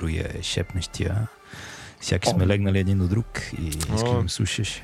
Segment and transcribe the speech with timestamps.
[0.00, 1.28] другия е шепнещия.
[2.00, 3.26] Всяки сме легнали един до друг
[3.58, 4.82] и искаш да ме слушаш.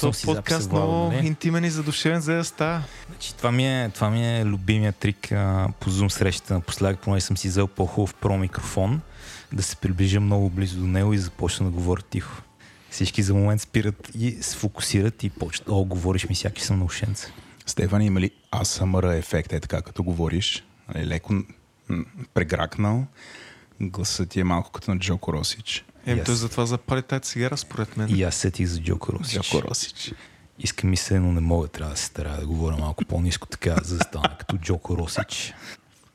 [0.00, 1.26] Този подкаст много нали?
[1.26, 2.82] интимен и задушевен за да става.
[3.06, 6.54] Значи, това, ми е, това ми е любимия трик а, по Zoom срещата.
[6.54, 9.00] Напоследък, поне съм си взел по-хубав про микрофон,
[9.52, 12.42] да се приближа много близо до него и започна да говоря тихо.
[12.90, 15.68] Всички за момент спират и се фокусират и почват.
[15.68, 17.32] О, говориш ми, сякаш съм на ушенце.
[17.66, 20.64] Стефан, има ли ASMR ефект, е така, като говориш?
[20.94, 21.34] Нали, леко
[22.34, 23.06] прегракнал.
[23.80, 25.84] Гласът ти е малко като на Джоко Росич.
[26.06, 28.16] Еми, той затова запали тази цигара, според мен.
[28.16, 29.42] И аз сетих за Джоко Росич.
[29.42, 30.12] Джоко Росич.
[30.58, 31.68] Искам ми се, но не мога.
[31.68, 35.54] Трябва да се старая да говоря малко по-низко така, за да стана като Джоко Росич.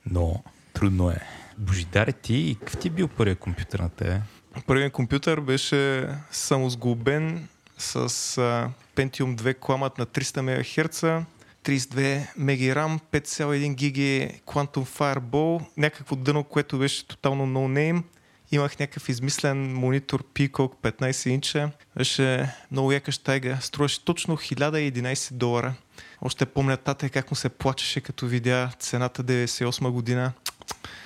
[0.05, 0.43] Но
[0.73, 1.19] трудно е.
[1.57, 4.21] Божидаре ти, и какъв ти е бил първият компютър на тебе?
[4.67, 11.25] Първият компютър беше самосглобен с а, Pentium 2 кламът на 300 МГц,
[11.63, 18.03] 32 МБ RAM, 5,1 ГБ Quantum Fireball, някакво дъно, което беше тотално no name.
[18.51, 21.71] Имах някакъв измислен монитор Peacock 15 инча.
[21.97, 23.59] Беше много яка щайга.
[23.61, 25.73] Струваше точно 1011 долара.
[26.21, 30.31] Още помня тата как му се плачеше, като видя цената 98 година.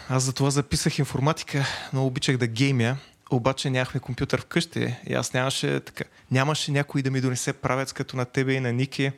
[0.09, 2.97] Аз за това записах информатика, но обичах да геймя.
[3.31, 6.03] Обаче нямахме компютър вкъщи и аз нямаше така.
[6.31, 9.11] Нямаше някой да ми донесе правец като на тебе и на Ники.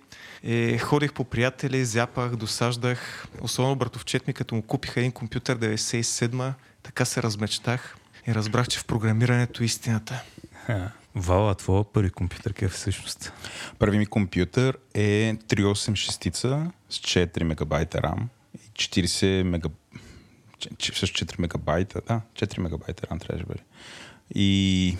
[0.43, 3.27] И ходих по приятели, зяпах, досаждах.
[3.41, 7.97] Особено братовчет ми, като му купиха един компютър 97 така се размечтах
[8.27, 10.23] и разбрах, че в програмирането е истината.
[11.15, 13.33] Вала, твоя първи компютър какъв е всъщност?
[13.79, 18.23] Първи ми компютър е 386 с 4 мегабайта RAM
[18.55, 19.69] и 40 мега...
[20.59, 23.61] че- че- Всъщност 4 мегабайта, да, 4 мегабайта RAM трябваше да бъде.
[24.35, 24.97] И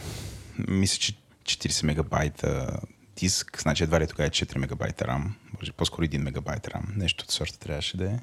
[0.68, 2.80] мисля, че 40 мегабайта
[3.18, 5.24] диск, значи едва ли тогава е 4 мегабайта RAM,
[5.60, 8.20] може по-скоро 1 мегабайт RAM, нещо от сорта трябваше да е.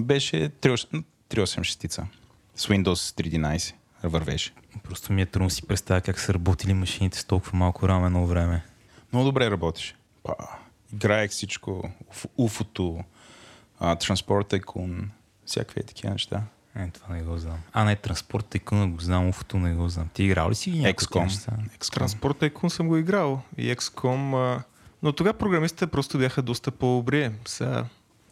[0.00, 2.04] Беше 386 386
[2.56, 4.52] с Windows 3.11 вървеше.
[4.82, 8.26] Просто ми е трудно си представя как са работили машините с толкова малко раме едно
[8.26, 8.64] време.
[9.12, 9.94] Много добре работеше.
[10.22, 10.34] Па,
[10.94, 11.90] играех всичко.
[12.14, 13.04] Уф- Уфото,
[13.80, 15.04] Transport Tycoon,
[15.46, 16.42] всякакви е такива неща.
[16.76, 17.58] Е, това не го знам.
[17.72, 20.08] А, не, транспорт тъкъна го знам, уфото не го знам.
[20.14, 21.52] Ти играл ли си някакви неща?
[21.92, 24.62] Транспорт Tycoon съм го играл и XCOM,
[25.02, 27.30] но тогава програмистите просто бяха доста по-добри.
[27.46, 27.84] Сега,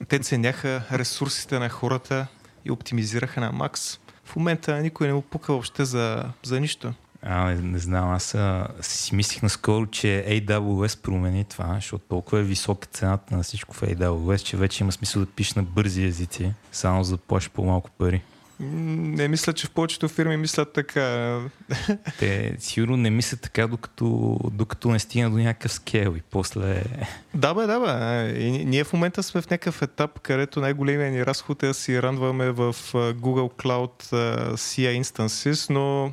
[0.09, 2.27] те ценяха ресурсите на хората
[2.65, 3.99] и оптимизираха на макс.
[4.25, 6.95] В момента никой не му пука въобще за, за нищо.
[7.29, 12.41] А, не, не знам, аз а, си мислих наскоро, че AWS промени това, защото толкова
[12.41, 16.05] е висока цената на всичко в AWS, че вече има смисъл да пишеш на бързи
[16.05, 18.23] езици, само за да плащаш по-малко пари.
[18.61, 21.41] Не мисля, че в повечето фирми мислят така.
[22.19, 26.83] Те сигурно не мислят така, докато, докато не стигна до някакъв скейл и после...
[27.35, 28.41] Да, бе, да, бе.
[28.41, 31.75] И ни- ние в момента сме в някакъв етап, където най-големият ни разход е да
[31.75, 34.13] си рандваме в Google Cloud
[34.55, 36.13] CI Instances, но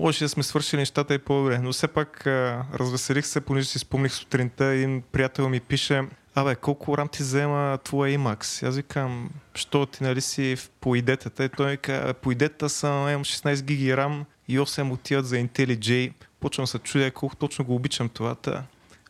[0.00, 1.58] може да сме свършили нещата и по-добре.
[1.58, 6.02] Но все пак а, развеселих се, понеже си спомних сутринта, един приятел ми пише
[6.34, 8.68] Абе, колко рам ти взема твоя Emacs?
[8.68, 11.44] Аз викам, що ти нали си по идетата?
[11.44, 15.36] И той ми каза, по идетата съм, имам 16 гиги рам и 8 отиват за
[15.36, 16.12] IntelliJ.
[16.40, 18.34] Почвам се чудя колко точно го обичам това.
[18.34, 18.64] Та.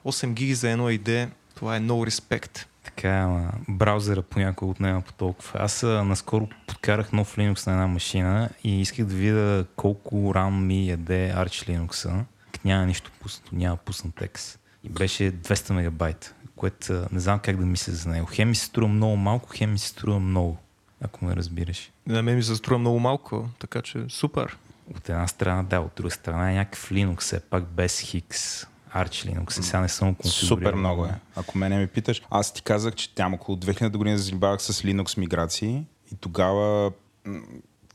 [0.05, 2.65] 8 гиги за едно ID, това е no respect.
[2.97, 5.51] Така, ама браузъра понякога отнема по толкова.
[5.55, 10.51] Аз а, наскоро подкарах нов Linux на една машина и исках да видя колко RAM
[10.51, 12.25] ми яде Arch Linux.
[12.65, 14.61] Няма нищо пуснато, няма пуснат текст.
[14.85, 18.29] И беше 200 мегабайта, което не знам как да мисля за него.
[18.33, 20.59] Хем ми се струва много малко, хем ми се струва много,
[21.01, 21.91] ако ме разбираш.
[22.07, 24.57] На мен ми се струва много малко, така че супер.
[24.95, 28.67] От една страна да, от друга страна е някакъв Linux, все пак без Hix.
[28.95, 30.49] Arch Linux, сега не съм конфигурирал.
[30.49, 31.15] Супер много е.
[31.37, 35.19] Ако мене ме питаш, аз ти казах, че там около 2000 година занимавах с Linux
[35.19, 36.93] миграции и тогава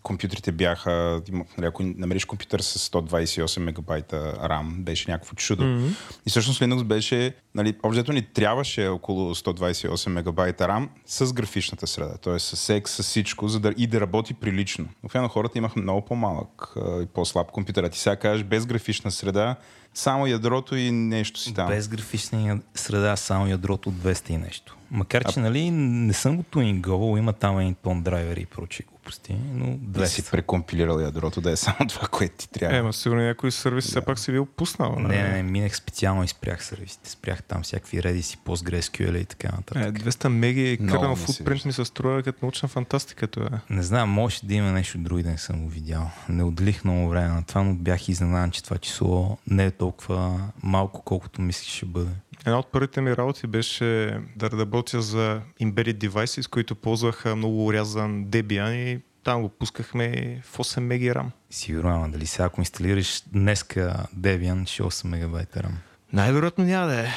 [0.06, 1.22] компютрите бяха,
[1.58, 5.64] нали, ако намериш компютър с 128 мегабайта RAM, беше някакво чудо.
[5.64, 5.96] Mm-hmm.
[6.26, 12.18] И всъщност Linux беше, нали, общо ни трябваше около 128 мегабайта RAM с графичната среда,
[12.18, 12.40] т.е.
[12.40, 14.88] с секс, с всичко, за да и да работи прилично.
[15.04, 17.84] Но хората имаха много по-малък а, и по-слаб компютър.
[17.84, 19.56] А ти сега кажеш без графична среда,
[19.94, 21.68] само ядрото и нещо си там.
[21.68, 24.78] Без графична среда, само ядрото от 200 и нещо.
[24.92, 29.36] Макар, че нали, не съм го тунинговал, има там един тон драйвер и прочие глупости,
[29.54, 30.32] но Да си 200.
[30.32, 32.78] прекомпилирал ядрото, да е само това, което ти трябва.
[32.78, 34.96] Е, ма сигурно някой сервис все пак си бил пуснал.
[35.00, 37.10] Не, не, не, минах специално и спрях сервисите.
[37.10, 40.04] Спрях там всякакви Redis, PostgreSQL и така Е, нататък.
[40.04, 43.50] 200 меги Много кърнал футпринт ми се струва като научна фантастика това.
[43.70, 46.12] Не знам, може да има нещо друго да не съм го видял.
[46.30, 50.40] Не отделих много време на това, но бях изненадан, че това число не е толкова
[50.64, 52.12] малко, колкото мислих ще бъде.
[52.46, 58.26] Една от първите ми работи беше да работя за embedded devices, които ползваха много урязан
[58.26, 61.26] Debian и Там го пускахме в 8 меги RAM.
[61.50, 65.72] Сигурно, ама дали сега ако инсталираш днеска Debian, ще е 8 мегабайта RAM?
[66.14, 67.08] Най-вероятно няма да е.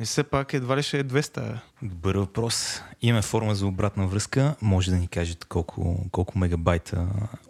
[0.00, 1.58] И все пак едва ли ще е 200.
[1.82, 2.82] Добър въпрос.
[3.02, 4.54] Имаме форма за обратна връзка.
[4.62, 7.06] Може да ни кажете колко, колко мегабайта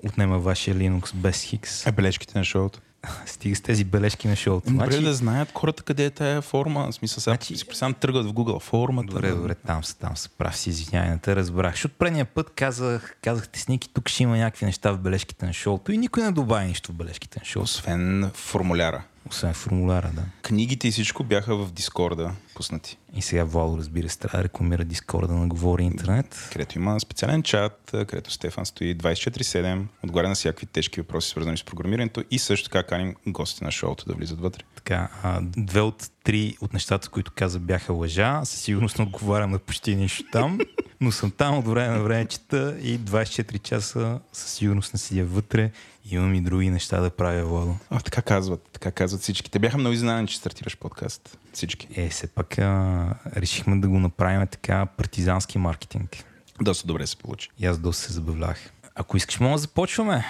[0.06, 1.86] отнема вашия Linux без Хикс.
[1.86, 2.80] Е, бележките на шоуто.
[3.26, 4.70] Стига с тези бележки на шоуто.
[4.70, 5.04] Добре значи...
[5.04, 6.86] да знаят хората къде е тая форма.
[6.90, 7.56] В смисъл, сега значи...
[7.56, 9.06] си представям тръгват в Google формата.
[9.06, 10.28] Добре, добре, там са, там са.
[10.28, 11.72] Прав си, извинявай, не те разбрах.
[11.72, 15.92] Защото предния път казах, казахте сники, тук ще има някакви неща в бележките на шоуто
[15.92, 17.64] и никой не добави нищо в бележките на шоуто.
[17.64, 19.02] Освен формуляра.
[19.30, 20.22] Освен формуляра, да.
[20.42, 22.98] Книгите и всичко бяха в Дискорда пуснати.
[23.16, 26.48] И сега Вало, разбира се, трябва да рекламира Дискорда на Говори Интернет.
[26.52, 31.64] Където има специален чат, където Стефан стои 24-7, отговаря на всякакви тежки въпроси, свързани с
[31.64, 34.62] програмирането и също така каним гостите на шоуто да влизат вътре.
[34.74, 38.40] Така, а, две от три от нещата, които каза, бяха лъжа.
[38.44, 40.58] Със сигурност не отговарям на почти нищо там,
[41.00, 45.24] но съм там от време на време чета и 24 часа със сигурност не седя
[45.24, 45.70] вътре
[46.04, 47.76] Имам и други неща да правя, Владо.
[47.90, 49.50] А, така казват, така казват всички.
[49.50, 51.38] Те бяха много изненадани, че стартираш подкаст.
[51.52, 51.88] Всички.
[51.94, 56.24] Е, все пак а, решихме да го направим така партизански маркетинг.
[56.60, 57.50] Доста добре се получи.
[57.58, 58.72] И аз доста се забавлях.
[58.94, 60.24] Ако искаш, мога да започваме.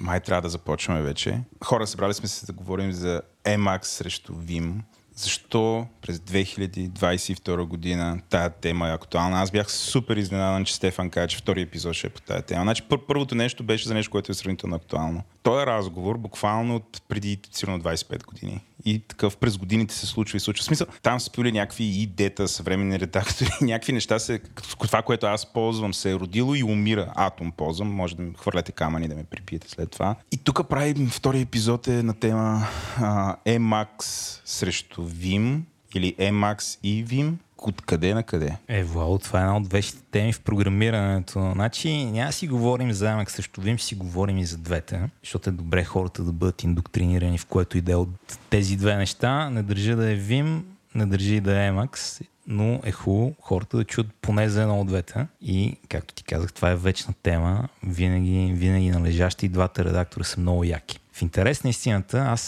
[0.00, 1.40] Май трябва да започваме вече.
[1.64, 4.74] Хора, събрали сме се да говорим за Emacs срещу Vim.
[5.16, 9.40] Защо през 2022 година тая тема е актуална?
[9.40, 12.62] Аз бях супер изненадан, че Стефан каже, че втори епизод ще е по тая тема.
[12.62, 15.22] Значи пър- първото нещо беше за нещо, което е сравнително актуално.
[15.42, 20.36] Той е разговор буквално от преди сигурно 25 години и такъв през годините се случва
[20.36, 20.62] и случва.
[20.62, 24.40] В смисъл, там са пили някакви идета, съвременни редактори, някакви неща се,
[24.80, 27.12] това, което аз ползвам, се е родило и умира.
[27.16, 30.16] Атом ползвам, може да ми хвърляте камъни да ме припиете след това.
[30.32, 32.66] И тук правим втори епизод е на тема
[33.00, 35.60] а, Emacs срещу Vim
[35.94, 37.32] или Emacs и Vim
[37.66, 38.56] от къде на къде?
[38.68, 41.52] Е, Вау, това е една от вещите теми в програмирането.
[41.54, 45.52] Значи няма си говорим за Emacs срещу Vim, си говорим и за двете, защото е
[45.52, 49.50] добре хората да бъдат индоктринирани в което иде от тези две неща.
[49.50, 50.60] Не държа да е Vim,
[50.94, 54.86] не държи да е Emacs, но е хубаво хората да чуят поне за едно от
[54.86, 55.26] двете.
[55.40, 57.68] И, както ти казах, това е вечна тема.
[57.86, 61.00] Винаги, винаги належащи и двата редактора са много яки.
[61.12, 62.40] В интерес на истината, аз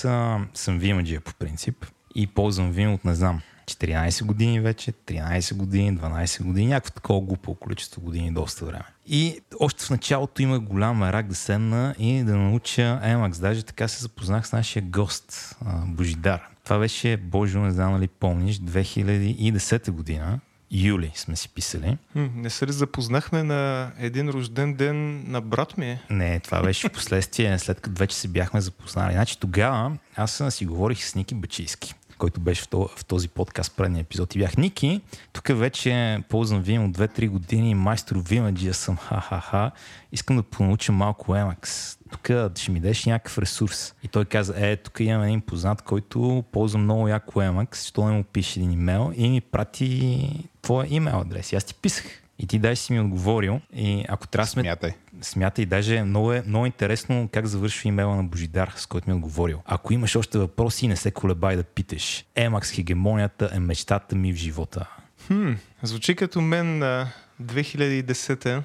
[0.54, 5.98] съм Vimаджия по принцип и ползвам Vim от не знам 14 години вече, 13 години,
[5.98, 8.84] 12 години, някакво такова глупо количество години доста време.
[9.06, 13.40] И още в началото има голям рак да седна и да науча Emacs.
[13.40, 15.56] Даже така се запознах с нашия гост,
[15.86, 16.48] Божидар.
[16.64, 20.40] Това беше, Боже, не знам ли помниш, 2010 година.
[20.70, 21.98] Юли сме си писали.
[22.14, 25.98] Не се ли запознахме на един рожден ден на брат ми?
[26.10, 29.12] Не, това беше в последствие, след като вече се бяхме запознали.
[29.12, 34.34] Значи тогава аз си говорих с Ники Бачийски който беше в този подкаст предния епизод
[34.34, 35.00] и бях Ники.
[35.32, 39.70] Тук вече ползвам Vim от 2-3 години, майстор Vimage съм, ха-ха-ха.
[40.12, 41.98] Искам да понауча малко Emacs.
[42.10, 43.94] Тук ще ми дадеш някакъв ресурс.
[44.02, 48.12] И той каза, е, тук имам един познат, който ползва много яко Emacs, що не
[48.12, 51.52] му пише един имейл и ми прати твоя имейл адрес.
[51.52, 52.04] И аз ти писах.
[52.38, 53.60] И ти даже си ми отговорил.
[53.72, 54.62] И ако трябва сме...
[54.62, 54.94] Смятай.
[55.24, 55.66] Смятай.
[55.66, 59.62] Даже много е много интересно как завършва имейла на Божидар, с който ми е отговорил.
[59.64, 62.24] Ако имаш още въпроси, не се колебай да питаш.
[62.34, 64.88] Емакс хегемонията е мечтата ми в живота.
[65.26, 67.08] Хм, звучи като мен на
[67.42, 68.62] 2010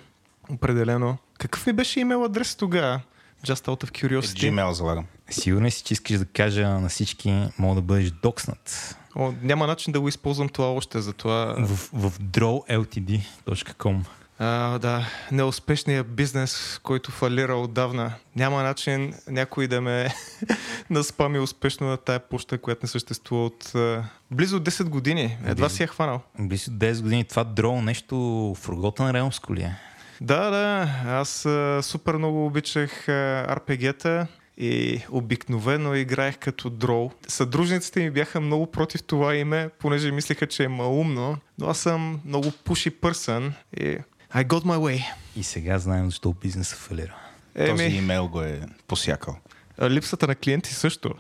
[0.50, 1.18] определено.
[1.38, 3.02] Какъв ми беше имейл адрес тогава?
[3.46, 4.52] Just out of curiosity.
[4.52, 5.06] Gmail залагам.
[5.30, 8.96] Сигурен си, че искаш да кажа на всички, мога да бъдеш докснат.
[9.16, 11.56] О, няма начин да го използвам това още, затова...
[11.58, 14.04] В, в drawltd.com
[14.40, 18.14] а, да, неуспешният бизнес, който фалира отдавна.
[18.36, 20.08] Няма начин някой да ме
[20.90, 25.38] наспами успешно на тая почта, която не съществува от а, близо 10 години.
[25.46, 26.22] Едва близо, си я хванал.
[26.40, 27.24] Близо 10 години.
[27.24, 28.16] Това дроу нещо
[28.56, 29.76] в на Realms ли е?
[30.22, 30.90] Да, да.
[31.06, 34.28] Аз а, супер много обичах RPG-та
[34.60, 37.12] и обикновено играех като дроу.
[37.28, 42.20] Съдружниците ми бяха много против това име, понеже мислеха, че е малумно, но аз съм
[42.26, 43.98] много пуши пърсън и
[44.36, 45.06] I got my way.
[45.36, 47.16] И сега знаем защо бизнесът фалира.
[47.56, 47.70] Еми...
[47.70, 49.38] Този имейл го е посякал.
[49.82, 51.14] Липсата на клиенти също.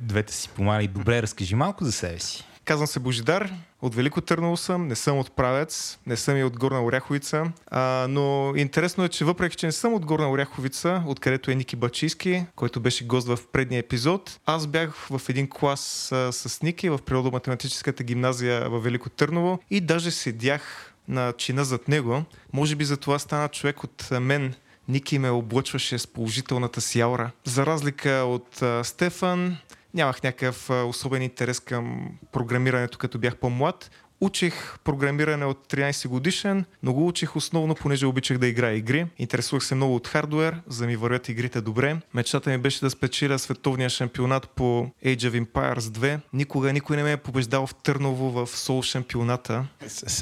[0.00, 0.88] Двете си помали.
[0.88, 2.44] Добре, разкажи малко за себе си.
[2.64, 6.58] Казвам се Божидар, от Велико Търново съм, не съм от Правец, не съм и от
[6.58, 11.50] Горна Оряховица, а, но интересно е, че въпреки, че не съм от Горна Оряховица, откъдето
[11.50, 16.32] е Ники Бачийски, който беше гост в предния епизод, аз бях в един клас а,
[16.32, 22.24] с Ники в природо-математическата гимназия в Велико Търново и даже седях на чина зад него.
[22.52, 24.54] Може би за това стана човек от мен,
[24.88, 27.30] Ники ме облъчваше с положителната си аура.
[27.44, 29.56] За разлика от а, Стефан,
[29.94, 33.90] нямах някакъв особен интерес към програмирането, като бях по-млад.
[34.20, 39.06] Учих програмиране от 13 годишен, но го учих основно, понеже обичах да играя игри.
[39.18, 41.96] Интересувах се много от хардуер, за да ми вървят игрите добре.
[42.14, 46.20] Мечтата ми беше да спечеля световния шампионат по Age of Empires 2.
[46.32, 49.66] Никога никой не ме е побеждал в Търново в Сол шампионата.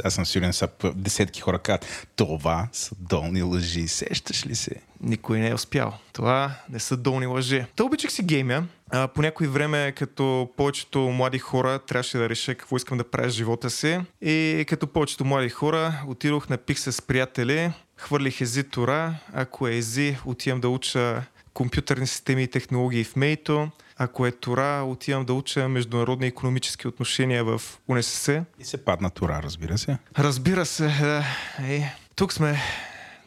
[0.04, 3.88] Аз, съм сигурен, са десетки хора казват, това са долни лъжи.
[3.88, 4.74] Сещаш ли се?
[5.00, 5.94] Никой не е успял.
[6.12, 7.64] Това не са долни лъжи.
[7.76, 8.62] Та обичах си геймя.
[8.94, 13.28] А, по някой време, като повечето млади хора, трябваше да реша какво искам да правя
[13.28, 14.00] в живота си.
[14.20, 19.14] И като повечето млади хора, отидох, напих се с приятели, хвърлих ези Тора.
[19.32, 21.22] Ако е ези, отивам да уча
[21.54, 23.70] компютърни системи и технологии в Мейто.
[23.96, 28.44] Ако е Тора, отивам да уча международни економически отношения в УНСС.
[28.58, 29.98] И се падна Тора, разбира се.
[30.18, 31.24] Разбира се, да.
[31.68, 32.60] Е, тук сме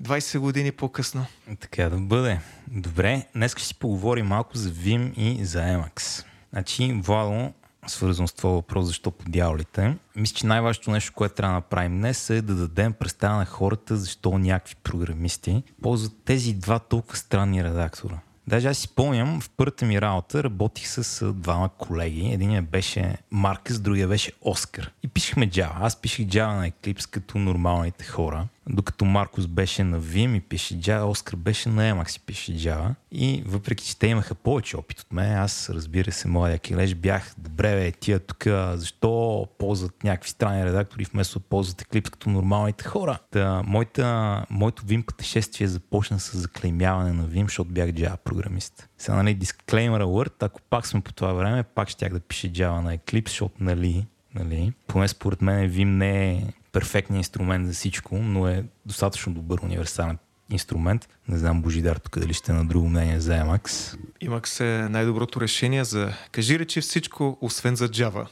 [0.04, 1.26] 20 години по-късно.
[1.60, 2.40] Така да бъде.
[2.68, 6.26] Добре, днес ще си поговорим малко за Vim и за Emacs.
[6.54, 7.54] Значи, Владо,
[7.88, 9.96] свързано с това въпрос, защо по дяволите.
[10.16, 13.96] Мисля, че най-важното нещо, което трябва да направим днес е да дадем представа на хората,
[13.98, 18.20] защо някакви програмисти ползват тези два толкова странни редактора.
[18.48, 22.30] Даже аз си спомням, в първата ми работа работих с двама колеги.
[22.34, 24.92] Единият беше Маркъс, другия беше Оскар.
[25.04, 25.74] И пишехме Java.
[25.80, 30.80] Аз пишех Java на Eclipse като нормалните хора докато Маркус беше на Vim и пише
[30.80, 32.96] Java, Оскар беше на Emacs и пише Java.
[33.12, 37.34] И въпреки, че те имаха повече опит от мен, аз разбира се, моя килеж бях,
[37.38, 38.44] добре бе, тия тук,
[38.74, 43.20] защо ползват някакви странни редактори вместо да ползват Eclipse като нормалните хора.
[43.32, 48.90] Та, моята, моето Vim пътешествие започна с заклеймяване на Vim, защото бях Java програмист.
[48.98, 52.82] Сега, нали, disclaimer alert, ако пак сме по това време, пак щях да пише Java
[52.82, 54.06] на Eclipse, защото, нали,
[54.36, 59.60] нали, поне според мен Vim не е перфектният инструмент за всичко, но е достатъчно добър
[59.60, 60.18] универсален
[60.50, 61.10] инструмент.
[61.28, 63.98] Не знам Божидар тук дали ще е на друго мнение за Emacs.
[64.24, 68.28] Emacs е най-доброто решение за кажи речи всичко, освен за Java.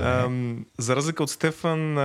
[0.00, 1.98] Ам, за разлика от Стефан,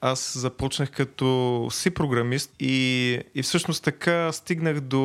[0.00, 4.96] аз започнах като си програмист и, и всъщност така стигнах до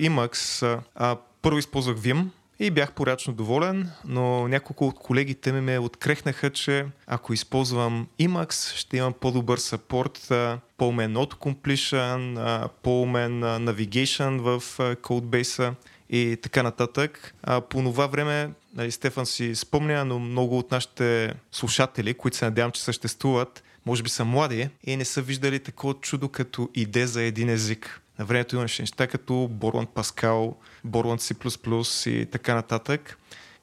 [0.00, 0.80] Emacs.
[0.94, 2.26] А, първо използвах Vim,
[2.58, 8.76] и бях порядъчно доволен, но няколко от колегите ми ме открехнаха, че ако използвам Emacs,
[8.76, 10.32] ще имам по-добър саппорт,
[10.76, 15.74] по-умен auto-completion, по-умен navigation в кодбейса
[16.10, 17.34] и така нататък.
[17.42, 22.44] А, по това време, нали, Стефан си спомня, но много от нашите слушатели, които се
[22.44, 27.06] надявам, че съществуват, може би са млади и не са виждали такова чудо като идея
[27.06, 28.00] за един език.
[28.18, 33.18] На времето имаше неща като Борланд Паскал, Борланд C++ и така нататък.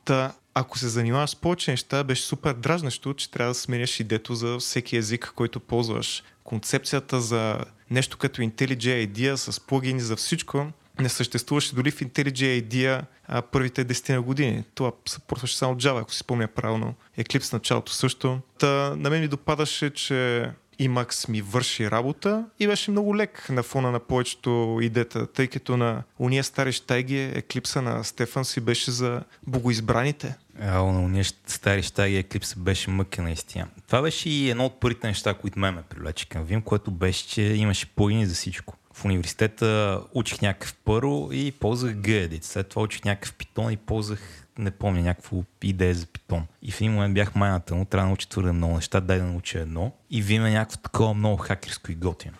[0.05, 4.35] Та, ако се занимаваш с повече неща, беше супер дразнещо, че трябва да сменяш идето
[4.35, 6.23] за всеки език, който ползваш.
[6.43, 7.59] Концепцията за
[7.91, 10.67] нещо като IntelliJ IDEA с плагини за всичко
[10.99, 14.63] не съществуваше дори в IntelliJ IDEA а, първите 10 години.
[14.75, 16.93] Това съпортваше само Java, ако си спомня правилно.
[17.17, 18.39] Eclipse началото също.
[18.59, 23.63] Та, на мен ми допадаше, че Emacs ми върши работа и беше много лек на
[23.63, 28.91] фона на повечето идета, тъй като на уния стари щайги еклипса на Стефан си беше
[28.91, 30.35] за богоизбраните.
[30.61, 33.67] А, на уния стари щайги еклипса беше мъка наистина.
[33.87, 37.27] Това беше и едно от първите неща, които ме ме привлече към Vim, което беше,
[37.27, 38.75] че имаше плагини за всичко.
[38.93, 42.43] В университета учих някакъв първо и ползвах Gedit.
[42.43, 46.45] След това учих някакъв питон и ползвах не помня, някаква идея за питон.
[46.61, 49.23] И в един момент бях майната му, трябва да науча твърде много неща, дай да
[49.23, 49.91] науча едно.
[50.09, 52.37] И ви има някакво такова много хакерско и готино.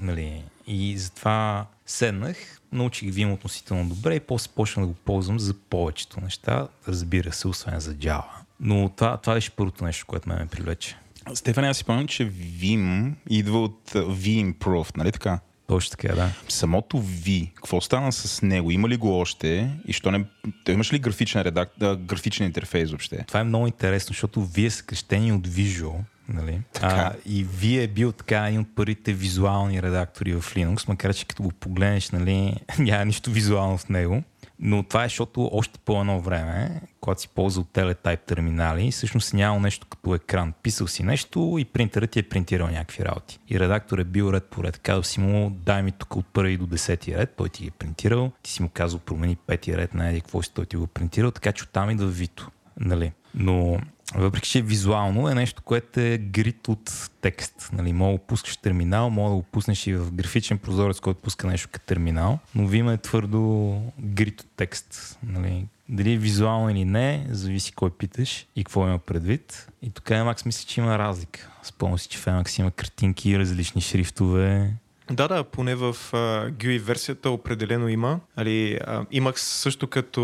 [0.00, 0.44] Нали?
[0.66, 2.36] И затова седнах,
[2.72, 7.48] научих Vim относително добре и после почнах да го ползвам за повечето неща, разбира се,
[7.48, 8.24] освен за Java.
[8.60, 10.96] Но това, това беше първото нещо, което ме, ме привлече.
[11.34, 15.40] Стефан, аз си помня, че Vim идва от V-Improve, нали така?
[15.70, 16.30] Точно така, да.
[16.48, 18.70] Самото V, какво стана с него?
[18.70, 19.70] Има ли го още?
[19.86, 20.24] И що не...
[20.64, 21.72] Той имаш ли графичен, редак...
[21.98, 23.24] графичен интерфейс въобще?
[23.28, 25.94] Това е много интересно, защото Vue е съкрещение от Visual.
[26.28, 26.60] Нали?
[26.82, 31.24] А, и вие е бил така един от първите визуални редактори в Linux, макар че
[31.24, 34.22] като го погледнеш, нали, няма нищо визуално в него.
[34.62, 39.60] Но това е защото още по едно време, когато си ползвал телетайп терминали, всъщност няма
[39.60, 40.52] нещо като екран.
[40.62, 43.38] Писал си нещо и принтерът ти е принтирал някакви работи.
[43.48, 44.78] И редактор е бил ред по ред.
[44.78, 47.70] Казал си му, дай ми тук от първи до десети ред, той ти ги е
[47.70, 48.32] принтирал.
[48.42, 51.30] Ти си му казал, промени пети ред, на какво си той ти го е принтирал,
[51.30, 52.50] така че оттам идва Вито.
[52.80, 53.12] Нали?
[53.34, 53.78] Но
[54.14, 57.70] въпреки, че визуално е нещо, което е грит от текст.
[57.72, 61.46] Нали, мога да пускаш терминал, мога да го пуснеш и в графичен прозорец, който пуска
[61.46, 65.18] нещо като терминал, но Vim е твърдо грит от текст.
[65.26, 69.68] Нали, дали е визуално или не, зависи кой питаш и какво има предвид.
[69.82, 71.50] И тук Emacs мисля, че има разлика.
[71.62, 74.74] Спомням си, че в Emacs има картинки, различни шрифтове,
[75.10, 78.20] да, да, поне в uh, GUI версията определено има.
[78.36, 80.20] Али, uh, Emacs също като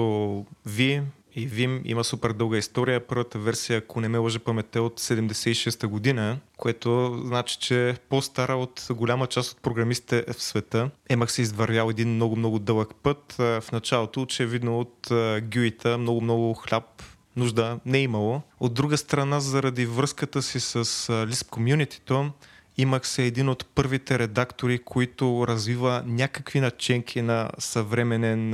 [0.69, 1.03] V
[1.37, 3.07] и Vim има супер дълга история.
[3.07, 8.57] Първата версия, ако не ме лъжа паметта, от 76-та година, което значи, че е по-стара
[8.57, 10.91] от голяма част от програмистите в света.
[11.09, 13.35] Емах се извървял един много-много дълъг път.
[13.39, 15.09] В началото, очевидно от
[15.43, 17.03] гюита, много-много хляб
[17.37, 18.43] нужда не е имало.
[18.61, 22.31] От друга страна, заради връзката си с Lisp комьюнитито,
[22.79, 28.51] имах се един от първите редактори, които развива някакви наченки на съвременен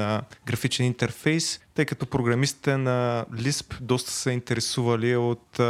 [0.47, 5.61] графичен интерфейс, тъй като програмистите на Lisp доста са интересували от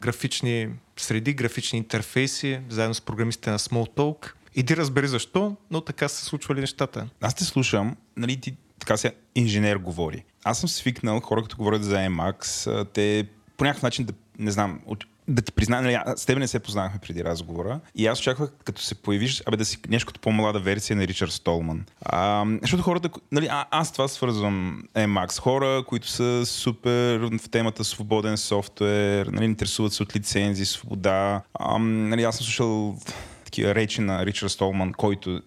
[0.00, 4.32] графични среди, графични интерфейси, заедно с програмистите на Smalltalk.
[4.54, 7.08] Иди разбери защо, но така са случвали нещата.
[7.20, 10.24] Аз те слушам, нали ти така се инженер говори.
[10.44, 14.80] Аз съм свикнал, хора като говорят за Emacs, те по някакъв начин да, не знам,
[15.28, 18.82] да ти призная, нали, с теб не се познахме преди разговора и аз очаквах, като
[18.82, 21.84] се появиш, абе да си нещо като по-млада версия на Ричард Столман.
[22.04, 25.40] А, защото хората, нали, а, аз това свързвам Emacs.
[25.40, 31.42] Хора, които са супер в темата свободен софтуер, нали, интересуват се от лицензии, свобода.
[31.54, 32.96] А, нали, аз съм слушал
[33.44, 35.40] такива речи на Ричард Столман, който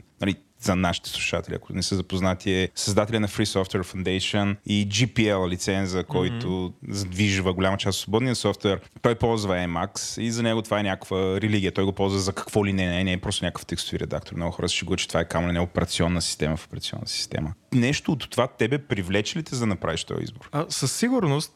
[0.60, 5.50] за нашите слушатели, ако не са запознати, е създателя на Free Software Foundation и GPL
[5.50, 6.94] лиценза, който mm-hmm.
[6.94, 8.80] задвижва голяма част от свободния софтуер.
[9.02, 11.72] Той ползва Emacs и за него това е някаква религия.
[11.72, 14.36] Той го ползва за какво ли не, не, не е просто някакъв текстови редактор.
[14.36, 17.54] Много хора си че това е камо не операционна система в операционна система.
[17.74, 20.50] Нещо от това тебе привлече ли те за да направиш този избор?
[20.52, 21.54] А, със сигурност.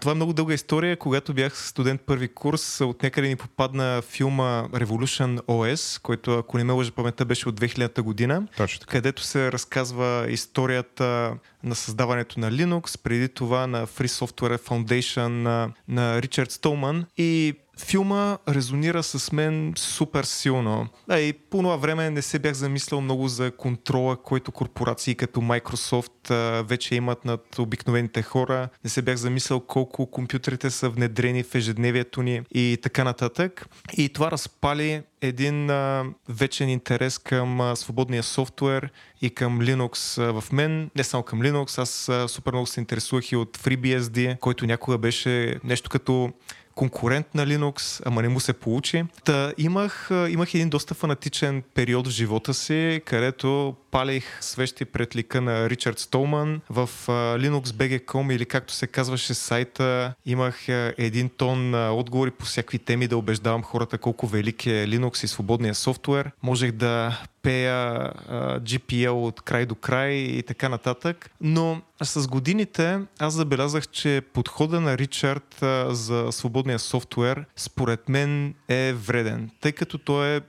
[0.00, 0.96] Това е много дълга история.
[0.96, 6.64] Когато бях студент първи курс, от някъде ни попадна филма Revolution OS, който, ако не
[6.64, 8.90] ме лъжа паметта, беше от 2000-та година година, Точно така.
[8.90, 15.72] където се разказва историята на създаването на Linux, преди това на Free Software Foundation на,
[15.88, 20.88] на Ричард Столман и Филма резонира с мен супер силно.
[21.08, 25.40] А и по това време не се бях замислял много за контрола, който корпорации като
[25.40, 28.68] Microsoft а, вече имат над обикновените хора.
[28.84, 33.66] Не се бях замислял колко компютрите са внедрени в ежедневието ни и така нататък.
[33.96, 38.90] И това разпали един а, вечен интерес към а, свободния софтуер
[39.22, 40.90] и към Linux а, в мен.
[40.96, 44.98] Не само към Linux, аз а, супер много се интересувах и от FreeBSD, който някога
[44.98, 46.32] беше нещо като
[46.74, 49.04] конкурент на Linux, ама не му се получи.
[49.24, 55.40] Та имах, имах един доста фанатичен период в живота си, където палих свещи пред лика
[55.40, 56.60] на Ричард Столман.
[56.70, 63.16] В LinuxBG.com или както се казваше сайта, имах един тон отговори по всякакви теми да
[63.16, 66.30] убеждавам хората колко велик е Linux и свободния софтуер.
[66.42, 68.12] Можех да пея
[68.60, 71.30] GPL от край до край и така нататък.
[71.40, 75.56] Но с годините аз забелязах, че подхода на Ричард
[75.88, 80.40] за свободния софтуер според мен е вреден, тъй като той е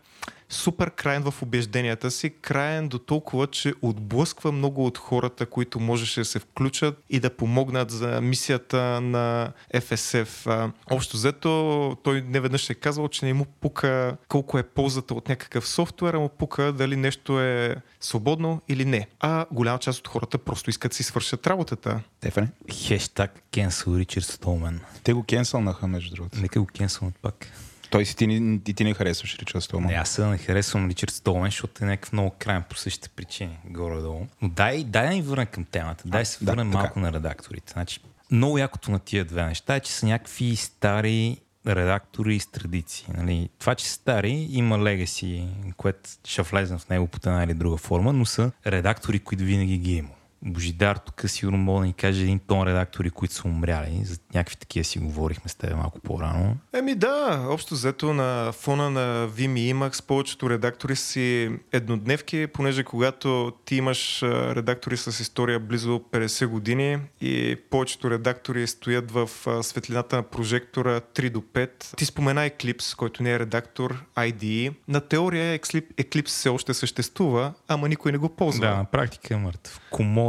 [0.49, 6.21] супер краен в убежденията си, краен до толкова, че отблъсква много от хората, които можеше
[6.21, 10.71] да се включат и да помогнат за мисията на FSF.
[10.91, 15.29] Общо взето, той не веднъж е казвал, че не му пука колко е ползата от
[15.29, 19.07] някакъв софтуер, а му пука дали нещо е свободно или не.
[19.19, 22.01] А голяма част от хората просто искат да си свършат работата.
[22.17, 22.47] Стефане?
[22.71, 24.81] Хештаг cancel Ричард Столмен.
[25.03, 26.39] Те го кенсълнаха, между другото.
[26.41, 27.47] Нека го кенсълнат пак.
[27.95, 29.91] Той си ти, ти, ти не харесваш Ричард Столман.
[29.91, 34.27] Не, аз не харесвам Ричард Столман, защото е някакъв много крайен по същите причини, горе-долу.
[34.41, 36.03] Но дай, дай да ни върнем към темата.
[36.07, 36.99] Дай а, се върнем да, малко така.
[36.99, 37.73] на редакторите.
[37.73, 37.99] Значи,
[38.31, 43.05] много якото на тия две неща е, че са някакви стари редактори с традиции.
[43.17, 43.49] Нали?
[43.59, 47.77] Това, че са стари, има легаси, което ще влезем в него по една или друга
[47.77, 50.09] форма, но са редактори, които винаги ги има.
[50.45, 54.01] Божидар тук сигурно мога да ни каже един тон редактори, които са умряли.
[54.03, 56.57] За някакви такива си говорихме с теб малко по-рано.
[56.73, 62.83] Еми да, общо взето на фона на Vim и Emacs повечето редактори си еднодневки, понеже
[62.83, 69.29] когато ти имаш редактори с история близо 50 години и повечето редактори стоят в
[69.61, 71.95] светлината на прожектора 3 до 5.
[71.97, 74.73] Ти спомена Eclipse, който не е редактор, IDE.
[74.87, 78.67] На теория Eclipse все още съществува, ама никой не го ползва.
[78.67, 79.79] Да, на практика е мъртв.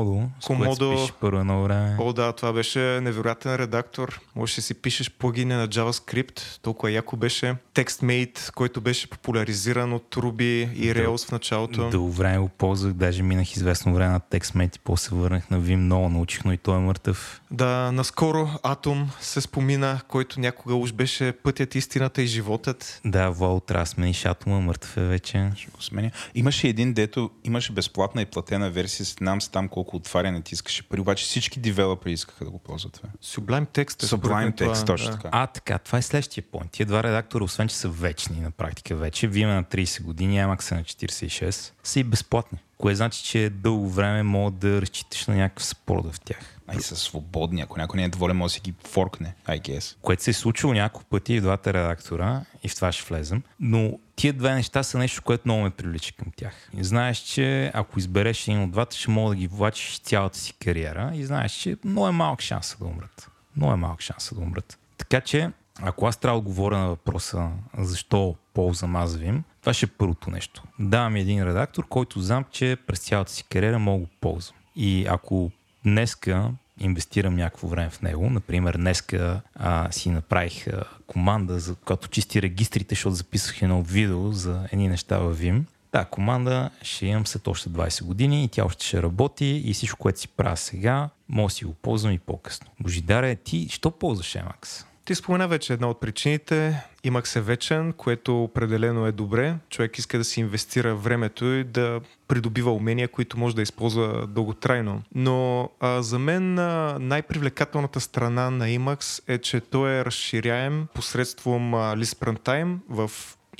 [0.06, 1.12] Комодо Комодо, Комодо.
[1.20, 1.96] първо едно време.
[2.00, 4.20] О, да, това беше невероятен редактор.
[4.36, 6.40] Можеше да си пишеш плагини на JavaScript.
[6.62, 7.54] Толкова яко беше.
[7.74, 11.90] TextMate, който беше популяризиран от Ruby и Rails в началото.
[11.90, 12.92] Дълго време го ползвах.
[12.92, 15.76] Даже минах известно време на TextMate и после върнах на Vim.
[15.76, 17.40] Много научих, но и той е мъртъв.
[17.50, 23.00] Да, наскоро Atom се спомина, който някога уж беше пътят, истината и животът.
[23.04, 25.50] Да, Вол трябва да смениш Atom, мъртъв е вече.
[25.56, 26.10] Ще го сменя.
[26.34, 29.06] Имаше един, дето имаше безплатна и платена версия.
[29.06, 32.92] Знам се там колко отваряне ти искаше пари, обаче всички девелопери искаха да го ползват
[32.92, 33.08] това.
[33.24, 35.16] Sublime Text е Sublime Text, това, точно да.
[35.16, 35.28] така.
[35.32, 36.70] А, така, това е следващия point.
[36.70, 40.72] Тия два редактора, освен че са вечни на практика вече, вие на 30 години, Emacs
[40.72, 42.58] на 46, са и безплатни.
[42.78, 46.56] Кое значи, че дълго време мога да разчиташ на някакъв спорт в тях.
[46.68, 47.60] Ай, са свободни.
[47.60, 49.96] Ако някой не е доволен, може да си ги форкне, I guess.
[50.02, 53.42] Което се е случило няколко пъти в двата редактора, и в това ще влезем.
[53.60, 56.70] Но тия две неща са нещо, което много ме привлича към тях.
[56.78, 60.52] И знаеш, че ако избереш един от двата, ще мога да ги влачиш цялата си
[60.52, 63.30] кариера и знаеш, че много е малък шанс да умрат.
[63.56, 64.78] Много е малък шанс да умрат.
[64.98, 65.50] Така че,
[65.82, 70.30] ако аз трябва да говоря на въпроса защо ползвам аз Vim, това ще е първото
[70.30, 70.62] нещо.
[70.78, 74.56] Давам един редактор, който знам, че през цялата си кариера мога го ползвам.
[74.76, 75.50] И ако
[75.84, 76.50] днеска
[76.80, 78.30] инвестирам някакво време в него.
[78.30, 84.32] Например, днеска а, си направих а, команда, за която чисти регистрите, защото записах едно видео
[84.32, 85.62] за едни неща в Vim.
[85.92, 89.98] Да, команда ще имам след още 20 години и тя още ще работи и всичко,
[89.98, 92.66] което си правя сега, може да си го ползвам и по-късно.
[92.80, 94.84] Божидаре, ти що ползваш Emacs?
[95.06, 96.84] Ти спомена вече една от причините.
[97.04, 99.54] Имах се вечен, което определено е добре.
[99.70, 105.02] Човек иска да си инвестира времето и да придобива умения, които може да използва дълготрайно.
[105.14, 111.74] Но а, за мен а, най-привлекателната страна на Emacs е, че той е разширяем посредством
[111.74, 113.10] а, List Runtime в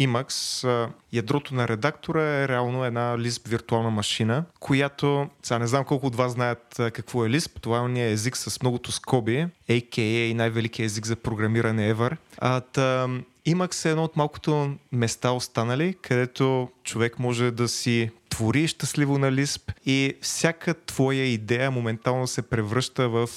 [0.00, 6.06] Emacs, ядрото на редактора е реално една Lisp виртуална машина, която, сега не знам колко
[6.06, 10.34] от вас знаят какво е Lisp, това е език с многото скоби, a.k.a.
[10.34, 12.16] най-великият език за програмиране ever.
[12.38, 13.08] А, та,
[13.46, 19.32] Emacs е едно от малкото места останали, където човек може да си твори щастливо на
[19.32, 23.28] Lisp и всяка твоя идея моментално се превръща в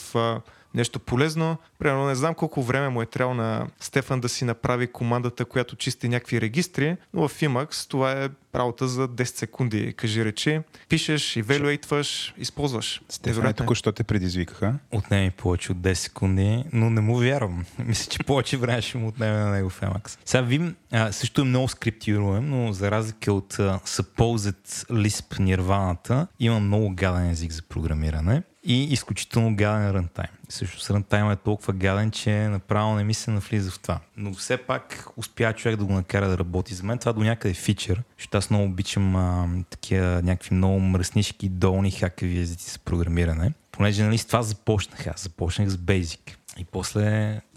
[0.74, 1.58] нещо полезно.
[1.80, 5.76] Примерно не знам колко време му е трябвало на Стефан да си направи командата, която
[5.76, 9.94] чисти някакви регистри, но в Emacs това е работа за 10 секунди.
[9.94, 13.02] Кажи речи, пишеш, евелюейтваш, използваш.
[13.10, 14.76] Стефан, е тук, що те предизвикаха?
[14.92, 17.66] Отнеми повече от 10 секунди, но не му вярвам.
[17.80, 20.18] Мисля, че повече време ще му отнеме на него в Emacs.
[20.26, 26.28] Сега Vim а, също е много скриптируем, но за разлика от uh, Supposed Lisp Nirvana,
[26.40, 30.30] има много гаден език за програмиране и изключително гаден рантайм.
[30.50, 34.00] Също с рантайм е толкова гаден, че направо не ми се навлиза в това.
[34.18, 36.74] Но все пак успя човек да го накара да работи.
[36.74, 40.80] За мен това до някъде е фичър, защото аз много обичам а, такива някакви много
[40.80, 43.54] мръснишки, долни хакави езици за програмиране.
[43.72, 45.24] Понеже нали, с това започнах аз.
[45.24, 46.20] Започнах с Basic.
[46.58, 47.02] И после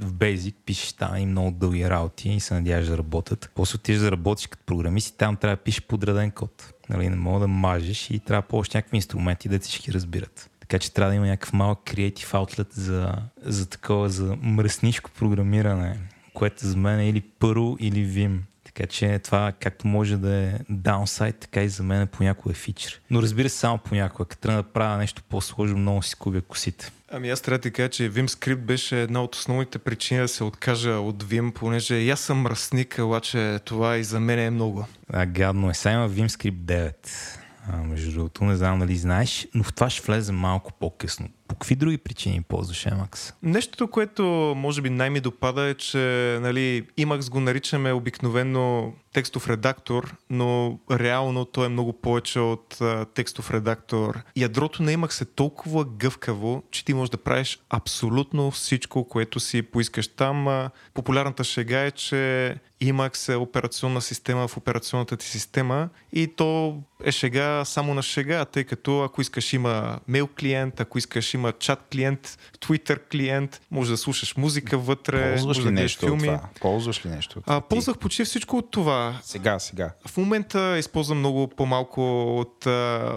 [0.01, 3.51] в Basic пишеш там и много дълги работи и се надяваш да работят.
[3.55, 6.73] После отиваш да работиш като програмист и там трябва да пишеш подреден код.
[6.89, 10.51] Нали, не мога да мажеш и трябва да някакви инструменти, да всички разбират.
[10.63, 15.99] Така че трябва да има някакъв малък креатив аутлет за, за такова, за мръснишко програмиране,
[16.35, 18.39] което за мен е или Perl или Vim.
[18.65, 23.01] Така че това както може да е даунсайд, така и за мен понякога е фичър.
[23.11, 24.29] Но разбира се, само понякога.
[24.29, 26.91] Като трябва да правя нещо по-сложно, много си кубя косите.
[27.15, 30.45] Ами аз трябва да кажа, че Vim Script беше една от основните причини да се
[30.45, 34.87] откажа от Vim, понеже и аз съм мръсник, обаче това и за мен е много.
[35.13, 35.75] А, гадно е.
[35.75, 37.42] Сега има Vim Script 9.
[37.85, 41.29] Между другото, не знам дали знаеш, но в това ще влезе малко по-късно.
[41.53, 43.35] По какви други причини ползваш Emacs?
[43.43, 44.23] Нещото, което
[44.57, 45.99] може би най-ми допада е, че
[46.41, 52.79] нали, Emacs го наричаме обикновено текстов редактор, но реално той е много повече от
[53.15, 54.23] текстов редактор.
[54.37, 59.63] Ядрото на Emacs е толкова гъвкаво, че ти можеш да правиш абсолютно всичко, което си
[59.63, 60.69] поискаш там.
[60.95, 67.13] Популярната шега е, че Emacs е операционна система в операционната ти система и то е
[67.13, 71.87] шега само на шега, тъй като ако искаш има мейл клиент, ако искаш има чат
[71.93, 76.29] клиент, Twitter клиент, може да слушаш музика вътре, Ползваш може да нещо филми.
[76.29, 76.49] от това?
[76.61, 77.57] Ползваш ли нещо от това?
[77.57, 79.19] А, ползвах почти всичко от това.
[79.23, 79.91] Сега, сега.
[80.07, 82.67] В момента използвам много по-малко от,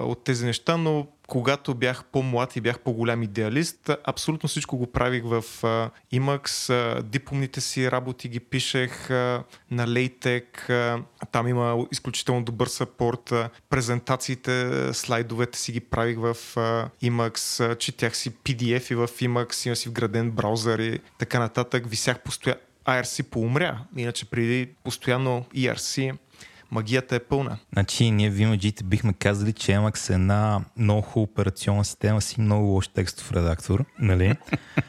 [0.04, 5.24] от тези неща, но когато бях по-млад и бях по-голям идеалист, абсолютно всичко го правих
[5.24, 5.90] в uh.
[6.14, 9.42] Uh, дипломните си работи ги пишех на.
[9.72, 13.34] Uh, там има изключително добър сапорт.
[13.70, 16.36] Презентациите, слайдовете си ги правих в.
[16.56, 21.88] Uh, четях си PDF и в Emacs, има си вграден браузър и така нататък.
[21.88, 22.62] Висях постоянно.
[22.86, 26.18] IRC поумря, иначе преди постоянно ERC
[26.72, 27.58] магията е пълна.
[27.74, 32.38] Значи ние в VMG бихме казали, че Emacs е една много хубава операционна система с
[32.38, 34.36] много лош текстов редактор, нали?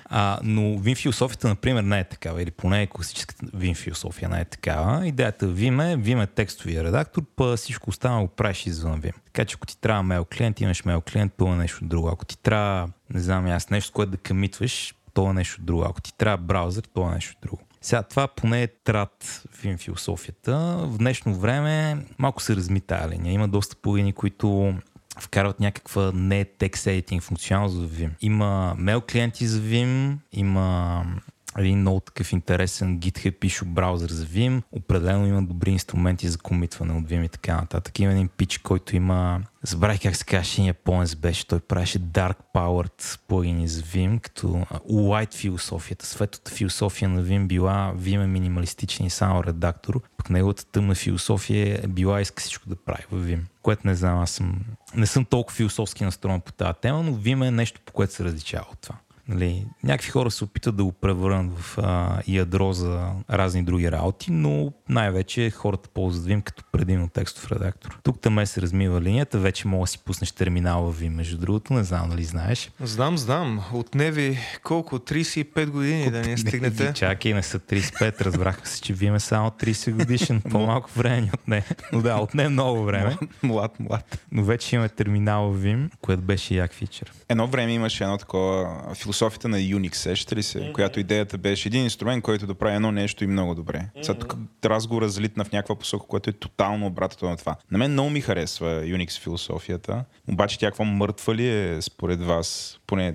[0.04, 4.44] А, но Vim философията, например, не е такава, или поне класическата Vim философия не е
[4.44, 5.06] такава.
[5.06, 9.14] Идеята Vim е, Vim е текстовия редактор, па всичко останало го правиш извън Vim.
[9.24, 12.08] Така че ако ти трябва мейл клиент, имаш мейл клиент, то е нещо друго.
[12.08, 15.84] Ако ти трябва, не знам аз, нещо, което да камитваш, то е нещо друго.
[15.84, 17.65] Ако ти трябва браузър, то е нещо друго.
[17.86, 20.56] Сега това поне е трат в философията.
[20.82, 23.32] В днешно време малко се разми тая линия.
[23.32, 24.74] Има доста плагини, които
[25.20, 28.10] вкарват някаква не текст editing функционалност за Vim.
[28.20, 31.04] Има мейл клиенти за Vim, има
[31.58, 34.62] един много такъв интересен GitHub issue браузър за Vim.
[34.72, 37.98] Определено има добри инструменти за комитване от Vim и така нататък.
[37.98, 41.46] Има един пич, който има Забравих как се казваше японец беше.
[41.46, 44.46] Той правеше Dark Powered плагини за Vim, като
[44.90, 46.06] White философията.
[46.06, 51.80] Светлата философия на Vim била Vim е минималистичен и само редактор, пък неговата тъмна философия
[51.84, 53.40] е била иска всичко да прави в Vim.
[53.62, 54.60] Което не знам, аз съм,
[54.94, 58.24] не съм толкова философски настроен по тази тема, но Vim е нещо, по което се
[58.24, 58.94] различава от това.
[59.28, 64.32] Нали, някакви хора се опитат да го превърнат в а, ядро за разни други работи,
[64.32, 67.98] но най-вече хората ползват Vim като предимно текстов редактор.
[68.02, 71.74] Тук там се размива линията, вече мога да си пуснеш терминал в Vim, между другото,
[71.74, 72.70] не знам дали знаеш.
[72.80, 73.64] Знам, знам.
[73.72, 74.98] Отне ви колко?
[74.98, 76.92] 35 години да ни стигнете.
[76.94, 81.48] Чакай, не са 35, разбрахме се, че Vim е само 30 годишен, по-малко време от
[81.48, 81.64] не.
[81.92, 83.16] Но да, отне много време.
[83.42, 84.18] млад, млад.
[84.32, 87.12] Но вече имаме терминал в Vim, което беше як фичър.
[87.28, 88.82] Едно време имаше едно такова
[89.16, 90.58] философията на Unix, сещате ли се?
[90.58, 90.72] Mm-hmm.
[90.72, 93.78] Която идеята беше един инструмент, който да прави едно нещо и много добре.
[93.78, 94.02] Mm-hmm.
[94.02, 97.56] Сега тук разговор залитна в някаква посока, което е тотално обратното на това.
[97.70, 102.78] На мен много ми харесва Unix философията, обаче тя какво мъртва ли е според вас,
[102.86, 103.14] поне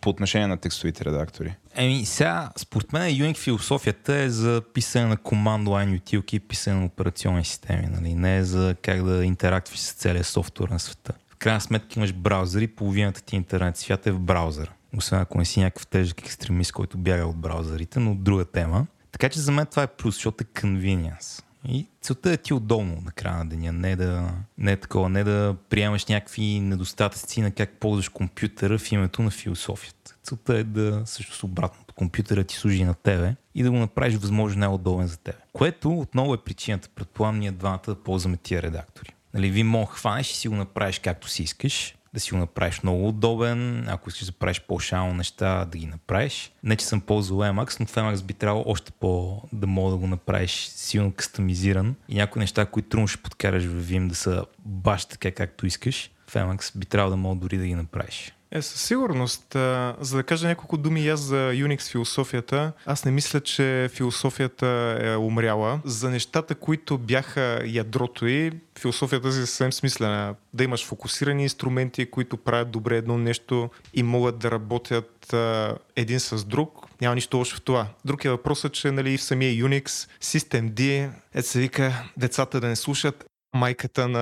[0.00, 1.54] по отношение на текстовите редактори?
[1.74, 6.80] Еми, сега, според мен Unix философията е за писане на командо лайн утилки и писане
[6.80, 8.14] на операционни системи, нали?
[8.14, 11.12] Не е за как да интерактваш с целия софтуер на света.
[11.30, 15.38] В крайна сметка имаш браузър и половината ти интернет свят е в браузъра освен ако
[15.38, 18.86] не си някакъв тежък екстремист, който бяга от браузърите, но друга тема.
[19.12, 21.42] Така че за мен това е плюс, защото е convenience.
[21.68, 25.24] И целта е ти удобно на края на деня, не да, не е такова, не
[25.24, 30.14] да приемаш някакви недостатъци на как ползваш компютъра в името на философията.
[30.22, 31.94] Целта е да също обратното.
[31.94, 35.38] Компютъра ти служи на тебе и да го направиш възможно най-удобен за тебе.
[35.52, 39.14] Което отново е причината, предполагам, ние двамата да ползваме тия редактори.
[39.34, 42.82] Нали, ви мога хванеш и си го направиш както си искаш, да си го направиш
[42.82, 46.52] много удобен, ако искаш да правиш по-шално неща, да ги направиш.
[46.62, 49.96] Не, че съм ползвал Emacs, но в Emacs би трябвало още по да мога да
[49.96, 54.44] го направиш силно кастомизиран и някои неща, които трудно ще подкараш в Vim да са
[54.58, 56.10] баш така както искаш.
[56.26, 58.32] В Emacs би трябвало да мога дори да ги направиш.
[58.52, 59.56] Е, със сигурност.
[59.56, 64.98] А, за да кажа няколко думи аз за Unix философията, аз не мисля, че философията
[65.02, 65.80] е умряла.
[65.84, 70.34] За нещата, които бяха ядрото и философията си е съвсем смислена.
[70.54, 76.20] Да имаш фокусирани инструменти, които правят добре едно нещо и могат да работят а, един
[76.20, 76.86] с друг.
[77.00, 77.86] Няма нищо лошо в това.
[78.04, 78.38] Друг е
[78.72, 84.18] че нали, в самия Unix, System е се вика децата да не слушат, майката на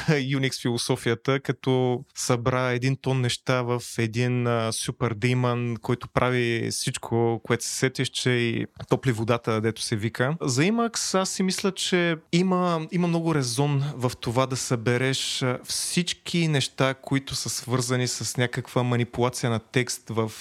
[0.08, 7.64] Unix философията, като събра един тон неща в един супер дейман, който прави всичко, което
[7.64, 10.36] се сетиш, че и топли водата, дето се вика.
[10.40, 16.48] За Emacs аз си мисля, че има, има много резон в това да събереш всички
[16.48, 20.32] неща, които са свързани с някаква манипулация на текст в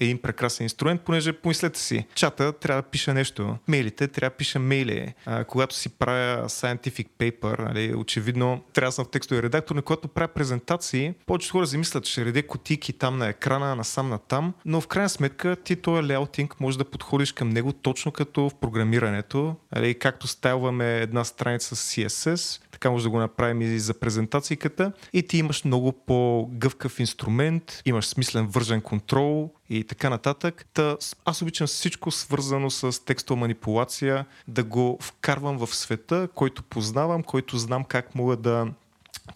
[0.00, 4.58] един прекрасен инструмент, понеже помислете си, чата трябва да пише нещо, мейлите трябва да пише
[4.58, 9.74] мейли, а, когато си правя scientific paper, Нали, очевидно трябва да съм в текстови редактор,
[9.74, 11.14] на който правя презентации.
[11.26, 15.08] Повечето хора замислят, че реде котики там на екрана, насам на там, но в крайна
[15.08, 19.56] сметка ти този леаутинг може да подходиш към него точно като в програмирането.
[19.74, 24.92] Нали, както стайлваме една страница с CSS, така може да го направим и за презентацията.
[25.12, 30.66] И ти имаш много по-гъвкав инструмент, имаш смислен вържен контрол и така нататък.
[30.74, 37.22] Та, аз обичам всичко свързано с текстова манипулация да го вкарвам в света, който познавам,
[37.22, 38.66] който знам как мога да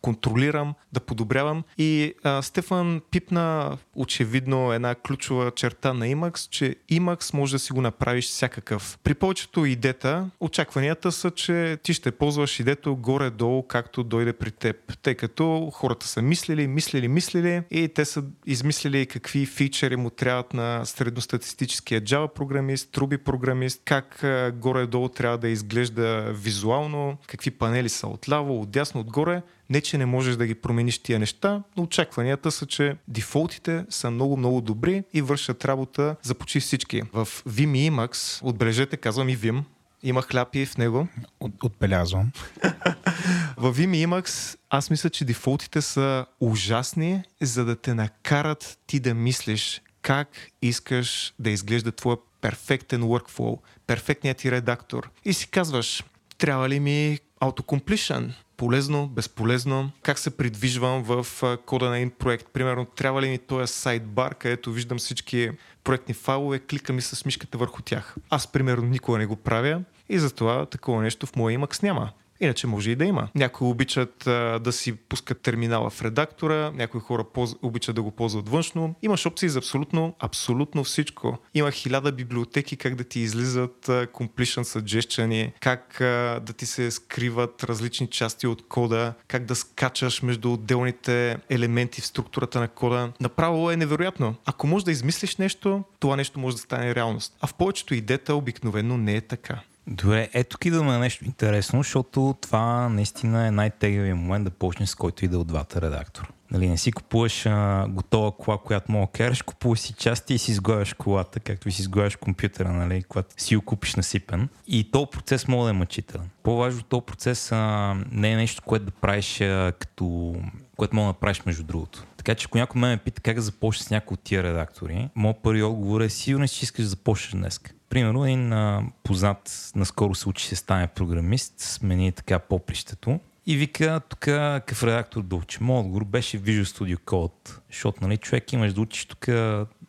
[0.01, 1.64] контролирам, да подобрявам.
[1.79, 7.72] И а, Стефан пипна очевидно една ключова черта на Emacs, че Emacs може да си
[7.72, 8.98] го направиш всякакъв.
[9.03, 14.77] При повечето идета, очакванията са, че ти ще ползваш идето горе-долу, както дойде при теб.
[15.03, 20.55] Тъй като хората са мислили, мислили, мислили и те са измислили какви фичери му трябват
[20.55, 24.24] на средностатистическия Java програмист, Ruby програмист, как
[24.55, 29.42] горе-долу трябва да изглежда визуално, какви панели са отляво, отдясно, отгоре.
[29.70, 34.11] Не, че не можеш да ги промениш тия неща, но очакванията са, че дефолтите са
[34.11, 37.02] много-много добри и вършат работа за почти всички.
[37.12, 39.62] В Vim и Emacs, отбележете, казвам и Vim,
[40.02, 41.09] има хляпи в него.
[41.40, 42.33] От, отбелязвам.
[43.57, 49.00] В Vim и Emacs аз мисля, че дефолтите са ужасни, за да те накарат ти
[49.00, 50.28] да мислиш как
[50.62, 55.11] искаш да изглежда твоя перфектен workflow, перфектният ти редактор.
[55.24, 56.04] И си казваш,
[56.38, 58.33] трябва ли ми autocompletion?
[58.59, 61.27] Полезно, безполезно, как се придвижвам в
[61.66, 62.47] кода на един проект.
[62.53, 65.51] Примерно, трябва ли ми този сайдбар, където виждам всички
[65.85, 68.16] проектни файлове, кликам и с мишката върху тях.
[68.31, 72.11] Аз, примерно, никога не го правя и затова такова нещо в моя Emacs няма.
[72.40, 73.29] Иначе може и да има.
[73.35, 77.57] Някои обичат а, да си пускат терминала в редактора, някои хора поз...
[77.62, 78.94] обичат да го ползват външно.
[79.03, 81.38] Имаш опции за абсолютно, абсолютно всичко.
[81.55, 86.90] Има хиляда библиотеки как да ти излизат а, completion suggestion, как а, да ти се
[86.90, 93.12] скриват различни части от кода, как да скачаш между отделните елементи в структурата на кода.
[93.20, 94.35] Направо е невероятно.
[94.46, 97.37] Ако можеш да измислиш нещо, това нещо може да стане реалност.
[97.40, 99.61] А в повечето идета обикновено не е така.
[99.90, 104.88] Добре, ето тук идваме на нещо интересно, защото това наистина е най-тегавия момент да почнеш
[104.88, 106.27] с който и да от двата редактора.
[106.51, 110.51] Нали, не си купуваш а, готова кола, която мога караш, купуваш си части и си
[110.51, 114.48] изгояш колата, както и си изгояш компютъра, нали, когато си го купиш насипен.
[114.66, 116.31] И този процес може да е мъчителен.
[116.42, 120.35] По-важно, този процес а, не е нещо, което да правиш а, като
[120.77, 122.05] което мога да направиш между другото.
[122.16, 125.37] Така че ако някой ме пита как да започне с някой от тия редактори, моят
[125.42, 127.61] първи отговор е сигурно, че искаш да започнеш днес.
[127.88, 134.01] Примерно един а, познат наскоро се учи се стане програмист, смени така попрището и вика
[134.09, 135.59] тук какъв редактор да учи.
[135.61, 139.27] Моят отговор беше Visual Studio Code, защото нали, човек имаш да учиш тук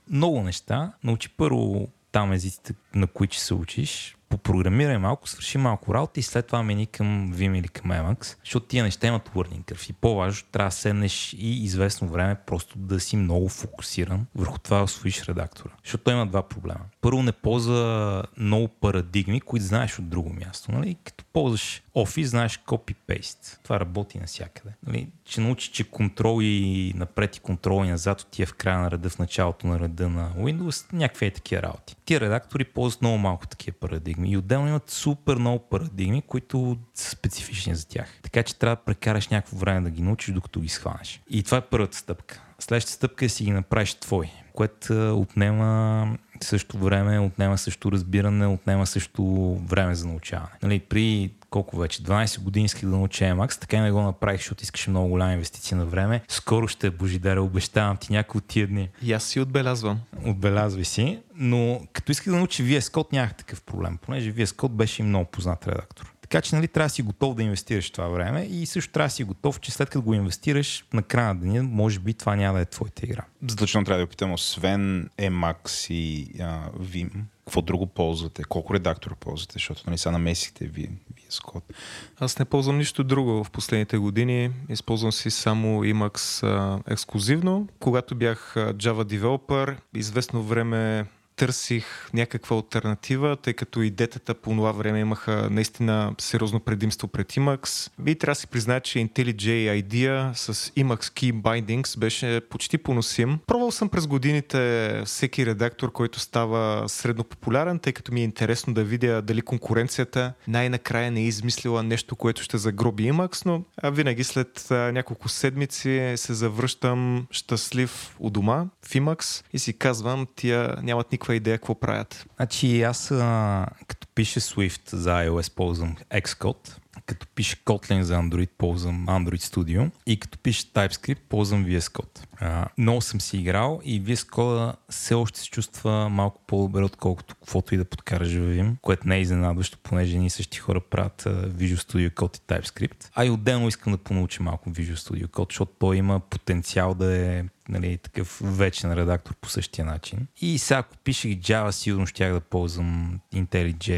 [0.10, 0.94] много неща.
[1.04, 6.48] Научи първо там езиците, на които се учиш, попрограмирай малко, свърши малко работа и след
[6.48, 10.48] това мени към Vim или към Emacs, защото тия неща имат learning curve и по-важно
[10.52, 15.24] трябва да седнеш и известно време просто да си много фокусиран върху това да освоиш
[15.24, 15.74] редактора.
[15.84, 16.82] Защото той има два проблема.
[17.02, 20.72] Първо не ползва много парадигми, които знаеш от друго място.
[20.72, 20.96] Нали?
[21.04, 23.64] Като ползваш Office, знаеш copy-paste.
[23.64, 24.74] Това работи навсякъде.
[24.88, 25.08] Нали?
[25.26, 29.10] Че научи, че контрол и напред и контрол и назад отива в края на реда,
[29.10, 31.96] в началото на реда на Windows, някакви е такива работи.
[32.06, 37.10] Тия редактори ползват много малко такива парадигми и отделно имат супер много парадигми, които са
[37.10, 38.20] специфични за тях.
[38.24, 41.22] Така че трябва да прекараш някакво време да ги научиш, докато ги схванеш.
[41.30, 42.42] И това е първата стъпка.
[42.60, 48.88] Следващата стъпка е си ги направиш твой, което отнема също време, отнема също разбиране, отнема
[48.88, 50.52] също време за научаване.
[50.64, 54.40] Нали, при колко вече, 12 години исках да науча Emacs, така и не го направих,
[54.40, 56.22] защото искаш много голяма инвестиция на време.
[56.28, 58.90] Скоро ще е Божидаре, обещавам ти някои от тия дни.
[59.04, 60.00] И аз си отбелязвам.
[60.26, 64.70] Отбелязвай си, но като исках да науча VS Code нямах такъв проблем, понеже VS Code
[64.70, 66.14] беше и много познат редактор.
[66.30, 69.12] Така че нали, трябва да си готов да инвестираш това време и също трябва да
[69.12, 72.54] си готов, че след като го инвестираш на края на деня, може би това няма
[72.54, 73.26] да е твоята игра.
[73.48, 77.10] Задължително трябва да опитам, освен Emacs и а, Vim,
[77.46, 78.44] какво друго ползвате?
[78.44, 79.54] Колко редактора ползвате?
[79.54, 80.90] Защото нали сега намесихте VS
[81.38, 81.74] Code.
[82.20, 84.52] Аз не ползвам нищо друго в последните години.
[84.70, 87.68] Използвам си само Emacs а, ексклюзивно.
[87.80, 91.06] Когато бях Java Developer, известно време
[91.40, 97.28] търсих някаква альтернатива, тъй като и детата по това време имаха наистина сериозно предимство пред
[97.28, 97.92] Emacs.
[98.08, 103.40] И трябва да си призная, че IntelliJ IDEA с Emacs Key Bindings беше почти поносим.
[103.48, 108.74] Пробвал съм през годините всеки редактор, който става средно популярен, тъй като ми е интересно
[108.74, 114.24] да видя дали конкуренцията най-накрая не е измислила нещо, което ще загроби Emacs, но винаги
[114.24, 121.12] след няколко седмици се завръщам щастлив у дома в Emacs и си казвам, тия нямат
[121.12, 122.26] никаква идея какво правят.
[122.36, 128.50] Значи аз а, като пише Swift за iOS ползвам Xcode, като пише Kotlin за Android
[128.58, 132.26] ползвам Android Studio и като пише TypeScript ползвам VS Code.
[132.40, 137.36] А, много съм си играл и VS Code все още се чувства малко по-добре, отколкото
[137.36, 141.24] каквото и да подкараш в Vim, което не е изненадващо, понеже ние същи хора правят
[141.26, 143.10] Visual Studio Code и TypeScript.
[143.16, 147.18] А и отделно искам да понауча малко Visual Studio Code, защото той има потенциал да
[147.18, 150.28] е нали, такъв вечен редактор по същия начин.
[150.42, 153.92] И сега, ако пишех Java, сигурно щях да ползвам IntelliJ,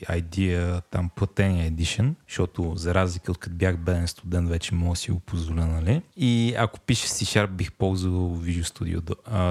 [0.00, 4.96] IDEA, там платения Edition, защото за разлика от като бях беден студент, вече мога да
[4.96, 6.02] си го позволя, нали?
[6.16, 9.00] И ако пише C-Sharp, бих ползвал Visual Studio.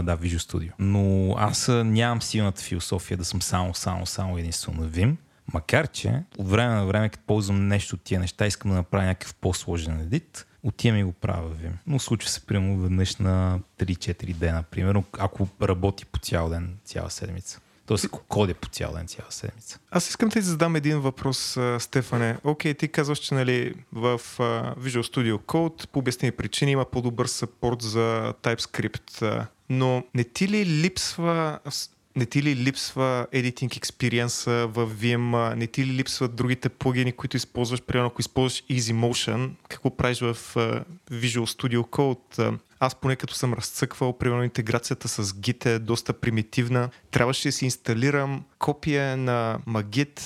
[0.03, 0.71] Да, Visual Studio.
[0.79, 5.15] Но аз нямам силната философия да съм само, само, само единствено Vim.
[5.53, 9.05] Макар, че от време на време, като ползвам нещо от тия неща, искам да направя
[9.05, 11.71] някакъв по-сложен едит, отивам и го правя Vim.
[11.87, 17.09] Но случва се примерно веднъж на 3-4 дена, примерно, ако работи по цял ден, цяла
[17.09, 17.59] седмица.
[17.89, 19.79] Тоест, ако кодя по цял ден, цяла седмица.
[19.91, 22.37] Аз искам да ти задам един въпрос, Стефане.
[22.43, 24.21] Окей, ти казваш, че нали, в
[24.79, 30.65] Visual Studio Code по обяснени причини има по-добър саппорт за TypeScript, но не ти ли
[30.65, 31.59] липсва
[32.15, 37.37] не ти ли липсва editing experience в Vim, не ти ли липсват другите плагини, които
[37.37, 40.37] използваш, примерно ако използваш EasyMotion, какво правиш в
[41.11, 42.59] Visual Studio Code?
[42.79, 46.89] Аз поне като съм разцъквал, примерно интеграцията с Git е доста примитивна.
[47.11, 50.19] Трябваше да си инсталирам копия на Magit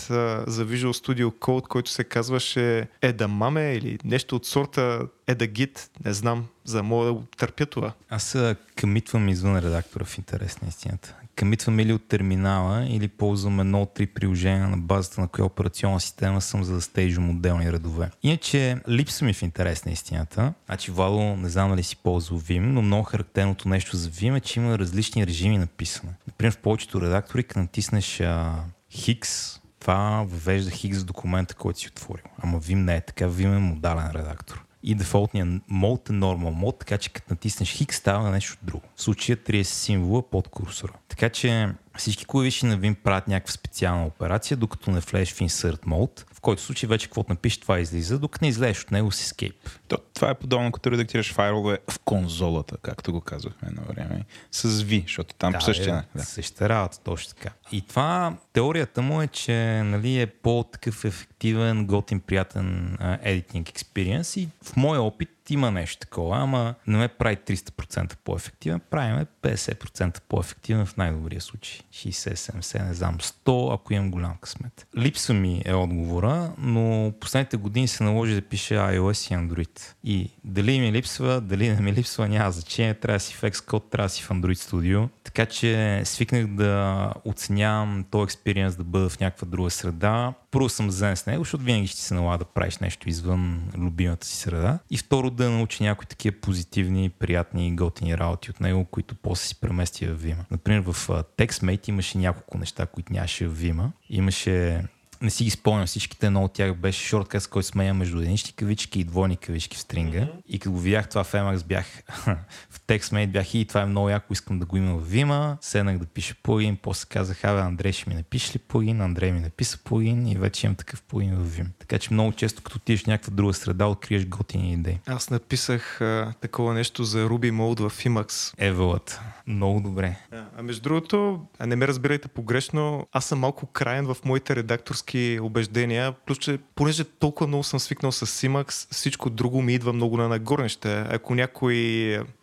[0.49, 5.89] за Visual Studio Code, който се казваше Edamame или нещо от сорта Edagit.
[6.05, 7.93] Не знам, за да мога да търпя това.
[8.09, 8.37] Аз
[8.75, 13.93] къмитвам извън редактора в интерес на истината къмитвам или от терминала, или ползвам едно от
[13.93, 18.09] три приложения на базата на коя операционна система съм, за да стейджвам отделни редове.
[18.23, 20.53] Иначе липсва ми в интерес на истината.
[20.65, 24.39] Значи, Вало, не знам дали си ползвал Vim, но много характерното нещо за Vim е,
[24.39, 26.13] че има различни режими на писане.
[26.27, 28.55] Например, в повечето редактори, като натиснеш а,
[28.91, 32.25] Хикс, това въвежда Хикс документа, който си отворил.
[32.37, 36.79] Ама Vim не е така, Vim е модален редактор и дефолтния мод е нормал мод,
[36.79, 38.83] така че като натиснеш хик става нещо друго.
[38.95, 40.93] В случая 30 символа под курсора.
[41.07, 45.85] Така че всички клавиши на Vim правят някаква специална операция, докато не влезеш в Insert
[45.85, 49.31] Mode, в който случай вече каквото напишеш това излиза, докато не излезеш от него с
[49.31, 49.53] Escape.
[49.87, 54.83] То, това е подобно, като редактираш файлове в конзолата, както го казвахме едно време, с
[54.83, 56.05] V, защото там да, същия.
[56.15, 56.23] Е, да.
[56.23, 57.49] Същата работа, точно така.
[57.71, 64.49] И това, теорията му е, че нали, е по-такъв ефективен, готин, приятен editing experience и
[64.63, 70.21] в моя опит има нещо такова, ама не ме прави 300% по-ефективен, прави ме 50%
[70.29, 71.79] по-ефективен в най-добрия случай.
[71.93, 74.87] 60-70, не знам, 100, ако имам голям късмет.
[74.97, 79.93] Липсва ми е отговора, но последните години се наложи да пише iOS и Android.
[80.03, 82.93] И дали ми липсва, дали не ми липсва, няма значение.
[82.93, 85.09] Трябва да си в Xcode, трябва да си в Android Studio.
[85.23, 90.33] Така че свикнах да оценявам този експириенс да бъда в някаква друга среда.
[90.51, 94.27] Първо съм зен с него, защото винаги ще се налага да правиш нещо извън любимата
[94.27, 94.79] си среда.
[94.89, 99.47] И второ да научи някои такива позитивни, приятни и готини работи от него, които после
[99.47, 100.45] си премести в Vima.
[100.51, 101.07] Например, в
[101.37, 103.87] TextMate имаше няколко неща, които нямаше в Vima.
[104.09, 104.83] Имаше
[105.23, 108.53] не си ги спомням всичките, но от тях беше шорткът, с който сменя между единични
[108.53, 110.19] кавички и двойни кавички в стринга.
[110.19, 110.41] Mm-hmm.
[110.47, 112.03] И като го видях това в Emacs, бях
[112.87, 115.57] TextMate, бях и това е много яко, искам да го има в Vima.
[115.61, 119.39] Седнах да пиша плагин, после казах, абе, Андрей ще ми напише ли плагин, Андрей ми
[119.39, 121.67] написа плагин и вече имам такъв плагин в Vim.
[121.79, 124.99] Така че много често, като отидеш в някаква друга среда, откриеш готини идеи.
[125.07, 128.53] Аз написах а, такова нещо за Ruby Mode в Emacs.
[128.57, 129.21] Евелът.
[129.47, 130.15] Много добре.
[130.31, 134.55] А, а между другото, а не ме разбирайте погрешно, аз съм малко краен в моите
[134.55, 139.93] редакторски убеждения, плюс че понеже толкова много съм свикнал с Emacs, всичко друго ми идва
[139.93, 141.05] много на нагорнище.
[141.09, 141.75] Ако някой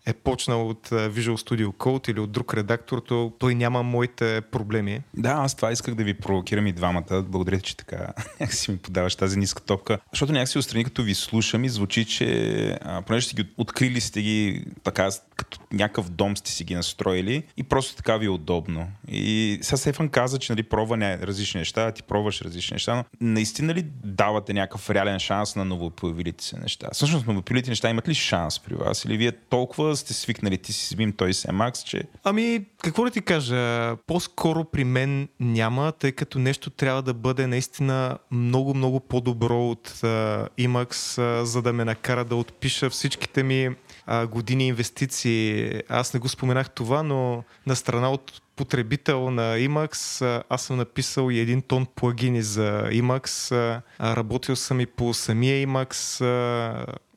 [0.07, 5.01] е почнал от Visual Studio Code или от друг редактор, то той няма моите проблеми.
[5.15, 7.23] Да, аз това исках да ви провокирам и двамата.
[7.23, 8.13] Благодаря, че така
[8.51, 9.99] си ми подаваш тази ниска топка.
[10.13, 14.23] Защото някакси отстрани, като ви слушам и звучи, че а, понеже сте ги открили сте
[14.23, 18.89] ги така, като някакъв дом сте си ги настроили и просто така ви е удобно.
[19.09, 23.05] И сега Стефан каза, че нали, пробва не, различни неща, ти пробваш различни неща, но
[23.21, 26.89] наистина ли давате някакъв реален шанс на новопоявилите се неща?
[26.93, 29.05] Всъщност новопоявилите неща имат ли шанс при вас?
[29.05, 32.03] Или вие толкова сте свикнали, ти си Vim, той си Emacs, че...
[32.25, 33.97] Ами, какво да ти кажа?
[33.97, 39.89] По-скоро при мен няма, тъй като нещо трябва да бъде наистина много, много по-добро от
[39.89, 43.69] uh, Emacs, uh, за да ме накара да отпиша всичките ми
[44.09, 45.73] uh, години инвестиции.
[45.89, 50.43] Аз не го споменах това, но на страна от потребител на Emacs.
[50.49, 53.81] Аз съм написал и един тон плагини за Emacs.
[54.01, 56.25] Работил съм и по самия Emacs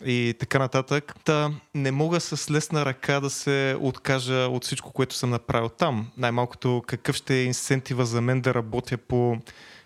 [0.05, 1.15] и така нататък.
[1.25, 6.11] Та не мога с лесна ръка да се откажа от всичко, което съм направил там.
[6.17, 9.37] Най-малкото какъв ще е инсентива за мен да работя по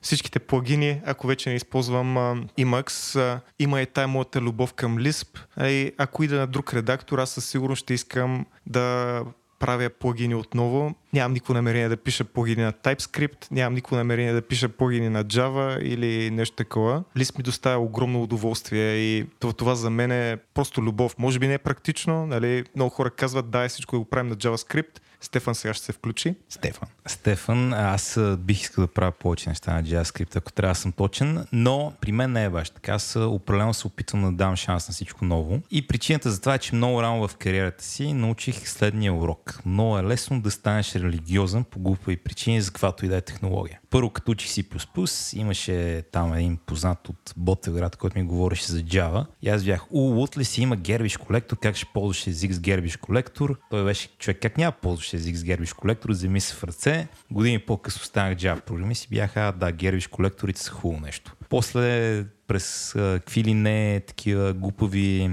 [0.01, 2.15] всичките плагини, ако вече не използвам
[2.59, 3.39] Emacs.
[3.59, 5.39] Има и тая моята любов към Lisp.
[5.61, 9.23] И ако ида на друг редактор, аз със сигурност ще искам да
[9.59, 10.95] правя плагини отново.
[11.13, 15.25] Нямам никакво намерение да пиша плагини на TypeScript, нямам никакво намерение да пиша плагини на
[15.25, 17.03] Java или нещо такова.
[17.17, 21.15] Лист ми доставя огромно удоволствие и това, това за мен е просто любов.
[21.17, 22.63] Може би не е практично, нали?
[22.75, 26.35] много хора казват, дай всичко да го правим на JavaScript, Стефан сега ще се включи.
[26.49, 26.89] Стефан.
[27.07, 31.45] Стефан, аз бих искал да правя повече неща на JavaScript, ако трябва да съм точен,
[31.51, 32.93] но при мен не е баш така.
[32.93, 35.59] Аз определено се опитвам да дам шанс на всичко ново.
[35.71, 39.59] И причината за това е, че много рано в кариерата си научих следния урок.
[39.65, 43.79] Много е лесно да станеш религиозен по глупави причини за каквато и да е технология.
[43.89, 49.25] Първо, като учих C++, имаше там един познат от Ботевград, който ми говореше за Java.
[49.41, 52.59] И аз бях, у, лут ли си има гербиш колектор, как ще ползваш език с
[52.59, 53.59] гербиш колектор?
[53.69, 56.96] Той беше човек, как няма ползваш език с гербиш колектор, вземи се в ръце.
[57.31, 61.35] Години по-късно станах Java програми си бяха, да, гербиш колекторите са хубаво нещо.
[61.49, 65.29] После през какви ли не такива глупави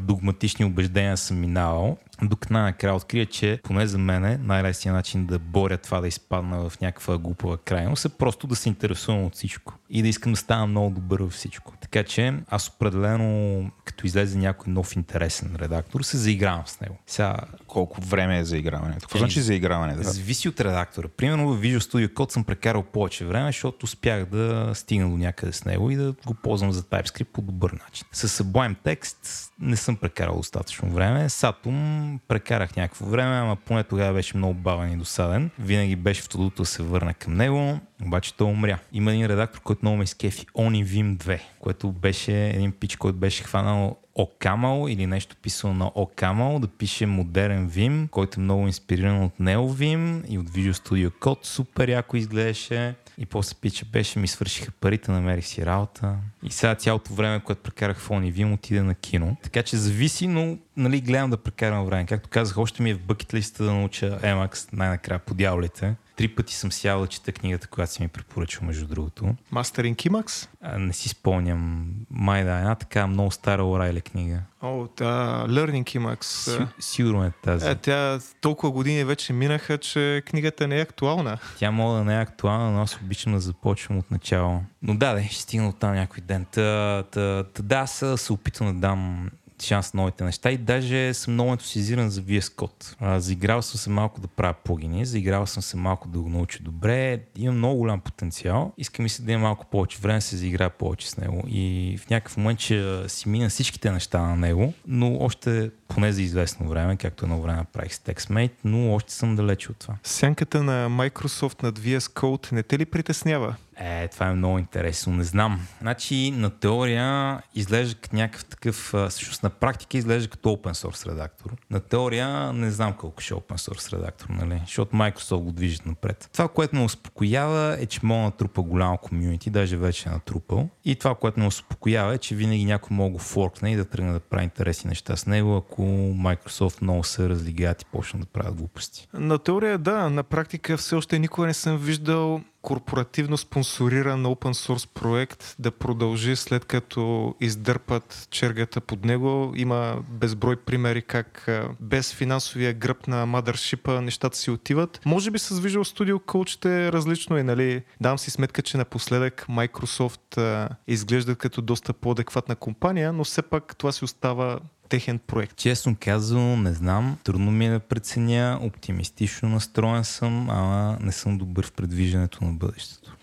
[0.00, 5.78] догматични убеждения съм минавал докато накрая открия, че поне за мен най-лесният начин да боря
[5.78, 10.02] това да изпадна в някаква глупава крайност е просто да се интересувам от всичко и
[10.02, 11.72] да искам да стана много добър във всичко.
[11.80, 16.98] Така че аз определено, като излезе някой нов интересен редактор, се заигравам с него.
[17.06, 19.00] Сега, колко време е заиграването?
[19.00, 19.94] Какво значи заиграване?
[19.94, 20.02] Да?
[20.02, 21.08] Зависи от редактора.
[21.08, 25.52] Примерно в Visual Studio Code съм прекарал повече време, защото успях да стигна до някъде
[25.52, 28.06] с него и да го ползвам за TypeScript по добър начин.
[28.12, 31.28] С Sublime Text не съм прекарал достатъчно време.
[31.28, 35.50] С Atom Vim, прекарах някакво време, ама поне тогава беше много бавен и досаден.
[35.58, 38.78] Винаги беше в трудото да се върна към него, обаче той умря.
[38.92, 43.18] Има един редактор, който много ме изкефи, Oni Vim 2, което беше един пич, който
[43.18, 48.66] беше хванал Окамал или нещо писано на Окамал, да пише модерен Vim, който е много
[48.66, 51.46] инспириран от NeoVim и от Visual Studio Code.
[51.46, 52.94] Супер яко изглеждаше.
[53.18, 56.16] И после пича беше, ми свършиха парите, намерих си работа.
[56.42, 59.36] И сега цялото време, което прекарах в Onivim, отида на кино.
[59.42, 62.06] Така че зависи, но нали, гледам да прекарам време.
[62.06, 65.94] Както казах, още ми е в бъкет листа да науча Emacs най-накрая по дяволите.
[66.18, 69.34] Три пъти съм сял да чета книгата, която си ми препоръчал, между другото.
[69.50, 70.48] Мастерин Кимакс?
[70.78, 71.90] Не си спомням.
[72.10, 74.40] Май да, една така много стара Орайля книга.
[74.62, 76.24] О, да, Learning.
[76.24, 77.68] Си, сигурно е тази.
[77.68, 81.38] Е, тя толкова години вече минаха, че книгата не е актуална.
[81.58, 84.62] Тя мога да не е актуална, но аз обичам да започвам от начало.
[84.82, 86.46] Но да, да, ще стигна от там някой ден.
[86.52, 89.30] Та, та, та, да, аз се опитам да дам
[89.62, 92.96] шанс на новите неща и даже съм много ентусизиран за VS Code.
[93.00, 96.58] А, заиграл съм се малко да правя плагини, заиграл съм се малко да го науча
[96.62, 98.72] добре, имам много голям потенциал.
[98.78, 102.10] Искам и се да има малко повече време, се заиграя повече с него и в
[102.10, 106.96] някакъв момент че си мина всичките неща на него, но още поне за известно време,
[106.96, 109.94] както едно време правих с TextMate, но още съм далече от това.
[110.02, 113.56] Сянката на Microsoft над VS Code не те ли притеснява?
[113.80, 115.12] Е, това е много интересно.
[115.12, 115.66] Не знам.
[115.80, 121.56] Значи, на теория изглежда като някакъв такъв, всъщност на практика изглежда като open source редактор.
[121.70, 124.60] На теория не знам колко ще е open source редактор, нали?
[124.64, 126.28] Защото Microsoft го движат напред.
[126.32, 130.68] Това, което ме успокоява е, че мога да натрупа голямо комьюнити, даже вече е натрупал.
[130.84, 134.12] И това, което ме успокоява е, че винаги някой мога го форкне и да тръгне
[134.12, 138.54] да прави интересни неща с него, ако Microsoft много се разлигаят и почнат да правят
[138.54, 139.08] глупости.
[139.14, 144.88] На теория да, на практика все още никога не съм виждал корпоративно спонсориран open source
[144.94, 149.52] проект да продължи след като издърпат чергата под него.
[149.56, 151.48] Има безброй примери как
[151.80, 155.00] без финансовия гръб на мадършипа нещата си отиват.
[155.06, 158.76] Може би с Visual Studio Code ще е различно и нали, дам си сметка, че
[158.76, 164.58] напоследък Microsoft а, изглежда като доста по-адекватна компания, но все пак това си остава
[164.88, 165.56] техен проект?
[165.56, 167.18] Честно казвам, не знам.
[167.24, 168.58] Трудно ми е да преценя.
[168.62, 173.16] Оптимистично настроен съм, ама не съм добър в предвиждането на бъдещето.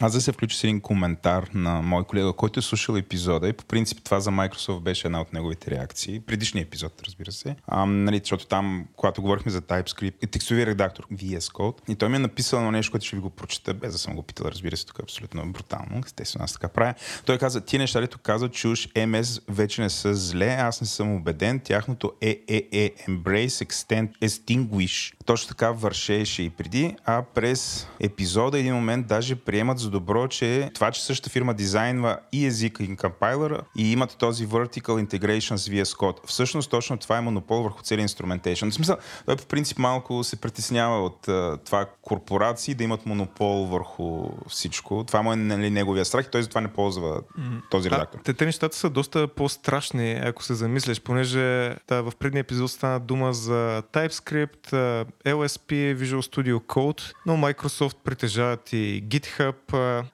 [0.00, 3.52] Аз да се включа с един коментар на мой колега, който е слушал епизода и
[3.52, 6.20] по принцип това за Microsoft беше една от неговите реакции.
[6.20, 7.56] Предишния епизод, разбира се.
[7.66, 12.08] А, нали, защото там, когато говорихме за TypeScript и текстови редактор VS Code, и той
[12.08, 14.46] ми е написал на нещо, което ще ви го прочета, без да съм го питал,
[14.46, 16.02] разбира се, тук е абсолютно брутално.
[16.06, 16.94] Естествено, аз така правя.
[17.26, 20.86] Той каза, ти неща, ли каза, че уж MS вече не са зле, аз не
[20.86, 25.14] съм убеден, тяхното е, е, е, Embrace, Extend, Extinguish.
[25.28, 30.70] Точно така вършеше и преди, а през епизода един момент даже приемат за добро, че
[30.74, 35.68] това, че същата фирма дизайнва и езика и компайлера и имат този vertical integration с
[35.68, 36.26] VS Code.
[36.26, 38.70] Всъщност точно това е монопол върху целия instrumentation.
[38.70, 43.64] В смисъл, той по принцип малко се притеснява от uh, това корпорации да имат монопол
[43.64, 45.04] върху всичко.
[45.06, 47.70] Това му е нали, неговия страх и той затова не ползва mm.
[47.70, 48.18] този редактор.
[48.24, 53.00] те, те нещата са доста по-страшни, ако се замислиш, понеже да, в предния епизод стана
[53.00, 59.54] дума за TypeScript, LSP, Visual Studio Code, но Microsoft притежават и GitHub,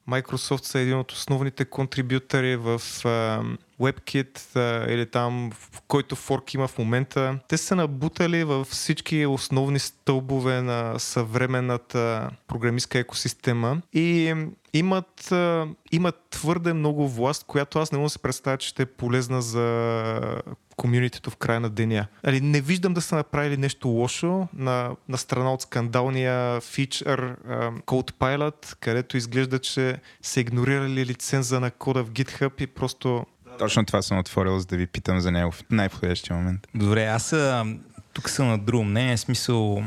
[0.09, 2.81] Microsoft са един от основните контрибютори в
[3.81, 4.59] WebKit
[4.89, 7.39] или там, в който форк има в момента.
[7.49, 14.35] Те са набутали във всички основни стълбове на съвременната програмистка екосистема и
[14.73, 15.33] имат,
[15.93, 19.43] имат твърде много власт, която аз не мога да се представя, че ще е полезна
[19.43, 20.43] за
[20.77, 22.07] комюнитито в края на деня.
[22.23, 27.37] Али, не виждам да са направили нещо лошо на, на страна от скандалния фичър
[27.87, 33.27] CodePilot, където изглежда, че са игнорирали лиценза на кода в GitHub и просто
[33.59, 36.69] точно това съм отворил, за да ви питам за него в най-подходящия момент.
[36.75, 37.35] Добре, аз
[38.13, 39.17] тук съм на друго мнение.
[39.17, 39.83] Смисъл,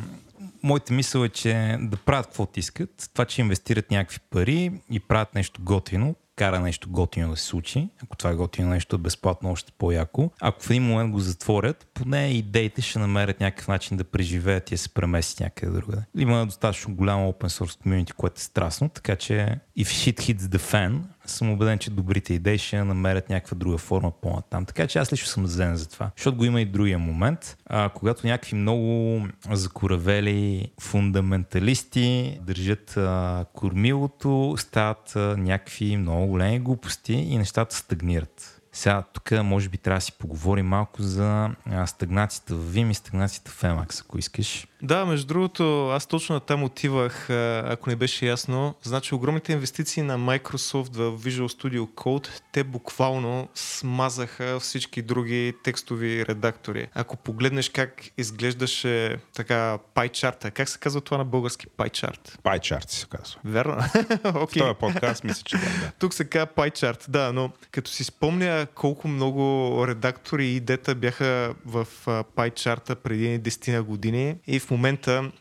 [0.63, 3.09] моята мисъл е, че да правят каквото искат.
[3.13, 7.89] Това, че инвестират някакви пари и правят нещо готино, кара нещо готино да се случи.
[8.03, 10.31] Ако това е готино нещо е безплатно, още по-яко.
[10.41, 14.73] Ако в един момент го затворят, поне идеите ще намерят някакъв начин да преживеят и
[14.73, 16.01] да се преместят някъде другаде.
[16.17, 20.57] Има достатъчно голямо open source community, което е страстно, така че if shit hits the
[20.57, 24.65] fan, съм убеден, че добрите идеи ще намерят някаква друга форма по-натам.
[24.65, 26.11] Така че аз лично съм зелен за това.
[26.17, 29.21] Защото го има и другия момент, а, когато някакви много
[29.51, 38.56] закоравели фундаменталисти държат а, кормилото, стават а, някакви много големи глупости и нещата стагнират.
[38.77, 41.49] Сега тук може би трябва да си поговорим малко за
[41.85, 44.67] стагнацията в Vim и стагнацията в Emacs, ако искаш.
[44.81, 48.75] Да, между другото, аз точно на там отивах, ако не беше ясно.
[48.83, 56.25] Значи огромните инвестиции на Microsoft в Visual Studio Code, те буквално смазаха всички други текстови
[56.25, 56.87] редактори.
[56.93, 62.39] Ако погледнеш как изглеждаше така пайчарта, как се казва това на български пайчарт?
[62.43, 63.39] Пайчарт се казва.
[63.45, 63.75] Верно?
[63.75, 64.27] okay.
[64.47, 65.91] В този подкаст мисля, че да.
[65.99, 71.53] Тук се казва пайчарт, да, но като си спомня колко много редактори и идета бяха
[71.65, 71.87] в
[72.35, 75.31] пайчарта преди 10 години и в момента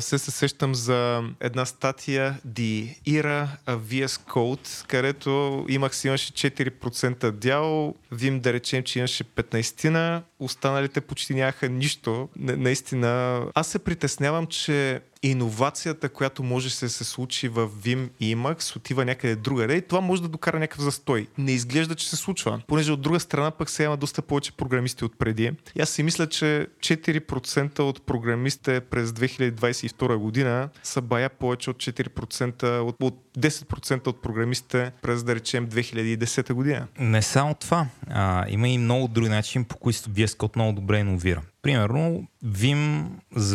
[0.00, 7.30] се се сещам за една статия The Era VS Code, където имах си имаше 4%
[7.30, 12.28] дял, Vim да речем, че имаше 15 останалите почти нямаха нищо.
[12.36, 18.76] наистина, аз се притеснявам, че иновацията, която може да се случи в Vim и Emacs,
[18.76, 21.26] отива някъде другаде и това може да докара някакъв застой.
[21.38, 25.04] Не изглежда, че се случва, понеже от друга страна пък сега има доста повече програмисти
[25.04, 25.52] от преди.
[25.74, 31.76] И аз си мисля, че 4% от програмистите през 2022 година са бая повече от
[31.76, 36.86] 4% от, от 10% от програмистите през, да речем, 2010 година.
[36.98, 37.86] Не само това.
[38.08, 41.42] А, има и много други начини, по които VS Code много добре иновира.
[41.64, 43.06] Примерно, Vim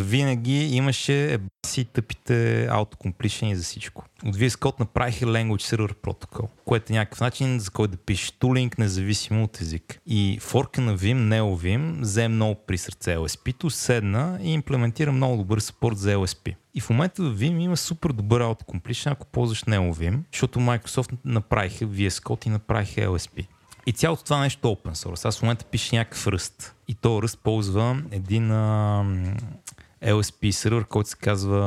[0.02, 4.06] винаги имаше си тъпите autocompletion за всичко.
[4.26, 8.32] От VS Code направиха Language Server Protocol, което е някакъв начин за който да пишеш
[8.32, 10.00] тулинг, независимо от език.
[10.06, 15.60] И форка на Vim, NeoVim, взе много при сърце LSP-то, седна и имплементира много добър
[15.60, 16.56] support за LSP.
[16.74, 21.86] И в момента в Vim има супер добър autocompletion, ако ползваш NeoVim, защото Microsoft направиха
[21.86, 23.48] VS Code и направиха LSP.
[23.90, 25.26] И цялото това нещо е open source.
[25.26, 26.76] Аз в момента пиша някакъв ръст.
[26.88, 29.06] И то ръст ползва един а,
[30.04, 31.58] LSP сервер, който се казва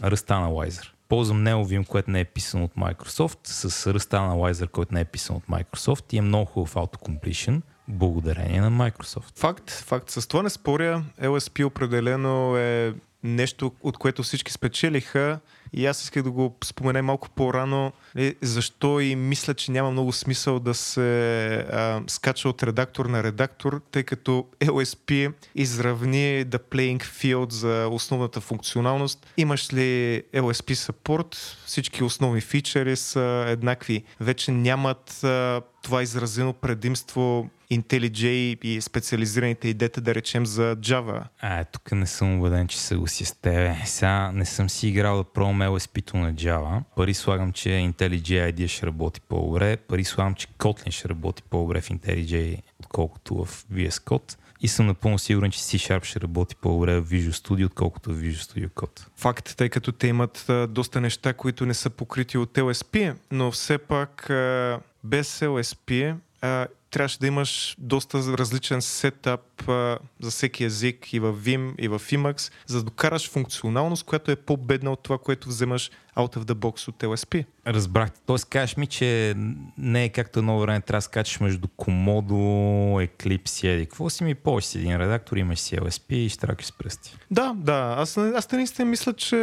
[0.00, 0.90] Rust Analyzer.
[1.08, 5.36] Ползвам NeoVim, което не е писано от Microsoft, с Rust Analyzer, който не е писан
[5.36, 9.38] от Microsoft и е много хубав autocompletion благодарение на Microsoft.
[9.38, 10.10] Факт, факт.
[10.10, 11.04] С това не споря.
[11.22, 15.40] LSP определено е нещо, от което всички спечелиха.
[15.72, 20.12] И аз исках да го спомена малко по-рано, е, защо и мисля, че няма много
[20.12, 27.02] смисъл да се а, скача от редактор на редактор, тъй като LSP изравни the playing
[27.02, 29.26] field за основната функционалност.
[29.36, 34.04] Имаш ли LSP support, всички основни фичери са еднакви.
[34.20, 38.26] Вече нямат а, това изразено предимство IntelliJ
[38.62, 41.22] и специализираните идеята, да речем, за Java.
[41.40, 43.76] А, тук не съм убеден, че се си с тебе.
[43.84, 46.82] Сега не съм си играл да пробвам LSP-то на Java.
[46.96, 49.76] Пари слагам, че IntelliJ IDEA ще работи по-добре.
[49.76, 54.36] Пари слагам, че Kotlin ще работи по-добре в IntelliJ, отколкото в VS Code.
[54.60, 58.52] И съм напълно сигурен, че C-Sharp ще работи по-добре в Visual Studio, отколкото в Visual
[58.52, 59.06] Studio Code.
[59.16, 63.50] Факт, тъй като те имат а, доста неща, които не са покрити от LSP, но
[63.50, 70.64] все пак а, без LSP а, трябваше да имаш доста различен сетъп а, за всеки
[70.64, 75.02] език и в Vim, и в Emacs, за да докараш функционалност, която е по-бедна от
[75.02, 77.44] това, което вземаш out of the box от LSP.
[77.66, 78.20] Разбрахте.
[78.26, 79.34] Тоест кажеш ми, че
[79.78, 84.34] не е както едно време трябва да скачаш между Komodo, Eclipse и какво си ми
[84.34, 87.16] повече си един редактор, имаш си LSP и штракаш с пръсти.
[87.30, 87.94] Да, да.
[87.98, 89.36] Аз, аз наистина мисля, че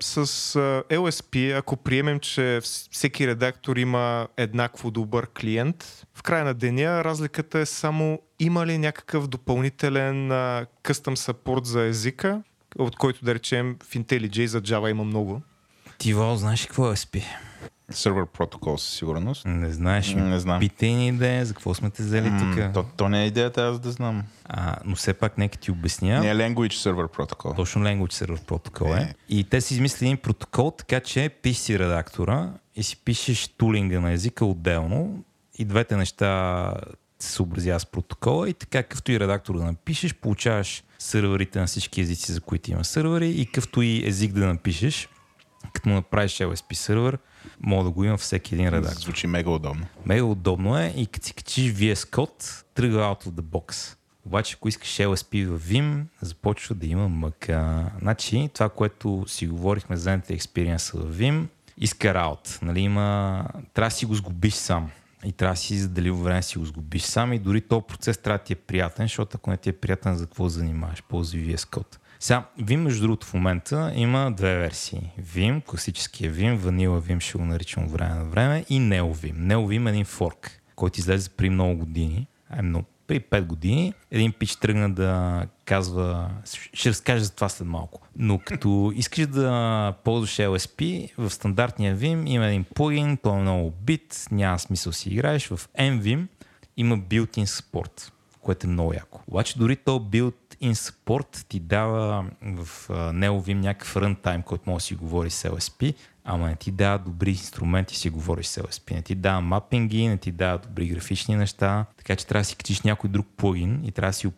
[0.00, 0.26] с
[0.90, 2.60] LSP, ако приемем, че
[2.90, 8.78] всеки редактор има еднакво добър клиент, в края на деня разликата е само има ли
[8.78, 10.28] някакъв допълнителен
[10.82, 12.42] къстъм саппорт за езика,
[12.78, 15.42] от който да речем в IntelliJ за Java има много.
[15.98, 17.14] Ти, Вал, знаеш какво е SP?
[17.92, 19.44] Server протокол със сигурност.
[19.46, 20.20] Не знаеш ли?
[20.20, 20.60] Не знам.
[20.60, 22.74] Питай ни идея, за какво сме те взели тук.
[22.74, 24.22] То, то не е идеята, аз да знам.
[24.44, 26.20] А, но все пак нека ти обясня.
[26.20, 27.54] Не е Language Server протокол.
[27.54, 29.00] Точно Language Server протокол е.
[29.00, 29.14] е.
[29.28, 34.00] И те си измислили един протокол, така че пишеш си редактора и си пишеш тулинга
[34.00, 35.24] на езика отделно
[35.58, 36.72] и двете неща
[37.18, 42.00] се съобразява с протокола и така какъвто и редактор да напишеш, получаваш сървърите на всички
[42.00, 45.08] езици, за които има сървъри и какъвто и език да напишеш,
[45.72, 47.18] като му направиш LSP сервер,
[47.60, 49.00] мога да го има всеки един редактор.
[49.00, 49.86] Звучи мега удобно.
[50.06, 53.96] Мега удобно е и като си качиш VS Code, тръгва out of the box.
[54.26, 57.90] Обаче, ако искаш LSP в Vim, започва да има мъка.
[58.00, 61.46] Значи, това, което си говорихме за Experience в Vim,
[61.78, 62.58] иска раут.
[62.62, 63.44] Нали, има...
[63.74, 64.90] Трябва да си го сгубиш сам.
[65.24, 68.38] И трябва да си заделил време си го сгубиш сам и дори този процес трябва
[68.38, 71.02] да ти е приятен, защото ако не ти е приятен, за какво занимаваш?
[71.08, 71.98] Ползвай VS Code.
[72.20, 75.12] Сега, Vim, между другото, в момента има две версии.
[75.20, 79.34] Vim, класическия Vim, Vanilla Vim ще го наричам време на време и NeoVim.
[79.34, 82.26] NeoVim е един форк, който излезе при много години.
[82.50, 86.30] Ай, много, при 5 години един пич тръгна да казва,
[86.72, 92.28] ще разкажа за това след малко, но като искаш да ползваш LSP, в стандартния Vim
[92.28, 95.48] има един плагин, той е много бит, няма смисъл си играеш.
[95.48, 96.26] В NVim
[96.76, 99.20] има built-in support, което е много яко.
[99.26, 104.82] Обаче дори то built in Support ти дава в него Vim някакъв runtime, който може
[104.82, 105.94] да си говори с LSP,
[106.28, 108.94] ама не ти дава добри инструменти си говориш с LSP.
[108.94, 112.56] Не ти дава мапинги, не ти дава добри графични неща, така че трябва да си
[112.56, 114.32] качиш някой друг плагин и трябва да си го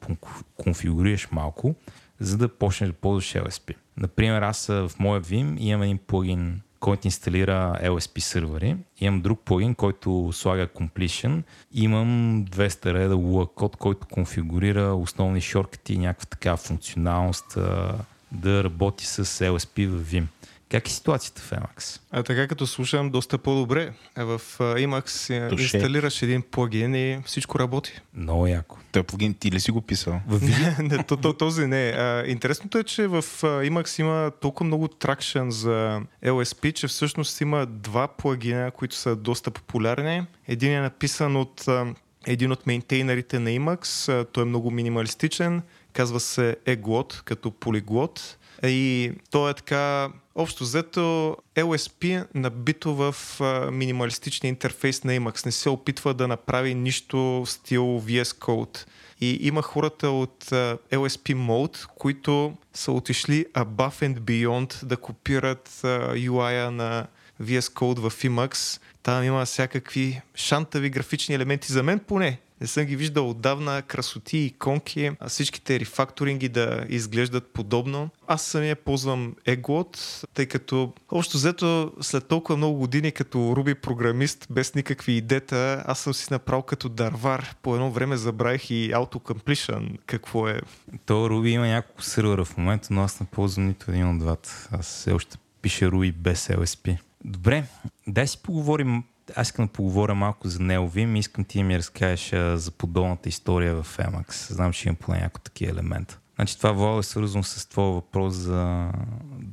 [0.56, 1.74] конфигурираш малко,
[2.20, 3.74] за да почнеш да ползваш LSP.
[3.96, 8.76] Например, аз в моя Vim имам един плагин, който инсталира LSP сервери.
[9.00, 11.42] Имам друг плагин, който слага completion.
[11.72, 17.58] Имам 200 реда Lua код, който конфигурира основни шорткати и някаква такава функционалност
[18.32, 20.24] да работи с LSP в Vim.
[20.70, 22.00] Как е ситуацията в Emacs?
[22.10, 23.92] А така като слушам, доста по-добре.
[24.16, 25.76] В Emacs Туше.
[25.76, 28.00] инсталираш един плагин и всичко работи.
[28.14, 28.78] Много яко.
[28.92, 30.20] Той плагин ти ли си го писал?
[30.78, 31.88] Не, то, то, този не.
[31.88, 37.66] А, интересното е, че в Emacs има толкова много тракшн за LSP, че всъщност има
[37.66, 40.26] два плагина, които са доста популярни.
[40.48, 41.66] Един е написан от
[42.26, 44.26] един от мейнтейнерите на Emacs.
[44.32, 45.62] Той е много минималистичен.
[45.92, 48.36] Казва се EGLOT, като полиглот.
[48.62, 55.46] И той е така Общо взето LSP набито в а, минималистичния интерфейс на Emacs.
[55.46, 58.86] Не се опитва да направи нищо в стил VS Code.
[59.20, 65.68] И има хората от а, LSP Mode, които са отишли above and beyond да копират
[66.14, 67.06] UI-а на
[67.42, 68.80] VS Code в Emacs.
[69.02, 71.72] Там има всякакви шантави графични елементи.
[71.72, 77.52] За мен поне не съм ги виждал отдавна, красоти, иконки, а всичките рефакторинги да изглеждат
[77.52, 78.10] подобно.
[78.26, 84.46] Аз самия ползвам EGLOT, тъй като общо взето след толкова много години като Ruby програмист
[84.50, 87.54] без никакви идета, аз съм си направил като дарвар.
[87.62, 90.60] По едно време забравих и autocompletion какво е.
[91.06, 94.68] То Ruby има няколко сервера в момента, но аз не ползвам нито един от двата.
[94.72, 96.98] Аз все още пише Ruby без LSP.
[97.24, 97.64] Добре,
[98.06, 99.02] дай си поговорим
[99.36, 103.28] аз искам да поговоря малко за Неовим и искам ти да ми разкажеш за подобната
[103.28, 104.52] история в Emacs.
[104.52, 106.18] Знам, че има поне някои такива елемента.
[106.34, 108.90] Значи това вода е свързано с твоя въпрос за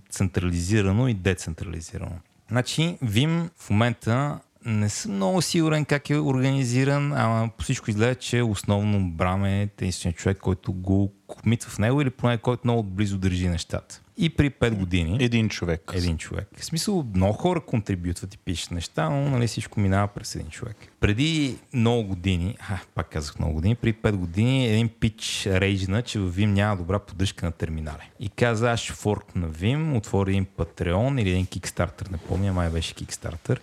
[0.09, 2.19] централизирано и децентрализирано.
[2.49, 8.15] Значи Vim в момента не съм много сигурен как е организиран, ама по всичко изгледа,
[8.15, 12.83] че основно Брам е единственият човек, който го комитва в него или поне който много
[12.83, 14.01] близо държи нещата.
[14.19, 15.17] И при 5 години.
[15.21, 15.91] Един човек.
[15.93, 16.47] Един човек.
[16.57, 20.77] В смисъл, много хора контрибютват и пишат неща, но нали, всичко минава през един човек.
[20.99, 26.19] Преди много години, а, пак казах много години, при 5 години един пич рейджна, че
[26.19, 28.11] в Vim няма добра поддръжка на терминали.
[28.19, 32.53] И каза, аз ще форк на Vim, отвори един Patreon или един Kickstarter, не помня,
[32.53, 33.59] май беше Kickstarter.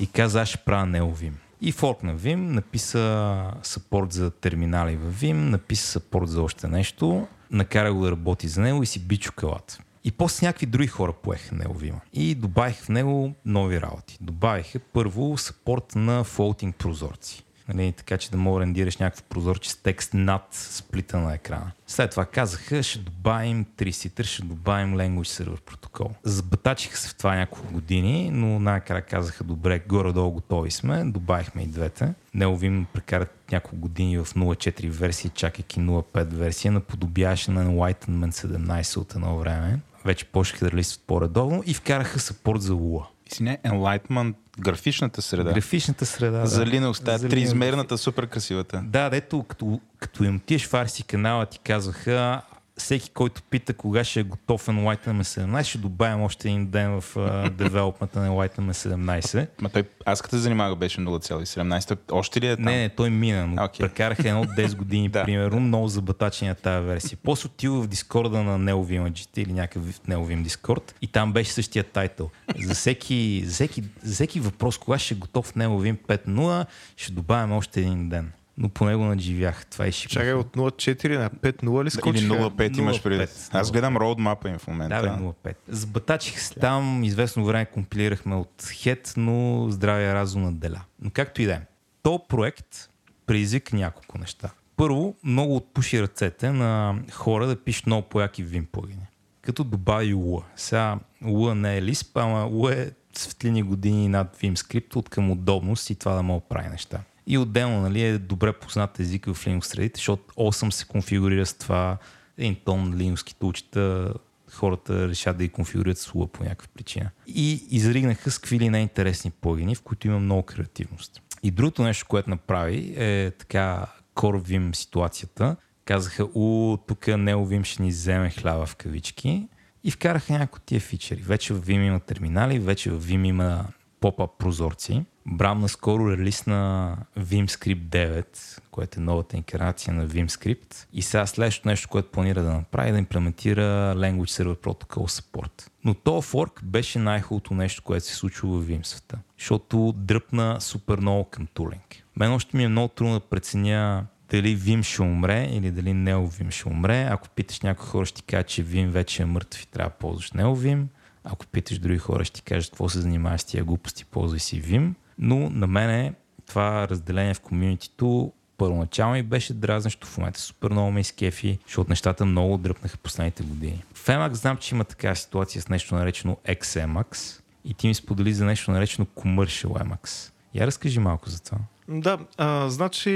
[0.00, 1.32] И каза, аз ще правя Vim.
[1.60, 7.26] И форк на Vim, написа сапорт за терминали в Vim, написа сапорт за още нещо,
[7.50, 9.78] накара го да работи за него и си бичо калата.
[10.04, 12.00] И после някакви други хора поеха неговима.
[12.12, 14.18] И добавих в него нови работи.
[14.20, 17.44] Добавиха първо сапорт на фолтинг прозорци.
[17.68, 21.70] Нали, така че да мога да рендираш някакъв прозорче с текст над сплита на екрана.
[21.86, 26.10] След това казаха, ще добавим 3 ще добавим Language Server протокол.
[26.22, 31.66] Забатачиха се в това няколко години, но накрая казаха, добре, горе-долу готови сме, добавихме и
[31.66, 32.14] двете.
[32.34, 39.14] Неовим прекарат няколко години в 0.4 версии, чакайки 0.5 версия, наподобяваше на Enlightenment 17 от
[39.14, 43.04] едно време вече почнаха да листват по-редовно и вкараха съпорт за Lua.
[43.32, 45.52] Извиня, Enlightenment, графичната среда.
[45.52, 46.70] Графичната среда, За да.
[46.70, 48.82] Linux, тази триизмерната, супер красивата.
[48.86, 52.42] Да, дето като, като им отиеш в Арси канала ти казваха,
[52.76, 57.16] всеки, който пита кога ще е готов Enlightenment 17, ще добавим още един ден в
[57.58, 59.46] девелопмента на Enlightenment 17.
[59.60, 61.98] Ма той, аз като се занимавах беше 0,17.
[62.12, 62.64] Още ли е там?
[62.64, 63.78] Не, не, той мина, но okay.
[63.78, 65.24] прекараха едно от 10 години, да.
[65.24, 67.18] примерно, много забатачени на тази версия.
[67.22, 72.30] После отива в Дискорда на Neovim или някакъв Neovim Дискорд и там беше същия тайтъл.
[72.64, 76.66] За всеки, за всеки, за всеки въпрос, кога ще е готов Neovim 5.0,
[76.96, 79.66] ще добавим още един ден но поне го надживях.
[79.66, 80.10] Това е шик.
[80.10, 82.26] Чакай, от 0.4 на 5.0 ли скочиха?
[82.26, 83.26] Или 0.5 имаш преди.
[83.52, 85.02] Аз гледам роудмапа им в момента.
[85.02, 85.54] Да, 0.5.
[85.68, 90.80] Сбатачих се там, известно време компилирахме от Head, но здравия разум наделя.
[91.02, 91.60] Но както и да е.
[92.02, 92.90] То проект
[93.26, 94.50] предизвика няколко неща.
[94.76, 99.06] Първо, много отпуши ръцете на хора да пишат много пояки Vim плагини.
[99.42, 100.42] Като добави Lua.
[100.56, 105.30] Сега Lua не е Lisp, ама Lua е светлини години над Vim скрипт от към
[105.30, 107.00] удобност и това да мога прави неща.
[107.26, 111.54] И отделно нали, е добре познат език в Linux средите, защото 8 се конфигурира с
[111.54, 111.98] това
[112.38, 114.14] един тон Linux тулчета,
[114.52, 117.10] хората решат да ги конфигурират с по някаква причина.
[117.26, 121.22] И изригнаха с какви ли неинтересни плагини, в които има много креативност.
[121.42, 125.56] И другото нещо, което направи е така Core ситуацията.
[125.84, 129.48] Казаха, у, тук Неовим ще ни вземе хляба в кавички
[129.84, 131.20] и вкараха някои тия фичери.
[131.20, 133.64] Вече в Vim има терминали, вече в Vim има
[134.04, 135.04] поп-ап прозорци.
[135.26, 140.86] Брам наскоро релисна VimScript 9, което е новата инкарнация на VimScript.
[140.92, 145.68] И сега следващото нещо, което планира да направи, е да имплементира Language Server Protocol Support.
[145.84, 151.24] Но то форк беше най-хубавото нещо, което се случва в Vim защото дръпна супер много
[151.24, 152.04] към тулинг.
[152.16, 156.50] Мен още ми е много трудно да преценя дали Vim ще умре или дали NeoVim
[156.50, 157.08] ще умре.
[157.10, 159.96] Ако питаш някои хора, ще ти кажа, че Vim вече е мъртв и трябва да
[159.96, 160.84] ползваш NeoVim.
[161.24, 164.62] Ако питаш други хора, ще ти кажат какво се занимаваш с тия глупости, ползвай си
[164.62, 164.92] Vim.
[165.18, 166.14] Но на мене
[166.46, 170.06] това разделение в комьюнитито първоначално и беше дразнещо.
[170.06, 173.82] В момента супер много ме изкефи, защото нещата много дръпнаха последните години.
[173.94, 178.34] В Emacs знам, че има такава ситуация с нещо наречено XMAX и ти ми сподели
[178.34, 180.32] за нещо наречено Commercial Emacs.
[180.54, 181.58] Я разкажи малко за това.
[181.88, 183.10] Да, а, значи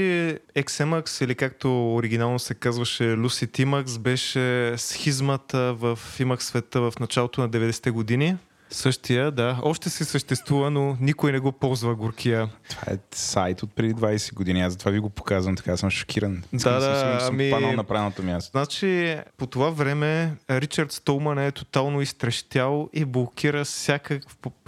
[0.57, 7.41] XMAX или както оригинално се казваше Lucid Emacs беше схизмата в Emacs света в началото
[7.41, 8.37] на 90-те години.
[8.71, 9.59] Същия, да.
[9.62, 12.49] Още си съществува, но никой не го ползва горкия.
[12.71, 14.62] Това е сайт от преди 20 години.
[14.62, 16.43] Аз затова ви го показвам, така съм шокиран.
[16.53, 18.51] Да, да, съм, съм ами- паднал на правилното място.
[18.51, 24.21] Значи, по това време Ричард Столман е тотално изтрещял и блокира всяка,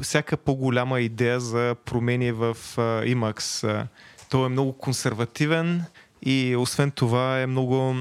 [0.02, 3.68] всяка по-голяма идея за промени в Emacs.
[3.68, 3.86] А,
[4.30, 5.84] Той е много консервативен
[6.22, 7.94] и освен това е много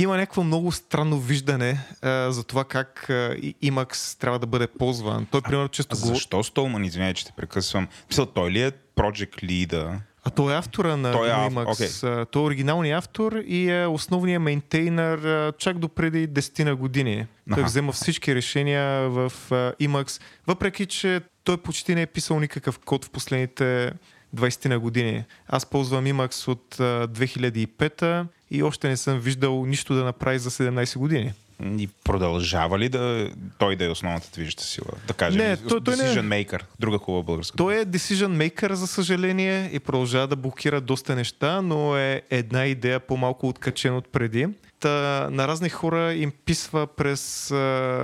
[0.00, 4.66] има някакво много странно виждане а, за това как а, и- Emacs трябва да бъде
[4.68, 5.26] ползван.
[5.26, 6.06] Той, примерно, често А го...
[6.06, 7.88] защо Столман, извинявай, че те прекъсвам.
[8.08, 9.98] Мисъл, той ли е Project Leader?
[10.24, 12.08] А той е автора на Той е ав- Emacs.
[12.12, 16.76] А, Той е оригиналният автор и е основният мейнтейнер а, чак до преди 10 на
[16.76, 17.26] години.
[17.54, 22.78] Той взема всички решения в а, Emacs, въпреки че той почти не е писал никакъв
[22.78, 23.92] код в последните
[24.36, 25.24] 20 на години.
[25.48, 30.50] Аз ползвам Emacs от а, 2005 и още не съм виждал нищо да направи за
[30.50, 31.32] 17 години.
[31.78, 34.86] И продължава ли да той да е основната движеща сила?
[35.06, 36.60] Да кажем, Не, той- той не- decision maker.
[36.80, 37.56] Друга хубава българска.
[37.56, 42.66] Той е decision maker, за съжаление, и продължава да блокира доста неща, но е една
[42.66, 44.48] идея по-малко откачен от преди.
[44.80, 44.88] Та,
[45.30, 47.54] на разни хора им писва през а,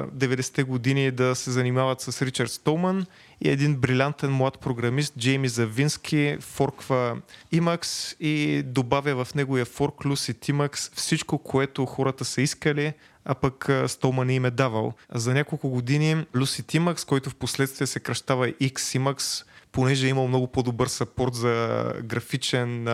[0.08, 3.06] 90-те години да се занимават с Ричард Столман
[3.40, 7.16] и един брилянтен млад програмист, Джейми Завински, форква
[7.54, 12.92] Emacs и добавя в неговия форк Lucid Emacs всичко, което хората са искали,
[13.24, 14.92] а пък а, Столман не им е давал.
[15.14, 20.46] За няколко години Lucid Emacs, който в последствие се кръщава XEmacs, понеже е имал много
[20.46, 22.84] по-добър сапорт за, графичен,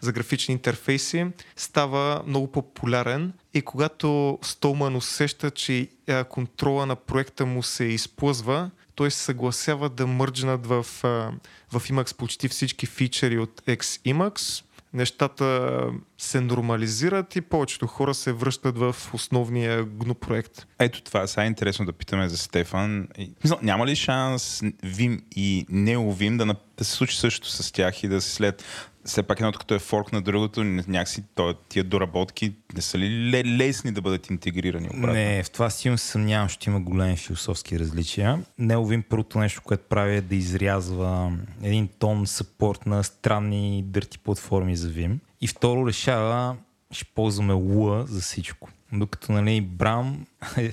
[0.00, 1.26] за графични интерфейси,
[1.56, 5.88] става много популярен и когато Столман усеща, че
[6.28, 10.86] контрола на проекта му се изплъзва, той се съгласява да мърджнат в,
[11.72, 14.62] в Emacs почти всички фичери от XEmacs.
[14.92, 15.80] Нещата
[16.18, 20.66] се нормализират и повечето хора се връщат в основния GNU проект.
[20.78, 23.08] Ето това, сега е интересно да питаме за Стефан.
[23.62, 28.20] Няма ли шанс Вим и NeoVim да, да се случи също с тях и да
[28.20, 28.64] се след
[29.06, 31.24] все пак едното като е форк на другото, ня- някакси
[31.68, 35.12] тия доработки не са ли ле- лесни да бъдат интегрирани обратно?
[35.12, 38.44] Не, в това силно се съмнявам, ще има големи философски различия.
[38.58, 41.32] Неовим първото нещо, което прави е да изрязва
[41.62, 45.18] един тон съпорт на странни дърти платформи за Vim.
[45.40, 46.56] И второ решава,
[46.90, 48.68] ще ползваме Lua за всичко.
[48.92, 50.26] Докато, нали, Брам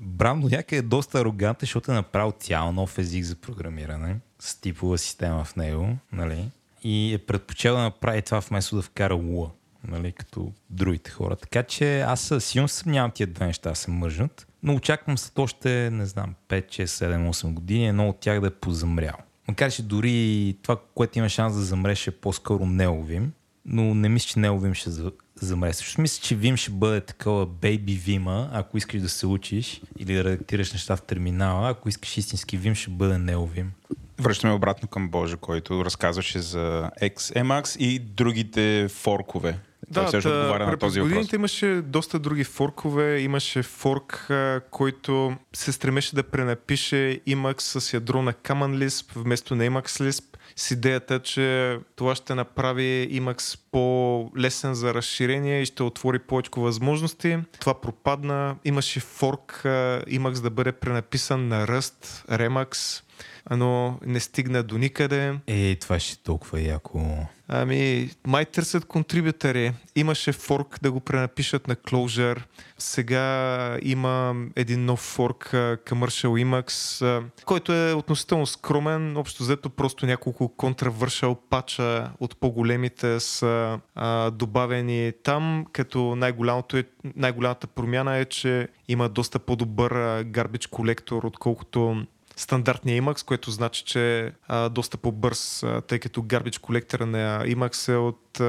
[0.00, 4.60] Брам до някъде е доста арогантен, защото е направил цял нов език за програмиране с
[4.60, 6.50] типова система в него, нали?
[6.84, 9.50] И е предпочел да направи това вместо да вкара Lua,
[9.88, 11.36] нали, като другите хора.
[11.36, 16.06] Така че аз силно съмнявам тия две неща се мържат, но очаквам след още, не
[16.06, 19.16] знам, 5, 6, 7, 8 години едно от тях да е позамрял.
[19.48, 23.32] Макар че дори това, което има шанс да замреше по-скоро неовим,
[23.66, 25.72] но не мисля, че неовим ще за- замре.
[25.72, 30.14] Също мисля, че Vim ще бъде такова бейби Vim, ако искаш да се учиш или
[30.14, 33.72] да редактираш неща в терминала, ако искаш истински Vim, ще бъде неовим.
[34.20, 39.58] Връщаме обратно към Боже, който разказваше за XMAX и другите форкове.
[39.94, 41.12] Той също отговаря на този въпрос.
[41.12, 43.18] годините имаше доста други форкове.
[43.18, 44.30] Имаше форк,
[44.70, 50.24] който се стремеше да пренапише Emacs с ядро на Common Lisp вместо на Emacs Lisp
[50.56, 57.38] с идеята, че това ще направи Emacs по-лесен за разширение и ще отвори повече възможности.
[57.60, 58.56] Това пропадна.
[58.64, 63.02] Имаше форк Emacs да бъде пренаписан на Rust, Remax,
[63.50, 65.38] но не стигна до никъде.
[65.46, 67.26] Е, това ще е толкова яко.
[67.48, 69.72] Ами, май търсят контрибютори.
[69.96, 72.42] Имаше форк да го пренапишат на Clojure.
[72.78, 79.16] Сега има един нов форк, Commercial Emacs, който е относително скромен.
[79.16, 86.84] Общо взето просто няколко контравършал пача от по-големите са а, добавени там, като най-голямото е,
[87.16, 89.92] най-голямата промяна е, че има доста по-добър
[90.24, 92.06] garbage колектор, отколкото
[92.36, 97.96] стандартния Emacs, което значи, че е доста по-бърз, тъй като garbage колектора на Emacs е
[97.96, 98.40] от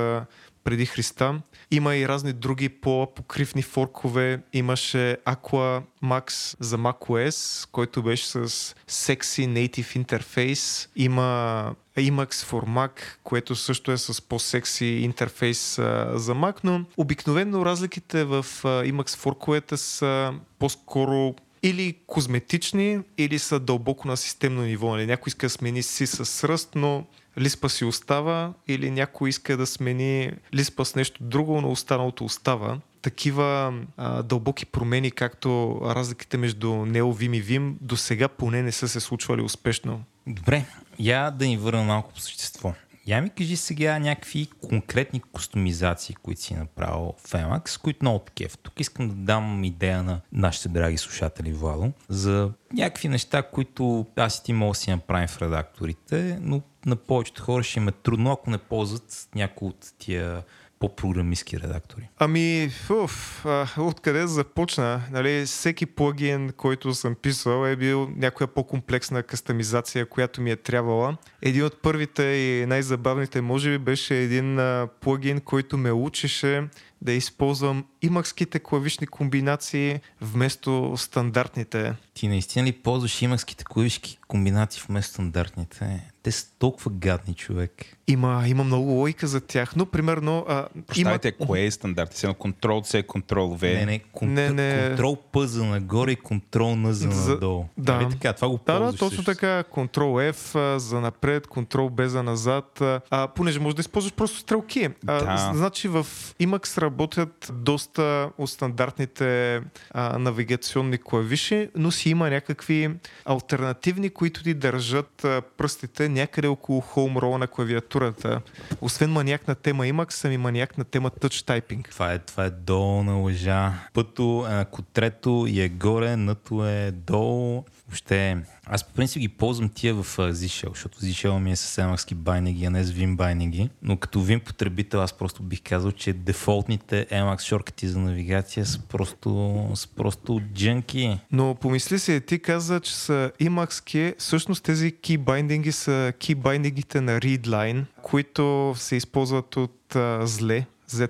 [0.65, 1.41] преди Христа.
[1.71, 4.41] Има и разни други по-покривни форкове.
[4.53, 8.47] Имаше Aqua Max за macOS, който беше с
[8.89, 10.89] Sexy Native Interface.
[10.95, 12.91] Има Emacs for Mac,
[13.23, 19.17] което също е с по-секси интерфейс а, за Mac, но обикновено разликите в а, Emacs
[19.17, 24.91] форковете са по-скоро или козметични, или са дълбоко на системно ниво.
[24.91, 25.05] Нали?
[25.05, 27.05] Някой иска да смени си с ръст, но
[27.39, 32.79] лиспа си остава, или някой иска да смени лиспа с нещо друго, но останалото остава.
[33.01, 38.87] Такива а, дълбоки промени, както разликите между Neo, и Vim, до сега поне не са
[38.87, 40.03] се случвали успешно.
[40.27, 40.65] Добре,
[40.99, 42.73] я да ни върна малко по същество.
[43.07, 48.57] Я ми кажи сега някакви конкретни кустомизации, които си направил в Emacs, които много такива.
[48.63, 54.37] Тук искам да дам идея на нашите драги слушатели, Владо, за някакви неща, които аз
[54.37, 57.91] и ти мога да си направим в редакторите, но на повечето хора ще им е
[57.91, 60.43] трудно, ако не ползват някои от тия
[60.79, 62.09] по-програмистски редактори?
[62.19, 63.45] Ами, уф,
[63.77, 65.01] откъде започна?
[65.11, 71.17] Нали, всеки плагин, който съм писал е бил някоя по-комплексна кастомизация, която ми е трябвала.
[71.41, 74.59] Един от първите и най-забавните, може би, беше един
[75.01, 76.63] плагин, който ме учеше
[77.01, 81.95] да използвам имакските клавишни комбинации вместо стандартните.
[82.15, 86.11] Ти наистина ли ползваш имакските клавишки комбинации вместо стандартните?
[86.23, 87.71] Те са толкова гадни, човек.
[88.07, 90.45] Има, има много логика за тях, но примерно...
[90.47, 91.47] А, Прощавайте, има...
[91.47, 92.13] кое е стандарт?
[92.13, 93.73] Сега Ctrl-C, Ctrl-V?
[93.73, 94.31] Не, не, контр...
[94.31, 94.95] не, не.
[94.97, 97.65] Ctrl-P за нагоре и Ctrl-N за, за надолу.
[97.77, 97.95] Да.
[97.95, 99.23] Нали така, това го да, да, точно също.
[99.23, 99.63] така.
[99.71, 104.89] Ctrl-F за напред, Ctrl-B за назад, а, понеже можеш да използваш просто стрелки.
[105.07, 105.51] А, да.
[105.55, 106.07] Значи в
[106.41, 109.61] Emacs работят доста от стандартните
[109.91, 112.89] а, навигационни клавиши, но си има някакви
[113.25, 115.25] альтернативни, които ти държат
[115.57, 118.41] пръстите някъде около roll на клавиатурата.
[118.81, 121.89] Освен маняк на тема Emacs, съм и маняк на тема Touch Typing.
[121.89, 123.73] Това е, това е долу на лъжа.
[123.93, 127.63] Пъто, ако трето е горе, нато е долу.
[127.87, 132.15] Въобще, аз по принцип ги ползвам тия в Zishell, защото Zishell ми е с емакски
[132.15, 133.69] байнеги, а не с Vim байнеги.
[133.81, 138.79] Но като Vim потребител, аз просто бих казал, че дефолтните Emacs шоркати за навигация са
[138.79, 141.19] просто, са просто джънки.
[141.31, 146.95] Но помисли си, ти каза, че са Emacs всъщност тези key binding са key bindingите
[146.95, 151.09] на readline, които се използват от зле Z.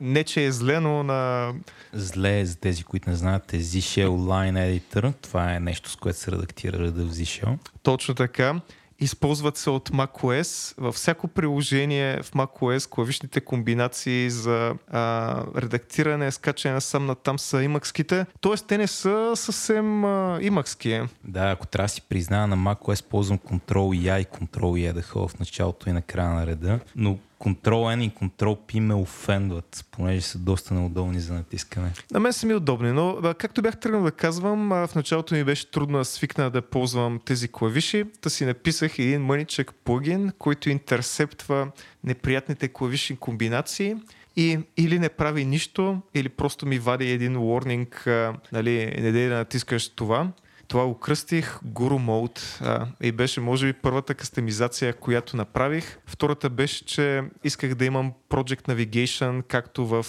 [0.00, 1.52] Не, че е зле, но на...
[1.92, 5.14] Зле е за тези, които не знаят, е Zshell Line Editor.
[5.22, 7.58] Това е нещо, с което се редактира реда в Zshell.
[7.82, 8.60] Точно така.
[9.02, 10.74] Използват се от macOS.
[10.78, 17.62] Във всяко приложение в macOS клавишните комбинации за а, редактиране, скачане сам на там са
[17.62, 18.26] имакските.
[18.40, 21.00] Тоест те не са съвсем а, имакски.
[21.24, 25.88] Да, ако трябва да си призная на macOS ползвам Ctrl-I и Ctrl-E да в началото
[25.88, 31.20] и на края на реда, но Ctrl-N и Ctrl-P ме офендват, понеже са доста неудобни
[31.20, 31.92] за натискане.
[32.10, 35.70] На мен са ми удобни, но както бях тръгнал да казвам, в началото ми беше
[35.70, 38.04] трудно да свикна да ползвам тези клавиши.
[38.20, 41.70] Та си написах един мъничък плагин, който интерсептва
[42.04, 43.96] неприятните клавишни комбинации
[44.36, 49.34] и или не прави нищо, или просто ми вади един warning, нали, не дай да
[49.34, 50.28] натискаш това
[50.70, 55.98] това го кръстих Guru Mode а, и беше може би първата кастомизация, която направих.
[56.06, 60.06] Втората беше, че исках да имам Project Navigation, както в...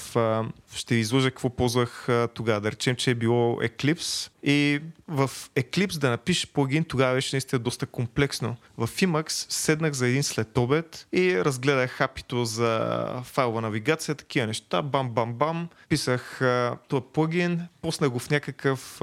[0.75, 2.61] Ще изложа какво ползвах тогава.
[2.61, 7.59] Да речем, че е било Eclipse и в Eclipse да напишеш плагин тогава беше наистина
[7.59, 8.55] доста комплексно.
[8.77, 14.81] В Emacs седнах за един след обед и разгледах хапито за файлова навигация, такива неща,
[14.81, 15.67] бам-бам-бам.
[15.89, 19.01] Писах а, този плагин, пусна го в някакъв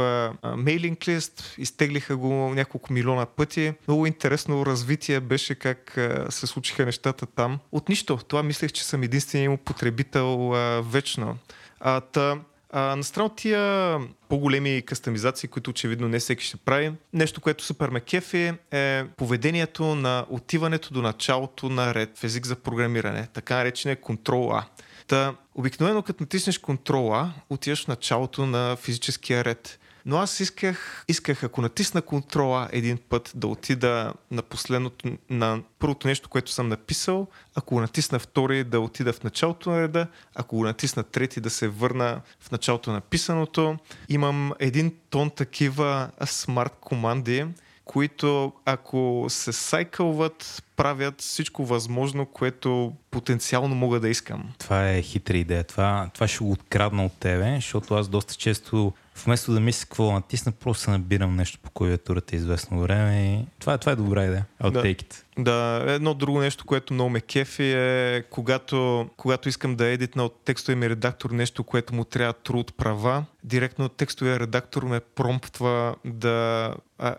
[0.56, 3.72] мейлинг лист, изтеглиха го няколко милиона пъти.
[3.88, 5.98] Много интересно развитие беше как
[6.28, 7.58] се случиха нещата там.
[7.72, 8.16] От нищо.
[8.28, 11.38] Това мислех, че съм единственият му потребител а, вечно.
[11.80, 12.38] А, та,
[12.70, 13.98] а, настрана тия
[14.28, 19.94] по-големи кастомизации, които очевидно не всеки ще прави, нещо, което супер ме кефи е поведението
[19.94, 24.64] на отиването до началото на ред в език за програмиране, така наречения Ctrl-A.
[25.06, 29.78] Та, обикновено като натиснеш Ctrl-A, отиваш в началото на физическия ред.
[30.08, 36.08] Но аз исках, исках ако натисна контрола един път да отида на последното, на първото
[36.08, 40.56] нещо, което съм написал, ако го натисна втори да отида в началото на реда, ако
[40.56, 43.76] го натисна трети да се върна в началото на писаното.
[44.08, 47.46] Имам един тон такива смарт команди,
[47.84, 54.52] които ако се сайкълват, правят всичко възможно, което потенциално мога да искам.
[54.58, 55.64] Това е хитра идея.
[55.64, 58.92] Това, това ще го открадна от тебе, защото аз доста често
[59.24, 63.46] вместо да мисля какво да натисна, просто се набирам нещо по клавиатурата известно време и
[63.58, 64.46] това, е- това е добра идея.
[64.62, 64.82] I'll Да.
[64.82, 65.22] take it.
[65.38, 70.40] Да, едно друго нещо, което много ме кефи е когато, когато искам да едитна от
[70.44, 75.94] текстовия ми редактор нещо, което му трябва труд права, директно от текстовия редактор ме промптва
[76.04, 76.74] да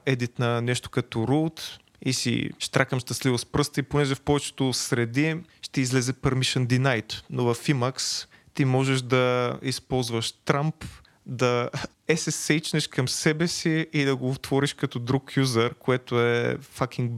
[0.05, 1.61] едитна нещо като root
[2.01, 7.13] и си штракам щастливо с пръста и понеже в повечето среди ще излезе permission denied,
[7.29, 10.73] но в Emacs ти можеш да използваш Trump,
[11.26, 11.70] да
[12.09, 17.09] SSH-неш към себе си и да го отвориш като друг юзър, което е fucking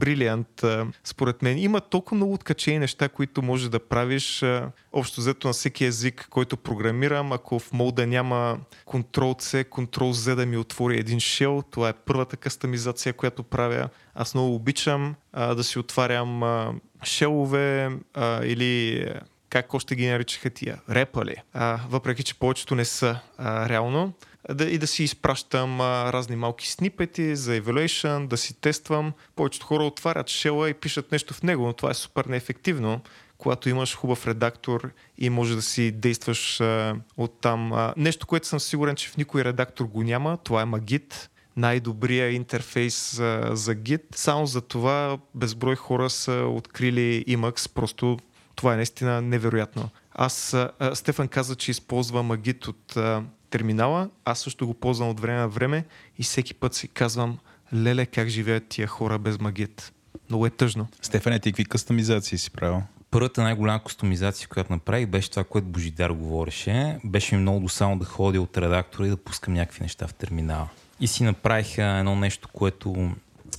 [0.64, 1.58] а, според мен.
[1.58, 4.44] Има толкова много откачени неща, които можеш да правиш
[4.92, 7.32] общо взето на всеки език, който програмирам.
[7.32, 13.12] Ако в мода няма Ctrl-C, Ctrl-Z да ми отвори един shell, това е първата кастомизация,
[13.12, 13.88] която правя.
[14.14, 16.74] Аз много обичам а, да си отварям а,
[17.04, 19.06] шелове а, или
[19.52, 24.12] как още ги наричаха тия, репа ли, а, въпреки че повечето не са а, реално,
[24.50, 29.12] да, и да си изпращам а, разни малки снипети за evaluation, да си тествам.
[29.36, 33.00] Повечето хора отварят шела и пишат нещо в него, но това е супер неефективно,
[33.38, 37.72] когато имаш хубав редактор и може да си действаш а, оттам.
[37.72, 42.30] А, нещо, което съм сигурен, че в никой редактор го няма, това е Magit най-добрия
[42.30, 44.02] интерфейс за, за Git.
[44.14, 48.18] Само за това безброй хора са открили Emacs, просто
[48.56, 49.88] това е наистина невероятно.
[50.14, 55.20] Аз, а, Стефан каза, че използва Magit от а, терминала, аз също го ползвам от
[55.20, 55.84] време на време
[56.18, 57.38] и всеки път си казвам,
[57.74, 59.90] леле, как живеят тия хора без Magit.
[60.28, 60.86] Много е тъжно.
[61.02, 62.82] Стефане, ти какви кастомизации си правил?
[63.10, 66.98] Първата най-голяма кустомизация, която направих, беше това, което Божидар говореше.
[67.04, 70.68] Беше ми много досално да ходя от редактора и да пускам някакви неща в терминала.
[71.00, 73.10] И си направих едно нещо, което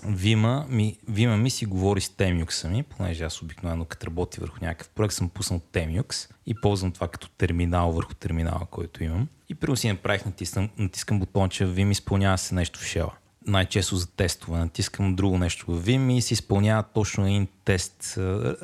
[0.06, 4.58] Вима ми, Вима ми си говори с Temux ми, понеже аз обикновено като работи върху
[4.62, 9.28] някакъв проект съм пуснал Temux и ползвам това като терминал върху терминала, който имам.
[9.50, 13.14] И първо си направих, натискам, натискам бутонче в Vim, изпълнява се нещо в шела.
[13.48, 14.60] Най-често за тестове.
[14.60, 18.14] Натискам друго нещо в Vim и се изпълнява точно един тест,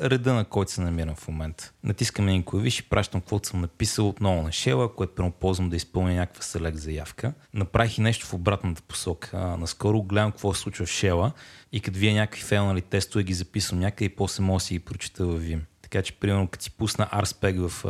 [0.00, 1.72] реда на който се намирам в момента.
[1.84, 5.76] Натискам един клавиш и пращам каквото съм написал отново на шела, което прямо ползвам да
[5.76, 7.32] изпълня някаква селект заявка.
[7.54, 9.56] Направих и нещо в обратната посока.
[9.58, 11.32] Наскоро гледам какво се случва в шела
[11.72, 14.80] и като вие някакви фейлнали тестове ги записвам някъде и после мога да си ги
[14.80, 15.60] прочита в Vim.
[15.82, 17.84] Така че, примерно, като си пусна RSpec в,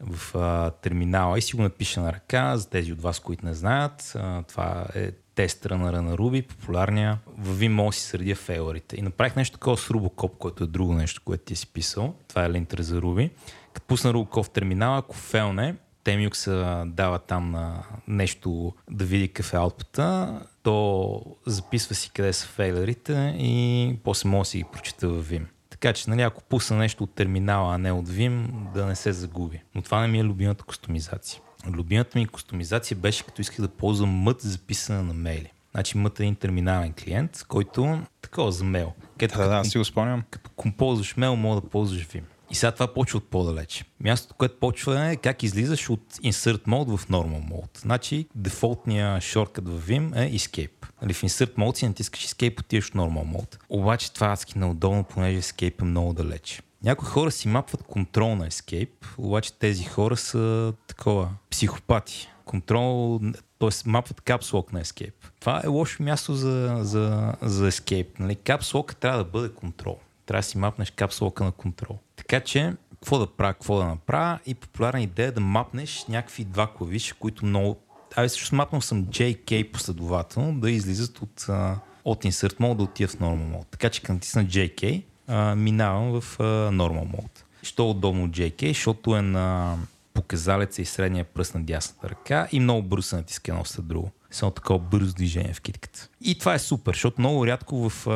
[0.00, 3.54] в а, терминала и си го напиша на ръка, за тези от вас, които не
[3.54, 7.18] знаят, а, това е тест рънъра на Ruby, популярния.
[7.38, 8.96] В Vim си средя фейлърите.
[8.96, 12.14] И направих нещо такова с Rubocop, което е друго нещо, което ти си писал.
[12.28, 13.30] Това е линтер за Ruby.
[13.72, 15.74] Като пусна Rubocop в терминала, ако фейлне,
[16.04, 22.46] Temux дава там на нещо да види какъв е аутпута, то записва си къде са
[22.46, 25.44] фейлерите и после може да си ги прочита в Vim.
[25.70, 29.12] Така че, нали, ако пусна нещо от терминала, а не от Vim, да не се
[29.12, 29.62] загуби.
[29.74, 31.40] Но това не ми е любимата кустомизация.
[31.68, 35.52] Любимата ми кустомизация беше като исках да ползвам мът за писане на мейли.
[35.70, 38.92] Значи мът е един терминален клиент, който такова за мейл.
[39.18, 40.22] Където Да, да, като- си го спомням.
[40.30, 42.22] като ползваш мейл, мога да ползваш Vim.
[42.50, 43.84] И сега това почва от по-далече.
[44.00, 47.78] Мястото, което почва е как излизаш от Insert Mode в Normal Mode.
[47.80, 50.70] Значи, дефолтният шорткът в Vim е Escape.
[51.02, 53.56] Нали, в Insert Mode си натискаш Escape, отиваш в Normal Mode.
[53.68, 56.60] Обаче това адски неудобно, понеже Escape е много далече.
[56.86, 62.28] Някои хора си мапват контрол на Escape, обаче тези хора са такова, психопати.
[62.44, 63.20] Контрол,
[63.58, 63.68] т.е.
[63.86, 65.12] мапват капслок на Escape.
[65.40, 68.20] Това е лошо място за, за, за Escape.
[68.20, 68.34] Нали?
[68.34, 69.98] Капслок трябва да бъде контрол.
[70.26, 71.98] Трябва да си мапнеш капслока на контрол.
[72.16, 76.44] Така че, какво да правя, какво да направя и популярна идея е да мапнеш някакви
[76.44, 77.78] два клавиша, които много...
[78.16, 81.46] Абе, също мапнал съм JK последователно да излизат от,
[82.04, 83.66] от Insert Mode да отида в Normal Mode.
[83.70, 87.42] Така че, като натисна JK, а, минавам в а, Normal Mode.
[87.62, 88.68] Що е удобно JK?
[88.68, 89.76] Защото е на
[90.14, 94.10] показалеца и средния пръст на дясната ръка и много бързо се натиска едно след друго.
[94.30, 96.08] Само такова бързо движение в китката.
[96.20, 98.12] И това е супер, защото много рядко в, а,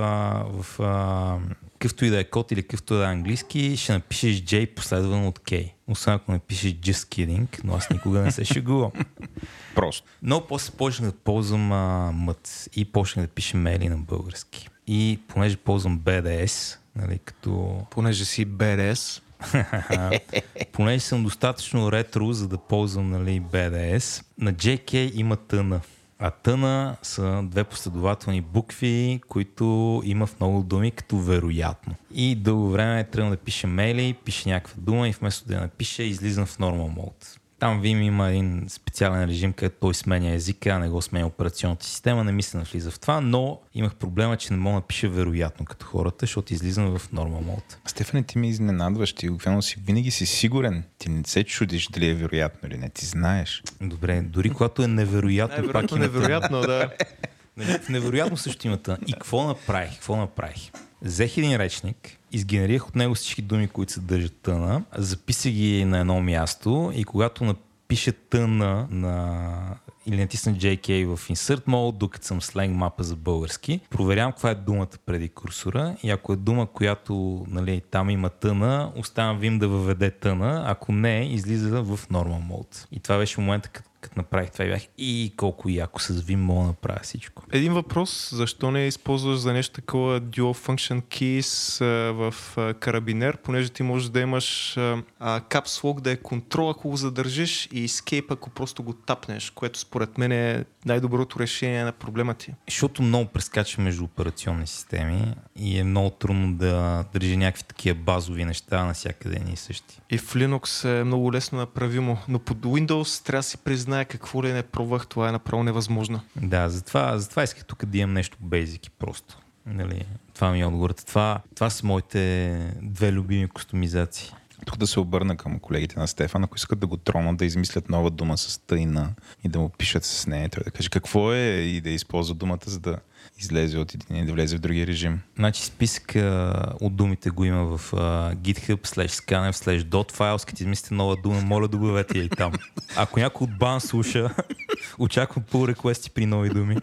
[0.63, 1.39] в а,
[1.73, 5.29] какъвто и да е код или какъвто и да е английски, ще напишеш J последвано
[5.29, 5.73] от K.
[5.89, 8.91] Освен ако напишеш just kidding, но аз никога не се шегувам.
[9.75, 10.09] Просто.
[10.23, 14.69] Но после почнах да ползвам а, мът и почнах да пиша мейли на български.
[14.87, 19.23] И понеже ползвам BDS, нали, като Понеже си BDS,
[20.73, 25.81] понеже съм достатъчно ретро, за да ползвам нали, BDS, на JK има тъна.
[26.22, 31.95] А тъна са две последователни букви, които има в много думи като вероятно.
[32.14, 35.61] И дълго време е тръгна да пише мейли, пише някаква дума и вместо да я
[35.61, 37.39] напише, излизам в нормал мод.
[37.61, 41.87] Там Vim има един специален режим, където той сменя езика, а не го сменя операционната
[41.87, 42.24] система.
[42.24, 45.87] Не мисля влиза в това, но имах проблема, че не мога да напиша вероятно като
[45.87, 47.78] хората, защото излизам в нормал мод.
[47.87, 49.12] Стефане, ти ми изненадваш.
[49.12, 50.84] Ти обикновено си винаги си сигурен.
[50.99, 52.88] Ти не се чудиш дали е вероятно или не.
[52.88, 53.62] Ти знаеш.
[53.80, 56.91] Добре, дори когато е невероятно, пак има невероятно, да.
[57.57, 58.78] Нали, В невероятно също има.
[59.07, 59.95] И какво направих?
[59.95, 60.70] Какво направих?
[61.03, 66.21] Взех един речник, изгенерирах от него всички думи, които съдържат тъна, записах ги на едно
[66.21, 69.77] място и когато напиша тъна на
[70.07, 74.55] или натисна JK в Insert Mode, докато съм сленг мапа за български, проверявам каква е
[74.55, 79.69] думата преди курсора и ако е дума, която нали, там има тъна, оставям Vim да
[79.69, 82.87] въведе тъна, ако не, излиза в Normal Mode.
[82.93, 86.37] И това беше момента, като, като направих това и бях и колко яко с Vim
[86.37, 87.43] мога да направя всичко.
[87.53, 92.35] Един въпрос, защо не използваш за нещо такова Dual Function Keys в
[92.81, 94.75] карабинер, понеже ти можеш да имаш
[95.21, 100.18] Lock да е контрол, ако го задържиш и Escape, ако просто го тапнеш, което според
[100.18, 102.55] мен е най-доброто решение на проблема ти.
[102.69, 108.45] Защото много прескача между операционни системи и е много трудно да държи някакви такива базови
[108.45, 110.01] неща навсякъде ни и същи.
[110.11, 114.45] И в Linux е много лесно направимо, но под Windows трябва да си признае какво
[114.45, 116.21] ли не пробвах, това е направо невъзможно.
[116.37, 119.39] Да, затова, затова исках тук да имам нещо basic и просто.
[119.67, 120.05] Нали,
[120.35, 121.05] това ми е отговорът.
[121.07, 124.33] Това, това са моите две любими кустомизации.
[124.66, 127.88] Тук да се обърна към колегите на Стефан, ако искат да го тронат, да измислят
[127.88, 129.14] нова дума с тъйна
[129.45, 130.49] и да му пишат с нея.
[130.49, 132.99] Той да каже какво е и да използва думата, за да
[133.38, 135.20] излезе от един и да влезе в другия режим.
[135.37, 140.46] Значи списък а, от думите го има в а, GitHub, slash scanner, slash dot files,
[140.46, 142.53] като измислите нова дума, моля добавете я и там.
[142.96, 144.34] Ако някой от бан слуша,
[144.99, 146.76] очаквам pull реквести при нови думи.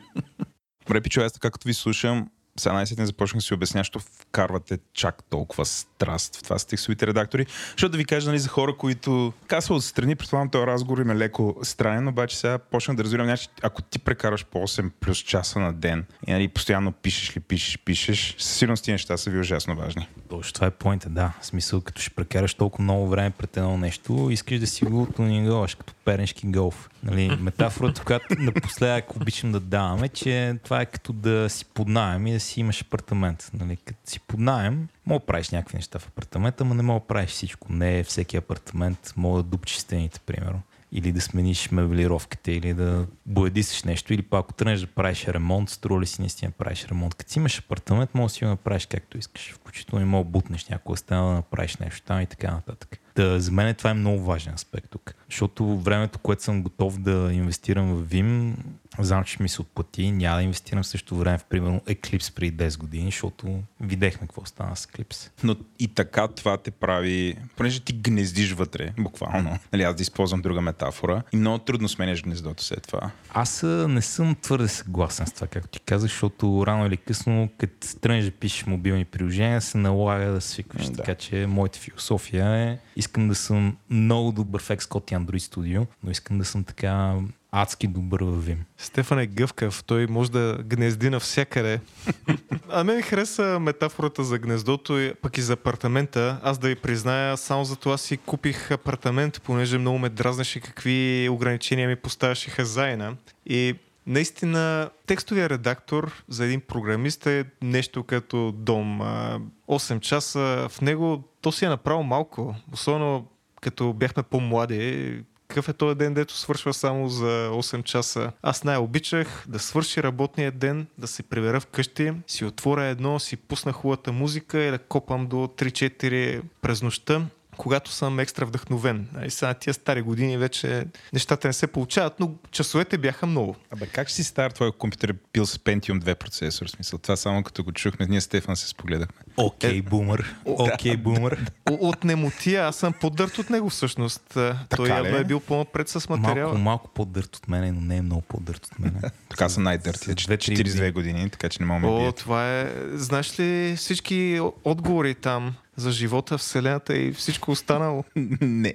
[0.87, 2.29] Добре, пичо, аз така като ви слушам,
[2.59, 7.07] сега най-сетне започнах да си обясня, що вкарвате чак толкова страст в това с текстовите
[7.07, 7.45] редактори.
[7.71, 11.15] Защото да ви кажа нали, за хора, които казва отстрани, предполагам този разговор им е
[11.15, 15.59] леко странен, обаче сега почнах да разбирам, значи, ако ти прекараш по 8 плюс часа
[15.59, 19.39] на ден и нали, постоянно пишеш ли, пишеш, пишеш, със сигурност тези неща са ви
[19.39, 20.07] ужасно важни.
[20.29, 21.33] Точно това е поинта, да.
[21.41, 25.07] В смисъл, като ще прекараш толкова много време пред едно нещо, искаш да си го
[25.15, 26.89] тунинговаш, като пернишки голф.
[27.03, 32.33] Нали, метафората, която напоследък обичам да даваме, че това е като да си поднаем и
[32.33, 33.51] да си имаш апартамент.
[33.53, 37.07] Нали, като си поднаем, мога да правиш някакви неща в апартамента, но не мога да
[37.07, 37.73] правиш всичко.
[37.73, 40.61] Не е всеки апартамент, мога да дупчиш стените, примерно.
[40.91, 45.69] Или да смениш мебелировките, или да боядисаш нещо, или пак ако тръгнеш да правиш ремонт,
[45.69, 47.15] струва ли си наистина правиш ремонт.
[47.15, 49.53] Като си имаш апартамент, може да си го направиш както искаш.
[49.53, 52.99] Включително и мога бутнеш някоя стена да направиш нещо там и така нататък.
[53.17, 55.13] Да, за мен това е много важен аспект тук.
[55.29, 58.53] Защото времето, което съм готов да инвестирам в Vim,
[58.99, 60.11] знам, че ми се отплати.
[60.11, 64.45] Няма да инвестирам в същото време в, примерно, Eclipse преди 10 години, защото видяхме какво
[64.45, 65.29] стана с Eclipse.
[65.43, 69.59] Но и така това те прави, понеже ти гнездиш вътре, буквално.
[69.73, 71.23] Нали, аз да използвам друга метафора.
[71.33, 73.11] И много трудно сменяш гнездото след това.
[73.33, 77.99] Аз не съм твърде съгласен с това, както ти казах, защото рано или късно, като
[78.01, 80.85] тръгнеш да пишеш мобилни приложения, се налага да свикваш.
[80.85, 80.93] Да.
[80.93, 82.77] Така че моята философия е,
[83.07, 87.15] искам да съм много добър в Xcode и Android Studio, но искам да съм така
[87.51, 88.57] адски добър в Vim.
[88.77, 91.79] Стефан е гъвкав, той може да гнезди навсякъде.
[92.69, 96.39] а мен ми хареса метафората за гнездото, и- пък и за апартамента.
[96.43, 101.29] Аз да ви призная, само за това си купих апартамент, понеже много ме дразнеше какви
[101.31, 103.15] ограничения ми поставяше хазайна.
[103.45, 103.75] И
[104.07, 109.01] Наистина, текстовия редактор за един програмист е нещо като дом.
[109.01, 112.55] А, 8 часа в него, то си е направо малко.
[112.73, 113.27] Особено
[113.61, 118.31] като бяхме по-млади, какъв е този ден, дето свършва само за 8 часа.
[118.41, 123.71] Аз най-обичах да свърши работния ден, да се прибера вкъщи, си отворя едно, си пусна
[123.71, 127.25] хубавата музика и да копам до 3-4 през нощта
[127.57, 129.07] когато съм екстра вдъхновен.
[129.25, 133.55] И сега тия стари години вече нещата не се получават, но часовете бяха много.
[133.71, 136.65] Абе, как ще си стар твой компютър е бил с Pentium 2 процесор?
[136.67, 139.21] В Смисъл, това само като го чухме, ние с Стефан се спогледахме.
[139.37, 140.35] Окей, бумър.
[140.45, 141.45] Окей, бумър.
[141.71, 144.37] О- От немотия, аз съм по-дърт от него всъщност.
[144.75, 146.47] Той явно е бил по-напред с материала.
[146.47, 149.01] Малко, малко по-дърт от мене, но не е много по-дърт от мене.
[149.29, 150.11] Така са най-дърти.
[150.11, 152.73] С две-три 42 години, така че не мога да О, това е...
[152.93, 158.03] Знаеш ли всички отговори там за живота, Вселената и всичко останало?
[158.41, 158.73] не,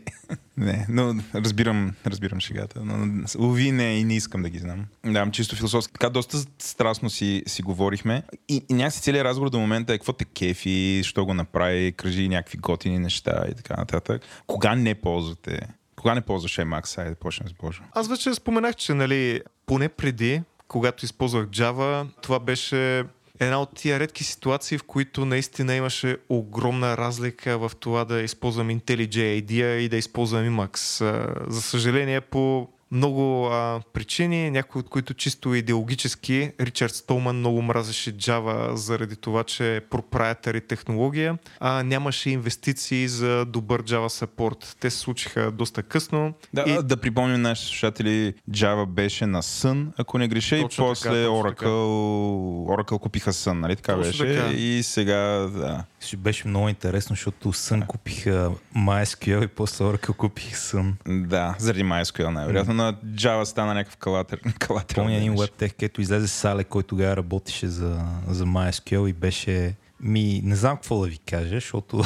[0.57, 2.85] не, но разбирам, разбирам шегата.
[2.85, 4.87] Но, уви, не, и не искам да ги знам.
[5.07, 5.93] Да, чисто философски.
[5.93, 8.23] Така доста страстно си, си говорихме.
[8.49, 12.29] И, и някакси целият разговор до момента е какво те кефи, що го направи, кажи
[12.29, 14.23] някакви готини неща и така нататък.
[14.47, 15.69] Кога не ползвате?
[15.97, 16.99] Кога не ползваш Emacs?
[16.99, 17.83] Айде да почнем с Божо.
[17.93, 23.05] Аз вече споменах, че нали, поне преди, когато използвах Java, това беше
[23.45, 28.69] една от тия редки ситуации, в които наистина имаше огромна разлика в това да използвам
[28.69, 31.05] IntelliJ IDEA и да използвам Emacs.
[31.51, 36.51] За съжаление, по много а, причини, някои от които чисто идеологически.
[36.61, 43.45] Ричард Столман много мразеше Java заради това, че е проприетари технология, а нямаше инвестиции за
[43.45, 44.77] добър Java support.
[44.81, 46.33] Те се случиха доста късно.
[46.55, 46.83] Да, и...
[46.83, 51.49] да припомним нашите слушатели, Java беше на Sun, ако не греша, и после така, Oracle,
[51.49, 51.67] така.
[51.67, 54.37] Oracle купиха Sun, нали така точно беше?
[54.37, 54.53] Така.
[54.53, 55.19] И сега,
[55.55, 55.85] да.
[56.03, 60.93] Ще беше много интересно, защото Sun купиха MySQL и после Oracle купиха Sun.
[61.27, 64.41] Да, заради MySQL най-вероятно на Java стана някакъв калатер.
[64.59, 69.75] калатер Помня един WebTech, където излезе Сале, който тогава работеше за, за MySQL и беше
[70.03, 72.03] ми, не знам какво да ви кажа, защото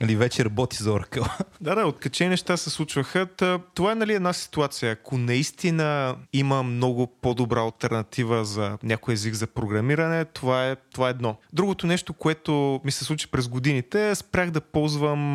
[0.00, 1.30] или вече работи за Oracle.
[1.60, 3.26] Да, да, откачени неща се случваха.
[3.74, 4.92] Това е нали, една ситуация.
[4.92, 11.10] Ако наистина има много по-добра альтернатива за някой език за програмиране, това е, това е
[11.10, 11.36] едно.
[11.52, 15.34] Другото нещо, което ми се случи през годините, спрях да ползвам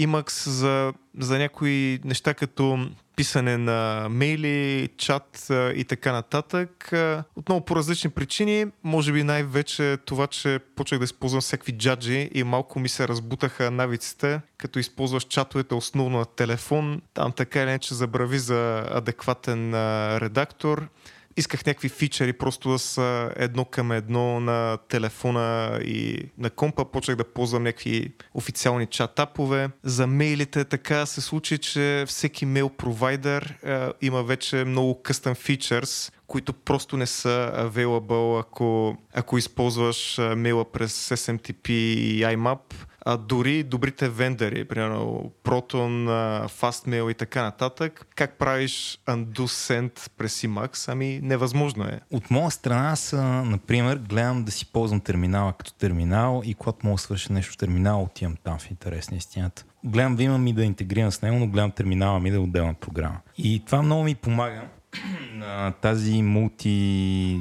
[0.00, 6.92] Emacs за, за някои неща като писане на мейли, чат и така нататък.
[7.36, 12.44] Отново по различни причини, може би най-вече това, че почнах да използвам всякакви джаджи и
[12.44, 17.02] малко ми се разбутаха навиците, като използваш чатовете основно на телефон.
[17.14, 19.74] Там така или иначе забрави за адекватен
[20.18, 20.88] редактор
[21.36, 26.84] исках някакви фичери просто да са едно към едно на телефона и на компа.
[26.84, 29.70] Почнах да ползвам някакви официални чат-апове.
[29.82, 33.58] За мейлите така се случи, че всеки мейл провайдер
[34.02, 41.08] има вече много къстъм фичърс, които просто не са available, ако, ако използваш мейла през
[41.08, 46.06] SMTP и IMAP а, дори добрите вендори, примерно Proton,
[46.48, 50.92] Fastmail и така нататък, как правиш undo send през Emacs?
[50.92, 52.00] Ами невъзможно е.
[52.10, 53.12] От моя страна аз,
[53.44, 57.56] например, гледам да си ползвам терминала като терминал и когато мога да свърша нещо в
[57.56, 59.64] терминал, отивам там в интерес на истината.
[59.84, 62.74] Гледам да имам и да интегрирам с него, но гледам терминала ми да е отделна
[62.74, 63.20] програма.
[63.38, 64.62] И това много ми помага
[65.80, 67.40] тази мулти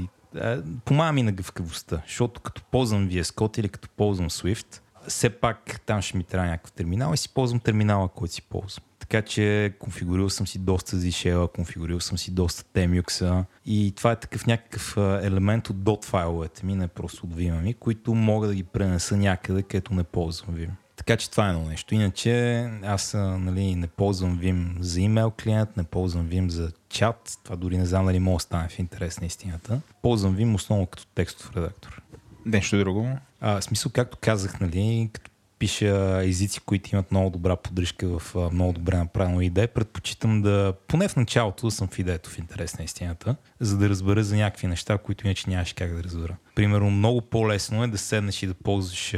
[0.86, 5.82] помага ми на гъвкавостта, защото като ползвам VS Code или като ползвам Swift, все пак
[5.86, 8.86] там ще ми трябва някакъв терминал и си ползвам терминала, който си ползвам.
[9.00, 14.16] Така че конфигурил съм си доста Zishell, конфигурил съм си доста Temux и това е
[14.16, 18.56] такъв някакъв елемент от dot файловете ми, не просто от Vim ми, които мога да
[18.56, 20.70] ги пренеса някъде, където не ползвам Vim.
[21.06, 21.96] Така че това е едно нещо.
[21.96, 27.40] Иначе аз нали, не ползвам Vim за имейл клиент, не ползвам Vim за чат.
[27.44, 29.82] Това дори не знам дали мога да стане в интерес на истината.
[30.02, 32.02] Ползвам Vim основно като текстов редактор.
[32.46, 33.10] Нещо друго?
[33.42, 38.74] А, смисъл, както казах, нали, като пиша езици, които имат много добра поддръжка в много
[38.74, 42.84] добре направено идея, предпочитам да, поне в началото, да съм в идеята в интерес на
[42.84, 46.36] истината, за да разбера за някакви неща, които иначе нямаш как да разбера.
[46.56, 49.16] Примерно, много по-лесно е да седнеш и да ползваш,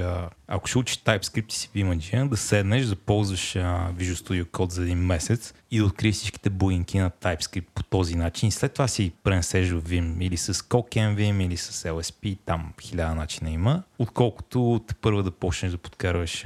[0.48, 4.84] ако ще учиш TypeScript и в Imagine, да седнеш да ползваш Visual Studio Code за
[4.84, 8.88] един месец и да откриеш всичките буинки на TypeScript по този начин и след това
[8.88, 14.82] си пренесеш в Vim или с CockNVim или с LSP, там хиляда начина има, отколкото
[14.88, 16.46] те първо да почнеш да подкарваш,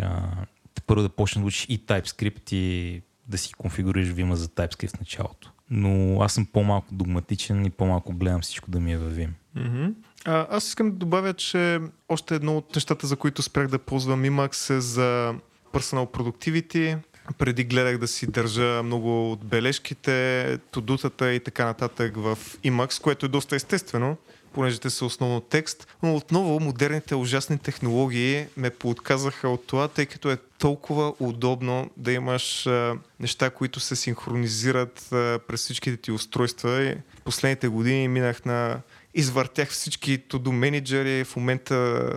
[0.75, 4.95] те първо да почнеш да учиш и TypeScript и да си конфигурираш Vim за TypeScript
[4.95, 5.51] в началото.
[5.69, 9.29] Но аз съм по-малко догматичен и по-малко гледам всичко да ми е във Vim.
[9.57, 9.93] Mm-hmm.
[10.25, 11.79] А, аз искам да добавя, че
[12.09, 15.35] още едно от нещата, за които спрях да ползвам Emacs е за
[15.73, 16.97] Personal Productivity.
[17.37, 23.25] Преди гледах да си държа много от бележките, тудутата и така нататък в Emacs, което
[23.25, 24.17] е доста естествено,
[24.53, 25.87] понеже те са основно текст.
[26.03, 32.11] Но отново модерните ужасни технологии ме поотказаха от това, тъй като е толкова удобно да
[32.11, 36.83] имаш а, неща, които се синхронизират а, през всичките ти устройства.
[36.83, 38.79] И последните години минах на
[39.13, 41.23] извъртях всички to-do менеджери.
[41.23, 42.07] В момента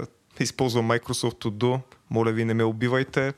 [0.40, 1.80] използвам Microsoft To-do.
[2.10, 3.32] Моля ви, не ме убивайте.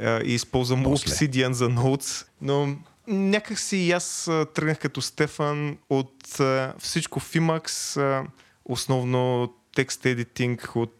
[0.00, 1.10] И използвам После.
[1.10, 2.26] Obsidian за Notes.
[2.40, 2.76] Но
[3.06, 6.40] някак си и аз тръгнах като Стефан от
[6.78, 8.26] всичко в Emacs,
[8.64, 10.98] основно текст едитинг от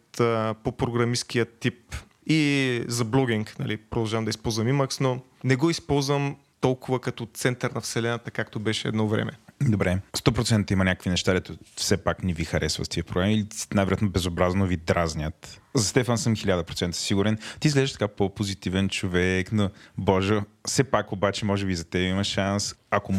[0.63, 1.95] по програмистския тип
[2.27, 7.71] и за блогинг, нали, продължавам да използвам Emacs, но не го използвам толкова като център
[7.71, 9.31] на Вселената, както беше едно време.
[9.69, 9.99] Добре.
[10.17, 14.65] 100% има някакви неща, които все пак не ви харесват тия програми или най-вероятно безобразно
[14.65, 15.61] ви дразнят.
[15.75, 17.37] За Стефан съм 1000% сигурен.
[17.59, 22.23] Ти изглеждаш така по-позитивен човек, но боже, все пак обаче може би за теб има
[22.23, 22.75] шанс.
[22.91, 23.13] Ако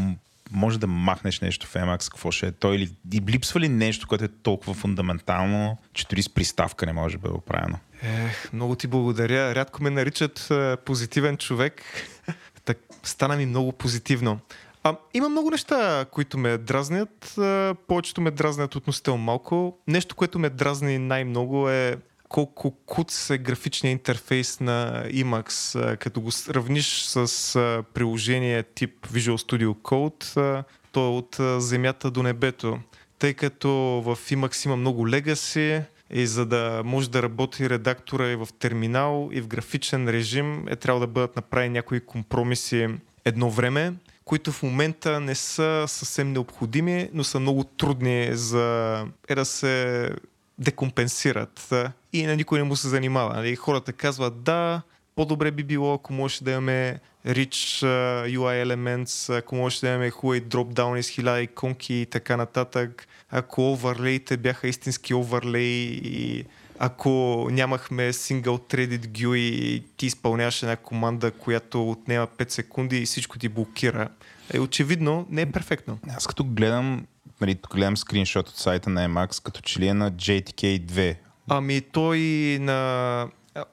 [0.50, 2.90] може да махнеш нещо в Emacs, какво ще е той или
[3.28, 7.34] липсва ли нещо, което е толкова фундаментално, че дори с приставка не може да бъде
[7.34, 7.78] оправено?
[8.02, 9.54] Ех, много ти благодаря.
[9.54, 11.82] Рядко ме наричат е, позитивен човек.
[12.64, 14.40] так, стана ми много позитивно.
[14.86, 17.38] А, има много неща, които ме дразнят.
[17.38, 19.78] А, повечето ме дразнят относително малко.
[19.88, 21.96] Нещо, което ме дразни най-много е
[22.28, 25.92] колко куц е графичния интерфейс на Emacs.
[25.92, 31.40] А, като го сравниш с а, приложение тип Visual Studio Code, а, то е от
[31.40, 32.78] а, земята до небето.
[33.18, 33.70] Тъй като
[34.04, 35.80] в Emacs има много легаси,
[36.10, 40.76] и за да може да работи редактора и в терминал, и в графичен режим, е
[40.76, 42.88] трябва да бъдат направени някои компромиси
[43.24, 43.92] едно време,
[44.24, 48.98] които в момента не са съвсем необходими, но са много трудни за
[49.28, 50.10] е да се
[50.58, 51.72] декомпенсират
[52.12, 53.34] и на никой не му се занимава.
[53.34, 53.56] Нали?
[53.56, 54.82] Хората казват да,
[55.16, 60.10] по-добре би било, ако може да имаме rich uh, UI elements, ако може да имаме
[60.10, 66.44] хубави дропдауни с хиляда иконки и така нататък, ако оверлеите бяха истински оверлей и
[66.78, 73.06] ако нямахме single threaded GUI и ти изпълняваш една команда, която отнема 5 секунди и
[73.06, 74.08] всичко ти блокира.
[74.54, 75.98] Е, очевидно не е перфектно.
[76.16, 77.06] Аз като гледам,
[77.40, 81.16] нали, гледам скриншот от сайта на Emacs, като че ли е на JTK 2.
[81.48, 82.18] Ами той
[82.60, 83.28] на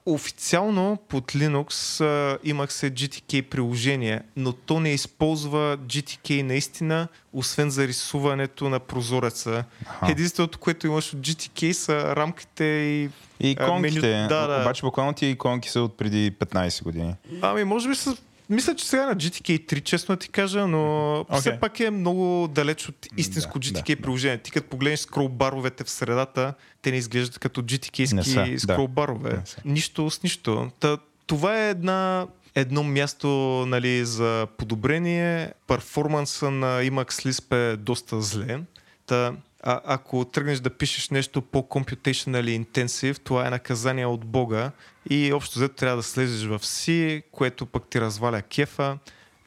[0.06, 7.70] Официално под Linux а, имах се GTK приложение, но то не използва GTK наистина, освен
[7.70, 9.64] за рисуването на прозореца.
[9.86, 10.12] Аха.
[10.12, 13.10] Единственото, което имаш от GTK са рамките и
[13.41, 14.02] и иконките.
[14.02, 14.28] Меню...
[14.28, 14.62] Да, да.
[14.62, 17.16] Обаче буквално тия иконки са от преди 15 години.
[17.41, 18.18] Ами, може би са
[18.52, 21.40] мисля, че сега на GTK 3, честно ти кажа, но okay.
[21.40, 24.38] все пак е много далеч от истинско да, GTK да, приложение.
[24.38, 29.30] Ти като погледнеш скролбаровете в средата, те не изглеждат като GTK-ски скролбарове.
[29.30, 29.44] Да.
[29.65, 30.72] Нищо с нищо.
[30.80, 30.98] Та,
[31.28, 33.28] това е една едно място
[33.68, 35.53] нали, за подобрение.
[35.68, 38.60] Перформанса на Emacs Lisp е доста зле.
[39.06, 39.34] Та,
[39.64, 44.72] а, ако тръгнеш да пишеш нещо по-computationally intensive, това е наказание от Бога
[45.10, 48.98] и общо взето трябва да слезеш в C, което пък ти разваля кефа.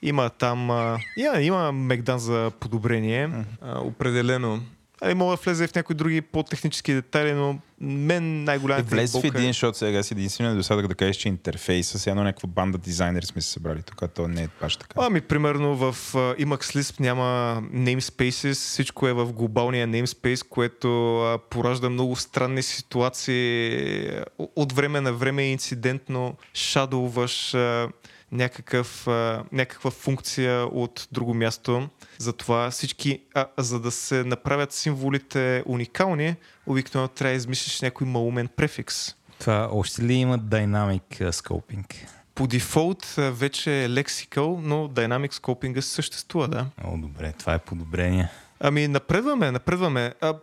[0.03, 4.61] Има там, а, има, има мегдан за подобрение, а, определено.
[5.05, 9.25] Али мога да влезе в някои други по-технически детайли, но мен най-голямата е, Влез в
[9.25, 13.27] един, защото сега си единствено досадък да кажеш, че интерфейса, сега едно някаква банда дизайнери
[13.27, 14.95] сме се събрали тук, то не е баш така.
[15.01, 21.39] Ами, примерно в uh, Emacs Lisp няма namespaces, всичко е в глобалния namespace, което uh,
[21.51, 24.11] поражда много странни ситуации.
[24.57, 27.91] От време на време инцидентно шадоваш uh,
[28.35, 31.89] някакъв, а, някаква функция от друго място.
[32.19, 36.37] Затова всички, а, за да се направят символите уникални,
[36.67, 39.15] обикновено трябва да измислиш някой малумен префикс.
[39.39, 42.07] Това още ли има Dynamic Scoping?
[42.35, 46.67] По дефолт вече е Lexical, но Dynamic Scoping съществува, да.
[46.85, 48.29] О, добре, това е подобрение.
[48.61, 50.15] Ами, напредваме, напредваме.
[50.21, 50.35] А,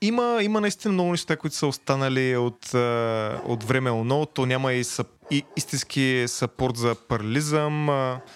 [0.00, 2.74] има, има наистина много неща, които са останали от,
[3.44, 4.26] от време оно.
[4.26, 7.86] То няма и, съп, и истински сапорт за парализъм.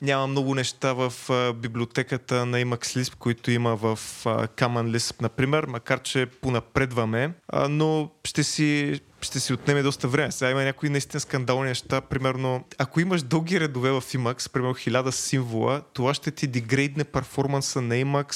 [0.03, 1.13] Няма много неща в
[1.55, 7.33] библиотеката на Emacs Lisp, които има в Common Lisp, например, макар че понапредваме.
[7.69, 10.33] Но ще си, ще си отнеме доста време.
[10.33, 12.01] Сега има някои наистина скандални неща.
[12.01, 17.81] Примерно, ако имаш дълги редове в Emacs, примерно 1000 символа, това ще ти дегрейдне перформанса
[17.81, 18.35] на Emacs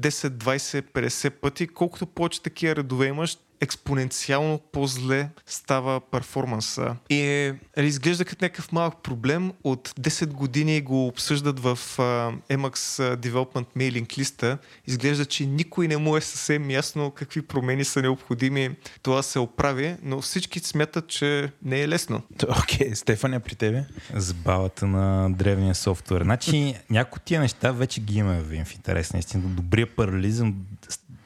[0.00, 1.66] 10, 20, 50 пъти.
[1.66, 6.96] Колкото повече такива редове имаш, експоненциално по-зле става перформанса.
[7.10, 9.52] И е, изглежда като някакъв малък проблем.
[9.64, 14.58] От 10 години го обсъждат в uh, Emacs Development Mailing листа.
[14.86, 18.70] Изглежда, че никой не му е съвсем ясно какви промени са необходими
[19.02, 22.22] това се оправи, но всички смятат, че не е лесно.
[22.62, 23.84] Окей, okay, Стефания при тебе?
[24.14, 26.22] Забавата на древния софтуер.
[26.22, 29.12] Значи, някои тия неща вече ги имаме в интерес.
[29.12, 30.56] Наистина, добрия парализъм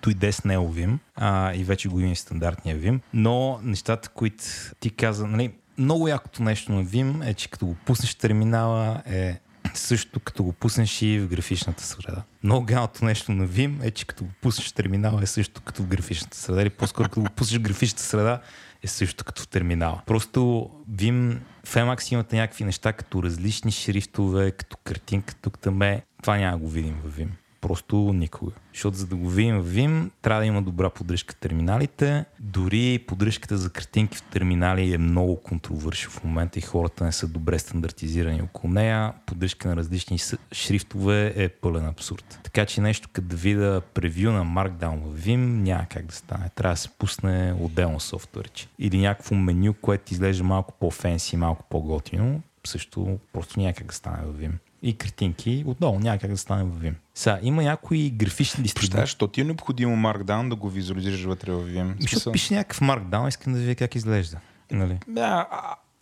[0.04, 4.44] дойде с него Vim а, и вече го има стандартния Vim, но нещата, които
[4.80, 9.40] ти каза, нали, много якото нещо на Vim е, че като го пуснеш терминала е
[9.74, 12.22] също като го пуснеш и в графичната среда.
[12.42, 15.82] Много галното нещо на Vim е, че като го пуснеш в терминала е също като
[15.82, 16.62] в графичната среда.
[16.62, 18.40] Или по-скоро като го пуснеш в графичната среда
[18.82, 20.02] е също като в терминала.
[20.06, 26.02] Просто Vim в Emacs имате някакви неща като различни шрифтове, като картинка тук там е.
[26.22, 27.28] Това няма го видим в Vim.
[27.64, 28.52] Просто никога.
[28.72, 32.24] Защото за да го видим в Vim, трябва да има добра поддръжка в терминалите.
[32.40, 37.28] Дори поддръжката за картинки в терминали е много контровърши в момента и хората не са
[37.28, 39.12] добре стандартизирани около нея.
[39.26, 40.18] Поддръжка на различни
[40.52, 42.40] шрифтове е пълен абсурд.
[42.42, 46.50] Така че нещо като да видя превю на Markdown в Vim няма как да стане.
[46.54, 48.68] Трябва да се пусне отделно софтуерче.
[48.78, 52.42] Или някакво меню, което изглежда малко по-фенси, малко по-готино.
[52.66, 54.52] Също просто няма как да стане в Vim
[54.84, 56.94] и картинки, отново няма как да стане в Vim.
[57.14, 59.00] Сега, има някои графични дистрибуции.
[59.00, 61.94] Защо ти е необходимо Markdown да го визуализираш вътре в Vim?
[62.00, 64.38] Защото пише някакъв Markdown, искам да видя как изглежда.
[64.70, 64.98] Нали?
[65.08, 65.46] Да,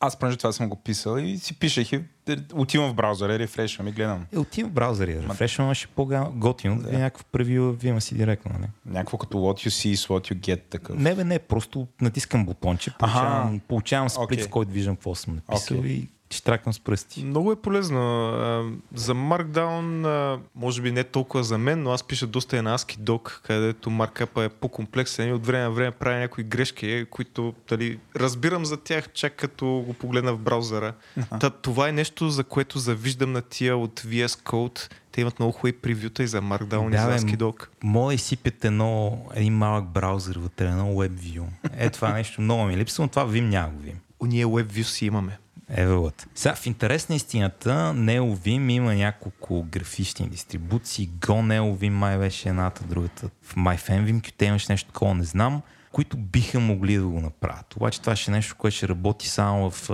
[0.01, 2.01] аз понеже това съм го писал и си пишех и
[2.55, 4.27] отивам в браузъра, рефрешвам и гледам.
[4.33, 8.71] Е, отивам в браузъра, рефрешвам, ще по-готино да е някакво превю, вима си директно, нали?
[8.87, 10.99] Някакво като what you see is what you get такъв.
[10.99, 14.45] Не, бе, не, просто натискам бутонче, получавам, получавам сплит, Окей.
[14.45, 15.91] в който виждам какво съм написал Окей.
[15.91, 17.25] и ще тракам с пръсти.
[17.25, 18.01] Много е полезно.
[18.95, 22.99] За Markdown, може би не толкова за мен, но аз пиша доста и на ASCII
[22.99, 27.99] Doc, където маркапа е по-комплексен и от време на време правя някои грешки, които дали,
[28.17, 30.95] разбирам за тях чак като го погледна в браузъра.
[31.41, 34.93] Та, това е нещо, за което завиждам на тия от VS Code.
[35.13, 37.67] Те имат много хубави превюта и за Markdown Да, и за ASCII Doc.
[37.83, 41.45] Мое сипят едно, един малък браузър вътре, едно WebView.
[41.77, 43.95] Е, това нещо много ми липсва, но това Vim няма го Vim.
[44.23, 45.39] Ние WebView си имаме.
[45.69, 46.29] Евелът.
[46.35, 51.09] Сега, в интерес на истината, NeoVim има няколко графични дистрибуции.
[51.09, 53.29] Go NeoVim май беше едната, другата.
[53.43, 55.63] В MyFanVim те имаш нещо такова, не знам,
[55.93, 57.77] които биха могли да го направят.
[57.77, 59.89] Обаче това ще е нещо, което ще работи само в,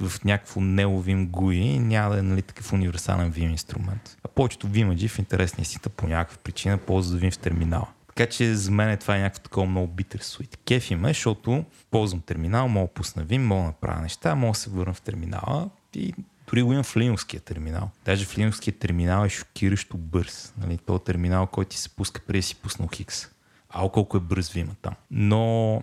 [0.00, 4.16] в някакво NeoVim GUI и няма да е нали, такъв универсален Vim инструмент.
[4.24, 7.86] А повечето Vim в интерес на истината по някаква причина ползват Vim в терминала.
[8.14, 10.56] Така че за мен това е някакво такова много битър суит.
[10.56, 14.58] Кефи ме, защото ползвам терминал, мога да пусна Vim, мога да направя неща, мога да
[14.58, 16.14] се върна в терминала и
[16.48, 17.90] дори го имам в Linux терминал.
[18.04, 20.54] Даже в Linux терминал е шокиращо бърз.
[20.58, 20.78] Нали?
[20.78, 23.28] То е терминал, който ти се пуска преди си пуснал Хикс.
[23.70, 24.94] А колко е бърз Vim там.
[25.10, 25.82] Но,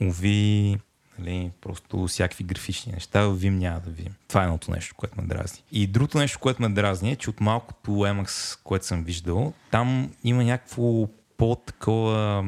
[0.00, 0.78] уви,
[1.18, 4.14] Нали, просто всякакви графични неща в Vim няма да видим.
[4.28, 5.64] Това е едното нещо, което ме дразни.
[5.72, 10.12] И другото нещо, което ме дразни е, че от малкото Emacs, което съм виждал, там
[10.24, 11.08] има някакво
[11.40, 12.44] по-такова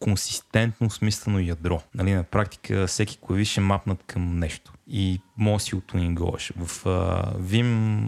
[0.00, 1.82] консистентно смислено ядро.
[1.94, 4.72] Нали, на практика всеки клавиш е мапнат към нещо.
[4.88, 6.52] И може си отунинговаш.
[6.56, 8.00] В а, Vim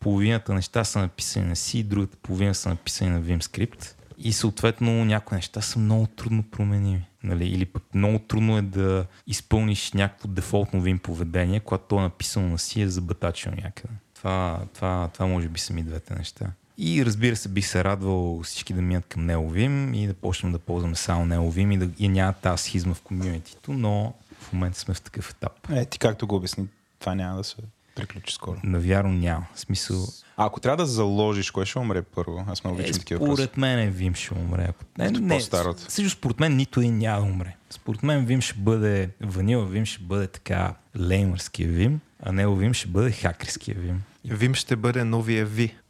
[0.00, 3.96] половината неща са написани на C, другата половина са написани на Vim скрипт.
[4.18, 7.06] И съответно някои неща са много трудно променими.
[7.22, 7.46] Нали?
[7.46, 12.48] Или пък много трудно е да изпълниш някакво дефолтно Vim поведение, когато то е написано
[12.48, 13.94] на C е забатачено някъде.
[14.14, 16.52] Това, това, това може би са ми двете неща.
[16.78, 20.58] И разбира се, бих се радвал всички да минат към NeoVim и да почнем да
[20.58, 24.94] ползваме само NeoVim и да и няма тази схизма в комьюнитито, но в момента сме
[24.94, 25.70] в такъв етап.
[25.70, 26.66] Е, ти както го обясни,
[27.00, 27.56] това няма да се
[27.94, 28.60] приключи скоро.
[28.64, 29.46] Навярно няма.
[29.54, 30.06] Смисъл,
[30.36, 32.44] А ако трябва да заложиш, кое ще умре първо?
[32.48, 33.42] Аз много е, обичам такива въпроси.
[33.42, 34.68] според мен Вим ще умре.
[34.98, 35.40] Не, не.
[35.40, 37.56] Също според мен нито един няма да умре.
[37.70, 42.74] Според мен Вим ще бъде, ванила Вим ще бъде така леймърския Вим, а него Вим
[42.74, 44.02] ще бъде хакерския Вим.
[44.28, 45.72] Vim ще бъде новия V.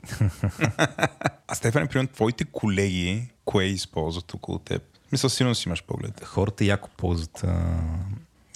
[1.48, 4.82] А Стефан, примерно, твоите колеги, кое използват около теб?
[5.12, 6.24] Мисля, сигурно си имаш поглед.
[6.24, 7.80] Хората яко ползват а,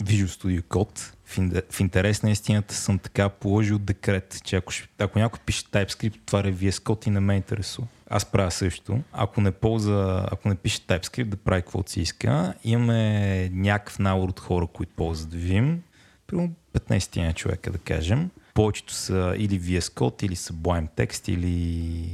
[0.03, 1.13] Visual Studio Code.
[1.25, 5.41] В, ин- в интерес на истината съм така положил декрет, че ако, ще, ако някой
[5.47, 7.89] пише TypeScript, това е VS Code и не ме интересува.
[8.11, 9.01] Аз правя също.
[9.13, 12.55] Ако не полза, ако не пише TypeScript, да прави каквото си иска.
[12.65, 15.77] Имаме някакъв набор от хора, които ползват Vim.
[16.27, 18.31] Примерно 15 на човека, да кажем.
[18.55, 22.05] Повечето са или VS Code, или Sublime Text, или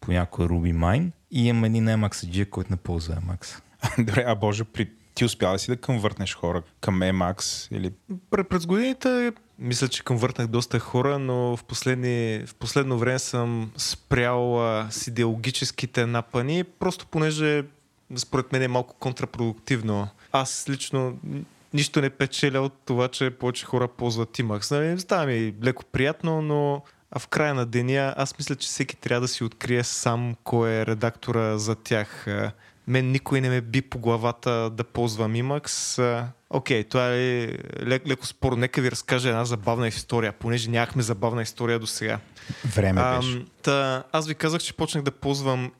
[0.00, 1.10] понякога Ruby Mine.
[1.30, 3.62] И имам един Emacs който не ползва Emacs.
[3.98, 4.90] Добре, а Боже, при...
[5.14, 7.90] ти успя ли си да конвъртнеш хора към Emacs или
[8.30, 13.72] Пр- През годините мисля, че конвъртнах доста хора, но в, последни, в последно време съм
[13.76, 17.64] спрял а, с идеологическите напани, просто понеже
[18.16, 20.08] според мен е малко контрапродуктивно.
[20.32, 21.18] Аз лично
[21.74, 24.70] нищо не печеля от това, че повече хора ползват Emacs.
[24.70, 28.96] Нали, става ми леко приятно, но а в края на деня аз мисля, че всеки
[28.96, 32.26] трябва да си открие сам кой е редактора за тях.
[32.86, 35.60] А, Мен никой не ме би по главата да ползвам.
[35.98, 37.48] А, Окей, това е
[37.86, 38.52] лек, леко спор.
[38.52, 42.18] Нека ви разкажа една забавна история, понеже нямахме забавна история до сега.
[42.64, 43.32] време беше?
[43.32, 45.72] Ам, та, аз ви казах, че почнах да ползвам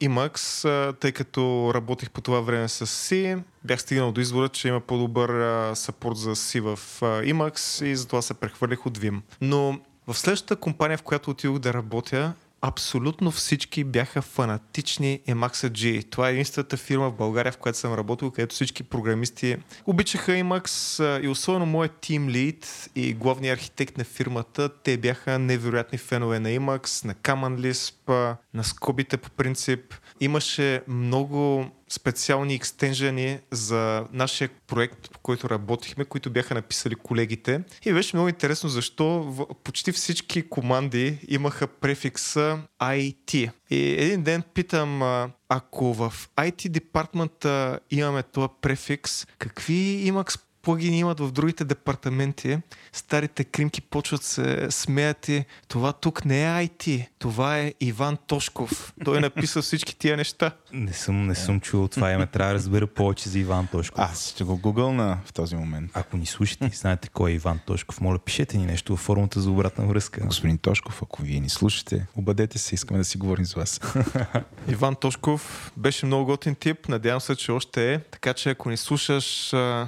[0.65, 3.39] а, тъй като работих по това време с C.
[3.63, 7.95] Бях стигнал до извода, че има по-добър а, съпорт за C в а, Emacs и
[7.95, 9.21] затова се прехвърлих от Vim.
[9.41, 12.33] Но в следващата компания, в която отидох да работя,
[12.65, 16.09] абсолютно всички бяха фанатични Emacs G.
[16.09, 21.23] Това е единствената фирма в България, в която съм работил, където всички програмисти обичаха Emacs
[21.23, 26.49] и особено моят team lead и главният архитект на фирмата, те бяха невероятни фенове на
[26.49, 29.93] Emacs, на Common Lisp, на скобите по принцип.
[30.19, 37.61] Имаше много специални екстенжени за нашия проект, по който работихме, които бяха написали колегите.
[37.85, 43.51] И беше много интересно защо в, почти всички команди имаха префикса IT.
[43.69, 45.01] И един ден питам,
[45.49, 52.57] ако в IT департмента имаме този префикс, какви Emacs плагини имат в другите департаменти,
[52.93, 58.93] старите кримки почват се смеят и това тук не е IT, това е Иван Тошков.
[59.05, 60.51] Той е написал всички тия неща.
[60.73, 62.27] Не съм, не съм чул това име.
[62.27, 63.99] Трябва да разбера повече за Иван Тошков.
[63.99, 65.91] Аз ще го гугълна в този момент.
[65.93, 69.39] Ако ни слушате и знаете кой е Иван Тошков, моля пишете ни нещо във формата
[69.41, 70.21] за обратна връзка.
[70.25, 73.81] Господин Тошков, ако вие ни слушате, обадете се, искаме да си говорим с вас.
[74.69, 77.99] Иван Тошков беше много готин тип, надявам се, че още е.
[77.99, 79.87] Така че ако ни слушаш, а,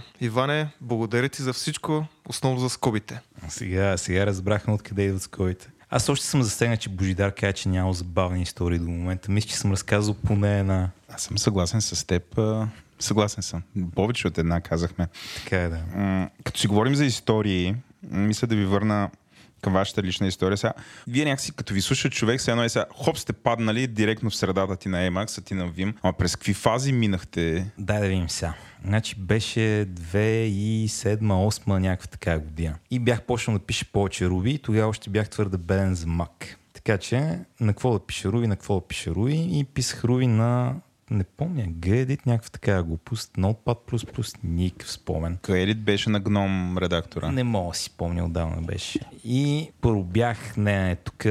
[0.81, 3.19] Благодаря ти за всичко, основно за скобите.
[3.49, 5.69] Сега, сега разбрахме откъде идват скобите.
[5.89, 9.31] Аз още съм засегнат, че Божидар каза, че няма забавни истории до момента.
[9.31, 10.89] Мисля, че съм разказал поне една.
[11.09, 12.37] Аз съм съгласен с теб.
[12.37, 12.67] а,
[12.99, 13.63] Съгласен съм.
[13.95, 15.07] Повече от една казахме.
[15.43, 15.79] Така е, да.
[15.95, 19.09] М, Като си говорим за истории, мисля да ви върна
[19.65, 20.57] към вашата лична история.
[20.57, 20.73] Сега,
[21.07, 24.35] вие някакси, като ви слуша човек, сега едно е сега, хоп, сте паднали директно в
[24.35, 25.93] средата ти на Emacs, а ти на Vim.
[26.01, 27.71] Ама през какви фази минахте?
[27.77, 28.53] Дай да видим сега.
[28.85, 32.75] Значи беше 2007-2008 някаква така година.
[32.91, 36.55] И бях почнал да пиша повече Руби и тогава още бях твърде беден за Mac.
[36.73, 40.27] Така че на какво да пиша Руби, на какво да пиша Руби и писах Руби
[40.27, 40.75] на
[41.11, 45.37] не помня, Gedit, някаква такава глупост, Notepad++, никакъв спомен.
[45.41, 47.31] Кредит беше на гном редактора.
[47.31, 48.99] Не мога да си помня, отдавна беше.
[49.23, 51.25] И първо бях, не, не, тук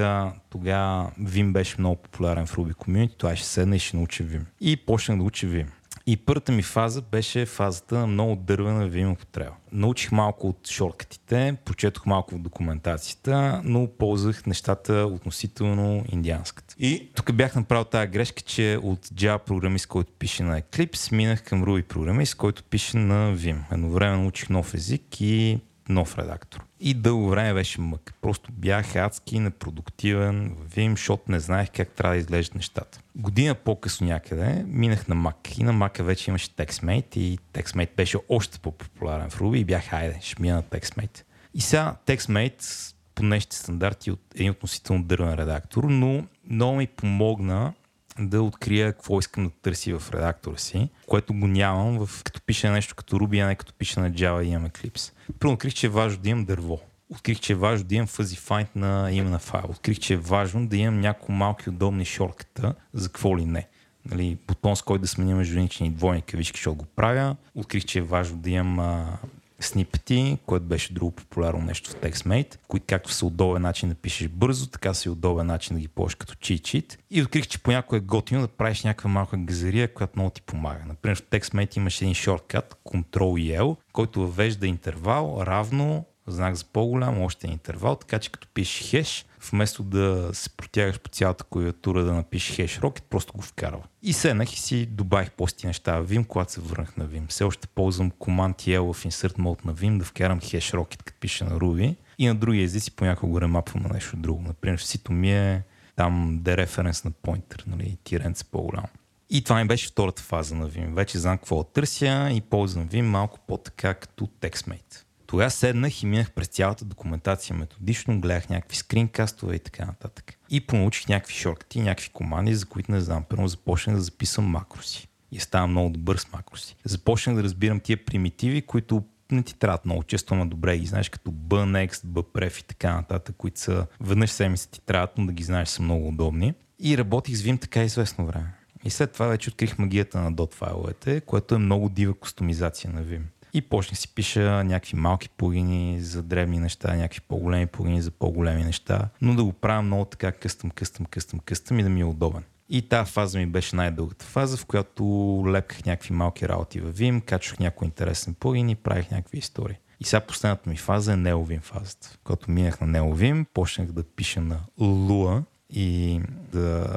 [0.51, 4.43] тогава Vim беше много популярен в Ruby Community, това ще седна и ще науча Vim.
[4.61, 5.67] И почнах да уча Vim.
[6.07, 9.53] И първата ми фаза беше фазата на много дървена Vim употреба.
[9.73, 16.75] Научих малко от шорткатите, прочетох малко в документацията, но ползвах нещата относително индианската.
[16.79, 21.43] И тук бях направил тази грешка, че от Java програмист, който пише на Eclipse, минах
[21.43, 23.59] към Ruby програмист, който пише на Vim.
[23.73, 25.59] Едновременно учих нов език и
[25.89, 26.64] нов редактор.
[26.81, 28.15] И дълго време беше мък.
[28.23, 33.01] Просто бях адски непродуктивен в Vim, защото не знаех как трябва да изглеждат нещата.
[33.17, 35.61] Година по-късно някъде минах на Mac.
[35.61, 39.85] И на Mac вече имаше TextMate и TextMate беше още по-популярен в Ruby и бях,
[39.85, 41.23] хайде, ще мина на TextMate.
[41.55, 47.73] И сега TextMate по днешните стандарти от един относително дървен редактор, но много ми помогна
[48.19, 52.71] да открия какво искам да търси в редактора си, което го нямам в, като пише
[52.71, 55.13] нещо като Ruby, а не като пише на Java и имам Eclipse.
[55.41, 56.81] Първо открих, че е важно да имам дърво.
[57.11, 59.65] Открих, че е важно да имам fuzzy find на име на файл.
[59.69, 63.69] Открих, че е важно да имам няколко малки удобни шортката за какво ли не.
[64.11, 67.37] Нали, бутон с който да сменя между и двойни кавички, защото го правя.
[67.55, 69.19] Открих, че е важно да имам а,
[69.67, 74.29] снипети, което беше друго популярно нещо в TextMate, които както са удобен начин да пишеш
[74.29, 76.99] бързо, така са и удобен начин да ги ползваш като чит-чит.
[77.11, 80.85] И открих, че понякога е готино да правиш някаква малка газария, която много ти помага.
[80.87, 87.47] Например, в TextMate имаш един шорткат, Ctrl-L, който въвежда интервал равно знак за по-голям, още
[87.47, 92.57] интервал, така че като пишеш хеш, вместо да се протягаш по цялата клавиатура да напишеш
[92.57, 93.83] хеш рокет, просто го вкарва.
[94.03, 97.29] И седнах и си добавих пости неща в Vim, когато се върнах на Vim.
[97.29, 101.21] Все още ползвам Command L в Insert Mode на Vim да вкарам хеш рокет, като
[101.21, 101.97] пиша на Ruby.
[102.19, 104.43] И на други езици понякога го ремапвам на нещо друго.
[104.43, 105.63] Например, в сито ми е
[105.97, 108.85] там дереференс на поинтер, нали, тиренце по-голям.
[109.31, 110.95] И това ми беше втората фаза на Vim.
[110.95, 115.04] Вече знам какво търся и ползвам Vim малко по-така като TextMate.
[115.35, 120.35] Тогава седнах и минах през цялата документация методично, гледах някакви скринкастове и така нататък.
[120.51, 123.25] И понаучих някакви шорткати, някакви команди, за които не знам.
[123.29, 125.09] Първо започнах да записвам макроси.
[125.33, 126.77] И става много добър с макроси.
[126.85, 131.09] Започнах да разбирам тия примитиви, които не ти трябват много често, но добре ги знаеш,
[131.09, 135.43] като bnext, bpref и така нататък, които са веднъж седмица ти трябват, но да ги
[135.43, 136.55] знаеш са много удобни.
[136.79, 138.55] И работих с Vim така известно време.
[138.85, 143.23] И след това вече открих магията на файловете, което е много дива кустомизация на Vim.
[143.55, 148.65] И почнах си пиша някакви малки плагини за древни неща, някакви по-големи плагини за по-големи
[148.65, 152.05] неща, но да го правя много така къстъм, къстъм, къстъм, къстъм и да ми е
[152.05, 152.43] удобен.
[152.69, 155.05] И тази фаза ми беше най-дългата фаза, в която
[155.47, 159.77] лепках някакви малки работи в Vim, качвах някои интересни плагини и правих някакви истории.
[160.01, 162.19] И сега последната ми фаза е NeoVim фазата.
[162.25, 166.21] Когато минах на NeoVim, почнах да пиша на Lua и
[166.53, 166.97] да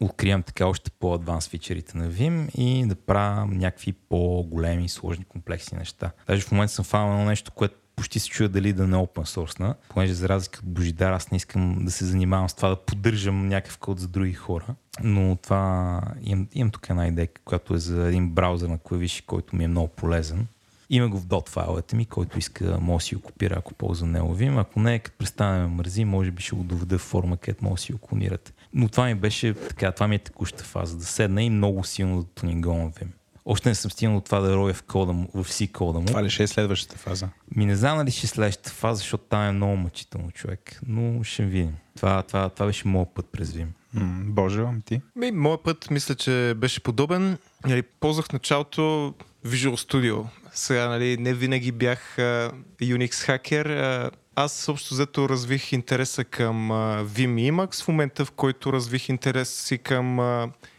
[0.00, 6.10] откривам така още по-адванс фичерите на Vim и да правя някакви по-големи, сложни, комплексни неща.
[6.26, 9.00] Даже в момента съм фанал едно нещо, което почти се чуя дали да не е
[9.00, 12.68] open source, понеже за разлика от Божидар, аз не искам да се занимавам с това
[12.68, 14.74] да поддържам някакъв код за други хора.
[15.02, 19.56] Но това имам, имам тук една идея, която е за един браузър на клавиши, който
[19.56, 20.46] ми е много полезен.
[20.90, 24.06] Има го в dot файловете ми, който иска, може да си го копира, ако ползва
[24.06, 24.60] NeoVim.
[24.60, 27.74] Ако не, като престане ме мързи, може би ще го доведа в форма, където може
[27.74, 28.52] да си го клонирате.
[28.78, 32.22] Но това ми беше така, това ми е текущата фаза, да седна и много силно
[32.22, 33.08] да тунингувам Vim.
[33.44, 36.06] Още не съм стигнал това да роя в, кода му, в C кода му.
[36.06, 37.28] Това ли ще е следващата фаза?
[37.56, 40.80] Ми не знам дали ще е следващата фаза, защото там е много мъчително човек.
[40.86, 41.74] Но ще видим.
[41.96, 43.66] Това, това, това беше моят път през Vim.
[43.94, 45.00] М, Боже, ти?
[45.16, 47.38] Ми, моят път мисля, че беше подобен.
[47.66, 49.14] Нали, ползвах началото
[49.46, 50.26] Visual Studio.
[50.52, 53.66] Сега, нали, не винаги бях а, Unix хакер.
[53.66, 56.70] А, аз общо взето развих интереса към
[57.06, 60.18] Vim и Emacs в момента, в който развих интерес си към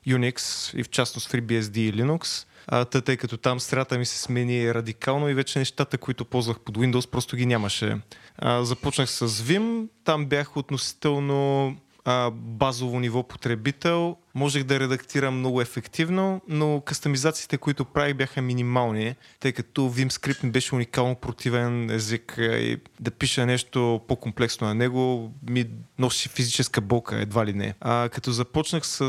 [0.08, 2.48] Unix и в частност FreeBSD и Linux.
[2.68, 6.78] А, тъй като там средата ми се смени радикално и вече нещата, които ползвах под
[6.78, 7.98] Windows, просто ги нямаше.
[8.38, 11.76] А, започнах с Vim, там бях относително
[12.08, 14.18] а, базово ниво потребител.
[14.36, 20.52] Можех да редактирам много ефективно, но кастомизациите, които правих, бяха минимални, тъй като VimScript ми
[20.52, 25.66] беше уникално противен език и да пиша нещо по-комплексно на него ми
[26.00, 27.74] носи физическа болка, едва ли не.
[27.82, 29.08] А, като започнах с, а,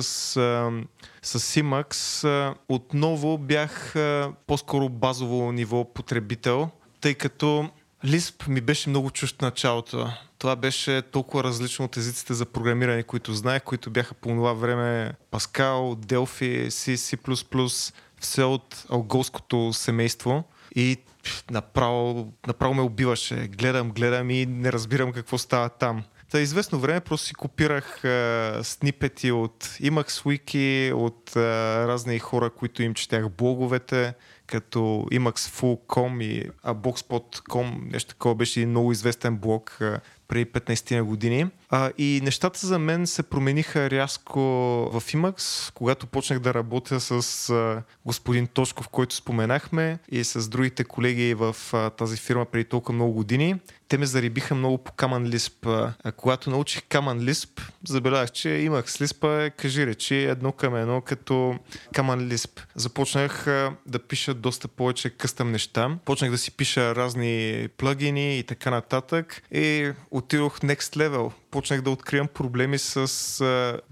[1.22, 6.70] с Emacs, а, отново бях а, по-скоро базово ниво потребител,
[7.00, 7.70] тъй като
[8.04, 10.10] Lisp ми беше много чужд началото.
[10.38, 15.12] Това беше толкова различно от езиците за програмиране, които знаех, които бяха по това време
[15.32, 20.44] Pascal, Delphi, C, C++, все от алголското семейство.
[20.76, 20.96] И
[21.50, 23.48] направо, направо ме убиваше.
[23.48, 26.04] Гледам, гледам и не разбирам какво става там.
[26.32, 31.40] За известно време просто си копирах а, снипети от Emacs Wiki, от а,
[31.88, 34.14] разни хора, които им четях блоговете,
[34.48, 34.78] като
[35.12, 39.78] Emacs.com и а, Blogspot.com, нещо такова беше много известен блог
[40.28, 41.46] преди 15 на години.
[41.70, 44.40] А, и нещата за мен се промениха рязко
[44.93, 50.85] в Emacs, когато почнах да работя с а, господин Тошков, който споменахме, и с другите
[50.85, 53.61] колеги в а, тази фирма преди толкова много години.
[53.89, 55.93] Те ме зарибиха много по Common Lisp.
[56.05, 60.77] А когато научих Common Lisp, забелязах, че имах с Lisp, е, кажи речи, едно към
[60.77, 61.59] едно, като
[61.95, 62.61] Common Lisp.
[62.74, 63.45] Започнах
[63.86, 65.99] да пиша доста повече къстъм неща.
[66.05, 69.43] Почнах да си пиша разни плагини и така нататък.
[69.53, 71.32] И отидох next level.
[71.59, 72.94] Почнах да откривам проблеми с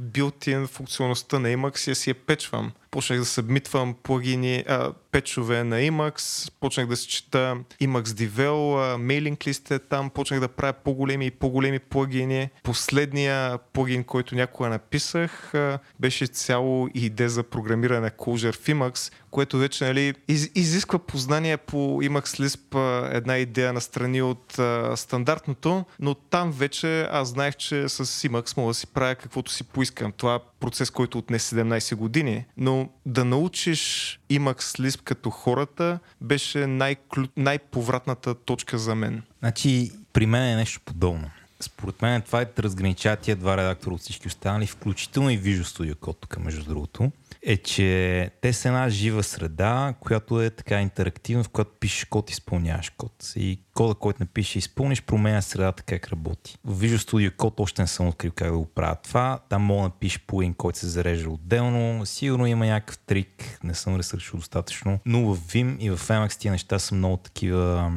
[0.03, 2.73] built-in функционалността на Emacs и я си я печвам.
[2.97, 9.47] Почнах да събмитвам плагини, а, печове на Emacs, почнах да си чета Emacs Devel, мейлинг
[9.47, 12.49] лист е там, почнах да правя по-големи и по-големи плагини.
[12.63, 19.59] Последния плагин, който някога написах, а, беше цяло идея за програмиране на в Emacs, което
[19.59, 25.85] вече нали, из, изисква познание по Emacs Lisp а, една идея настрани от а, стандартното,
[26.01, 30.13] но там вече аз знаех, че с Emacs мога да си правя каквото си поискам.
[30.13, 37.27] Това процес, който отне 17 години, но да научиш Emacs Lisp като хората беше най-клю...
[37.37, 39.23] най-повратната точка за мен.
[39.39, 41.31] Значи, при мен е нещо подобно.
[41.61, 45.63] Според мен това е да разграничава тия два редактора от всички останали, включително и Visual
[45.63, 47.13] Studio Code тук, между другото,
[47.43, 52.31] е, че те са една жива среда, която е така интерактивна, в която пишеш код,
[52.31, 53.33] изпълняваш код.
[53.37, 56.59] И кода, който напишеш и изпълниш, променя средата как работи.
[56.65, 59.39] В Visual Studio Code още не съм открил как да го правя това.
[59.49, 62.07] Там мога да напишеш плагин, който се зарежда отделно.
[62.07, 64.99] Сигурно има някакъв трик, не съм ресърчил достатъчно.
[65.07, 67.93] Но в Vim и в Emacs тия неща са много такива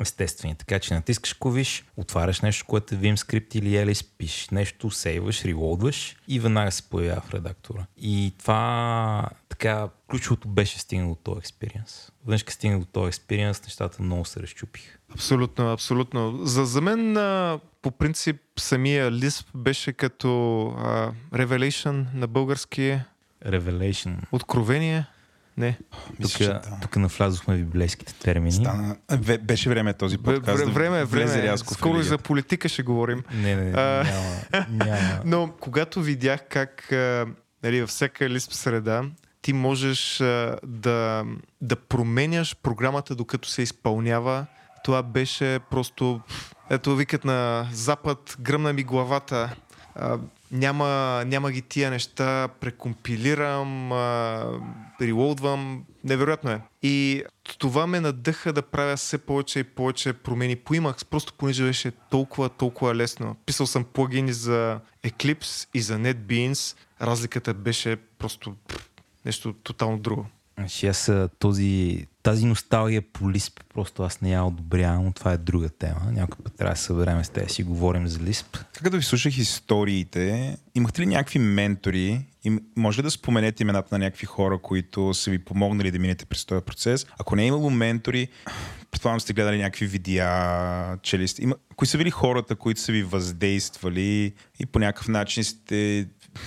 [0.00, 0.54] естествени.
[0.54, 5.44] Така че натискаш клавиш, отваряш нещо, което е Vim скрипт или Alice, пишеш нещо, сейваш,
[5.44, 7.86] релоудваш и веднага се появява в редактора.
[7.96, 12.12] И това така ключовото беше стигнало до този експириенс.
[12.24, 14.98] Веднъж като стигна до този експириенс, нещата много се разчупиха.
[15.12, 16.46] Абсолютно, абсолютно.
[16.46, 17.14] За, за мен
[17.82, 23.00] по принцип самия Lisp беше като а, Revelation на български
[23.46, 24.16] Revelation.
[24.32, 25.06] откровение.
[25.56, 25.78] Не.
[25.90, 26.78] Тук, Мисля, че да.
[26.82, 28.52] тук навлязохме в библейските термини.
[28.52, 28.96] Стана...
[29.10, 31.46] Ве- Беше време този Вре- подкаст да време е, време.
[31.46, 31.56] е.
[31.56, 33.22] Скоро и за политика ще говорим.
[33.34, 34.04] Не, не, не, А.
[34.04, 35.20] няма, няма.
[35.24, 36.88] Но когато видях как
[37.62, 39.02] нали, във всяка Lisp среда
[39.42, 40.16] ти можеш
[40.64, 41.24] да,
[41.60, 44.46] да променяш програмата докато се изпълнява,
[44.84, 46.20] това беше просто...
[46.70, 49.56] Ето викат на Запад, гръмна ми главата.
[49.94, 50.18] А,
[50.52, 53.92] няма, няма ги тия неща, прекомпилирам,
[55.00, 55.84] релоудвам.
[56.04, 56.60] Невероятно е.
[56.82, 57.22] И
[57.58, 61.90] това ме надъха да правя все повече и повече промени по Emacs, просто понеже беше
[61.90, 63.36] толкова, толкова лесно.
[63.46, 66.76] Писал съм плагини за Eclipse и за NetBeans.
[67.02, 68.90] Разликата беше просто пф,
[69.24, 70.26] нещо тотално друго.
[70.60, 75.36] Значи аз този, тази носталгия по Lisp просто аз не я одобрявам, но това е
[75.36, 76.00] друга тема.
[76.12, 78.52] Някой път трябва да съберем с те си говорим за Lisp.
[78.52, 83.88] Така като ви слушах историите, имахте ли някакви ментори и може ли да споменете имената
[83.92, 87.06] на някакви хора, които са ви помогнали да минете през този процес?
[87.18, 88.28] Ако не е имало ментори,
[88.90, 91.42] предполагам сте гледали някакви видеа, чели сте.
[91.42, 91.56] Има...
[91.76, 96.06] Кои са били хората, които са ви въздействали и по някакъв начин сте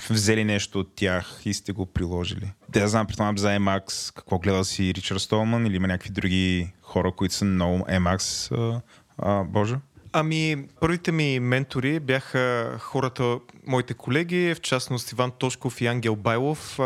[0.10, 2.52] взели нещо от тях и сте го приложили?
[2.70, 6.74] Да, я знам, предполагам за Emacs, какво гледал си Ричард Столман или има някакви други
[6.82, 8.82] хора, които са много Emacs, а,
[9.18, 9.76] а, Боже?
[10.16, 16.80] Ами, първите ми ментори бяха хората, моите колеги, в частност Иван Тошков и Ангел Байлов.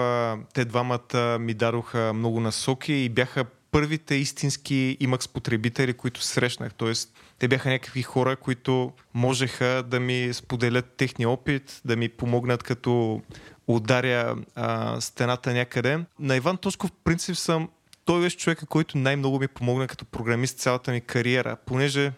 [0.54, 6.74] Те двамата ми дадоха много насоки и бяха първите истински имакс потребители, които срещнах.
[6.74, 12.64] Тоест, те бяха някакви хора, които можеха да ми споделят техния опит, да ми помогнат
[12.64, 13.22] като
[13.68, 16.00] ударя а, стената някъде.
[16.20, 17.70] На Иван Тошков принцип съм
[18.06, 22.12] той беше човека, който най-много ми помогна като програмист цялата ми кариера, понеже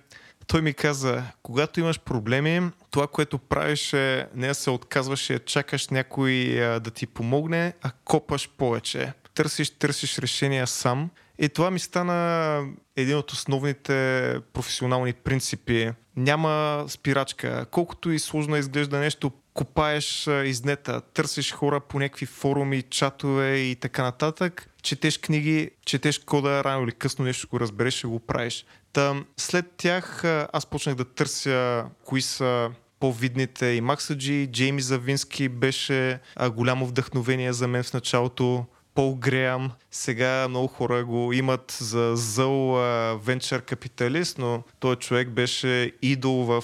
[0.47, 5.39] той ми каза, когато имаш проблеми, това, което правиш е не да се отказваш и
[5.45, 9.13] чакаш някой а, да ти помогне, а копаш повече.
[9.33, 11.09] Търсиш, търсиш решения сам.
[11.41, 12.61] И това ми стана
[12.95, 15.91] един от основните професионални принципи.
[16.15, 17.65] Няма спирачка.
[17.71, 24.03] Колкото и сложно изглежда нещо, копаеш изнета, търсиш хора по някакви форуми, чатове и така
[24.03, 28.65] нататък, четеш книги, четеш кода, рано или късно нещо го разбереш и го правиш.
[28.93, 36.19] Та, след тях аз почнах да търся кои са по-видните и Максаджи, Джейми Завински беше
[36.51, 38.65] голямо вдъхновение за мен в началото.
[38.99, 39.71] Пол Греам.
[39.91, 42.71] Сега много хора го имат за зъл
[43.17, 46.63] венчър капиталист, но този човек беше идол в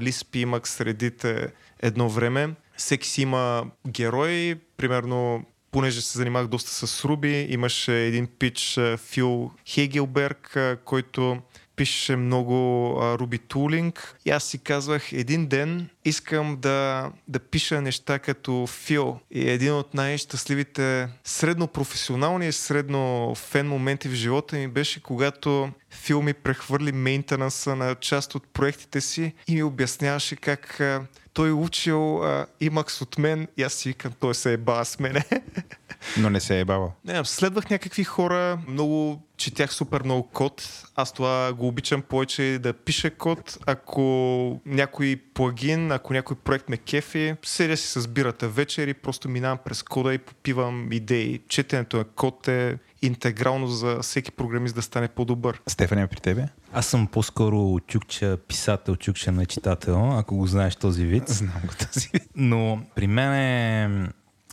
[0.00, 2.54] Лиспи Пимак средите едно време.
[2.76, 5.44] Всеки си има герои, примерно
[5.76, 11.38] понеже се занимавах доста с Руби, имаше един пич Фил Хегелберг, който
[11.76, 12.54] пишеше много
[13.00, 19.18] Ruby Tooling и аз си казвах един ден искам да, да пиша неща като Фил.
[19.30, 25.70] И един от най-щастливите средно професионални и средно фен моменти в живота ми беше когато
[25.90, 30.80] Фил ми прехвърли мейнтенанса на част от проектите си и ми обясняваше как
[31.36, 34.98] той учил а, Имакс от мен и аз си викам, той се е бава с
[34.98, 35.24] мене.
[36.18, 36.90] Но не се е бава.
[37.04, 40.82] Не, следвах някакви хора, много четях супер много код.
[40.94, 43.58] Аз това го обичам повече да пиша код.
[43.66, 49.28] Ако някой плагин, ако някой проект ме кефи, седя си с бирата вечер и просто
[49.28, 51.40] минавам през кода и попивам идеи.
[51.48, 55.60] Четенето на код е интегрално за всеки програмист да стане по-добър.
[55.66, 56.48] Стефан при тебе?
[56.78, 61.28] Аз съм по-скоро чукча писател, чукча на читател, ако го знаеш този вид.
[61.28, 62.22] Знам го този вид.
[62.34, 64.08] Но при мен е...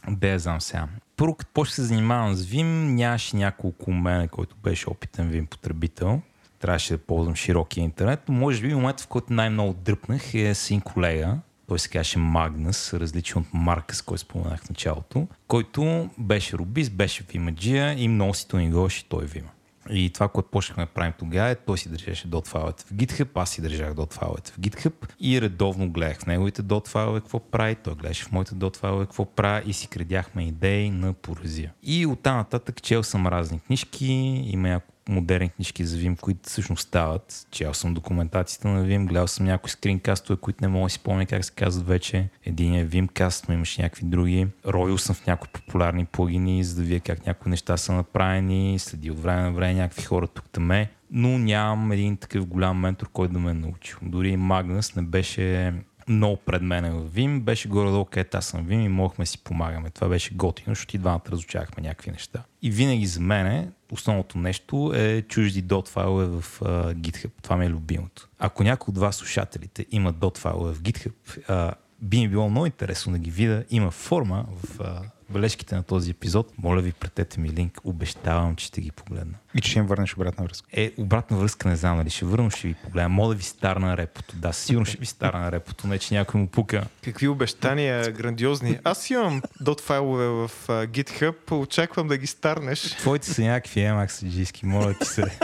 [0.09, 0.87] Бе, знам сега.
[1.17, 2.63] Първо, като почнах се занимавам с Vim,
[2.93, 6.21] нямаше няколко мене, който беше опитен Vim потребител.
[6.59, 10.69] Трябваше да ползвам широкия интернет, но може би момента, в който най-много дръпнах е с
[10.69, 11.37] един колега,
[11.67, 17.23] той се казваше Магнус, различен от Маркъс, който споменах в началото, който беше рубист, беше
[17.23, 19.49] вимаджия и много си ни и той вима.
[19.89, 23.29] И това, което почнахме да правим тогава е, той си държеше дот файловете в GitHub,
[23.35, 27.39] аз си държах дот файловете в GitHub и редовно гледах в неговите дот файлове какво
[27.39, 31.73] прави, той гледаше в моите дот файлове какво прави и си кредяхме идеи на поразия.
[31.83, 34.05] И оттам нататък чел съм разни книжки,
[34.45, 37.47] има няколко модерни книжки за Vim, които всъщност стават.
[37.51, 41.25] Чел съм документацията на Vim, гледал съм някои скринкастове, които не мога да си помня
[41.25, 42.29] как се казват вече.
[42.45, 44.47] Един е Vimcast, но имаш някакви други.
[44.65, 49.11] Ровил съм в някои популярни плагини, за да вия как някои неща са направени, следи
[49.11, 53.33] от време на време някакви хора тук таме, но нямам един такъв голям ментор, който
[53.33, 53.97] да ме е научил.
[54.01, 55.73] Дори Магнус не беше
[56.07, 59.89] много пред мене в Vim, беше горе-долу където аз съм Vim и могахме си помагаме.
[59.89, 62.43] Това беше готино, защото и двамата разучавахме някакви неща.
[62.61, 67.31] И винаги за мен основното нещо е чужди dot файлове в uh, GitHub.
[67.41, 68.29] Това ми е любимото.
[68.39, 71.13] Ако някой от вас, слушателите, има dot файлове в GitHub,
[71.49, 73.63] uh, би ми било много интересно да ги видя.
[73.69, 76.53] Има форма в uh, бележките на този епизод.
[76.57, 77.81] Моля ви, претете ми линк.
[77.83, 79.37] Обещавам, че ще ги погледна.
[79.55, 80.67] И че ще им върнеш обратна връзка.
[80.73, 83.09] Е, обратна връзка не знам дали ще върна, ще ви погледна.
[83.09, 84.35] Моля да ви старна репото.
[84.35, 86.85] Да, сигурно ще ви старна репото, не че някой му пука.
[87.03, 88.79] Какви обещания грандиозни.
[88.83, 92.81] Аз имам дот файлове в uh, GitHub, очаквам да ги старнеш.
[92.81, 95.39] Твоите са някакви емаксаджийски, моля ти се.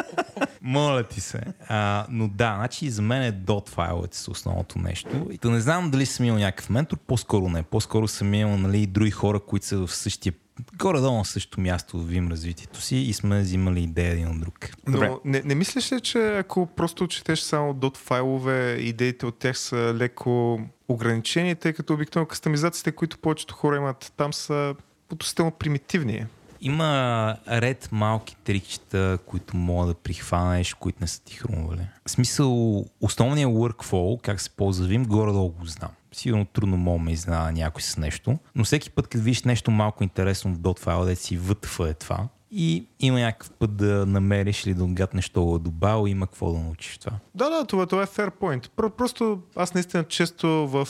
[0.62, 1.42] Моля ти се.
[1.68, 5.28] А, но да, значи за мен е dot файловете са основното нещо.
[5.32, 7.64] И да не знам дали съм имал някакъв ментор, по-скоро не.
[7.64, 10.34] По-скоро съм имал нали, други хора, които са в същия
[10.78, 14.70] горе-долу на същото място в Vim развитието си и сме взимали идея един от друг.
[14.88, 19.58] Но не, не мислиш ли, че ако просто четеш само dot файлове, идеите от тях
[19.58, 24.76] са леко ограничени, тъй като обикновено кастомизациите, които повечето хора имат там са
[25.12, 26.26] относително примитивни?
[26.62, 31.82] Има ред малки трикчета, които мога да прихванеш, които не са ти хрумвали.
[32.06, 35.90] В смисъл, основният workflow, как се ползва Vim, горе-долу го знам.
[36.12, 40.04] Сигурно трудно мога ме изненада някой с нещо, но всеки път, като видиш нещо малко
[40.04, 44.66] интересно в dot файла, да си вътва е това, и има някакъв път да намериш
[44.66, 47.12] или да отгаднеш е добавил, има какво да научиш това.
[47.36, 48.68] Да, да, това, това е fair point.
[48.68, 50.88] Про- Просто аз наистина често в,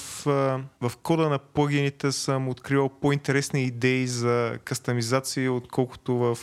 [0.81, 6.37] в кода на плагините съм откривал по-интересни идеи за кастомизации, отколкото в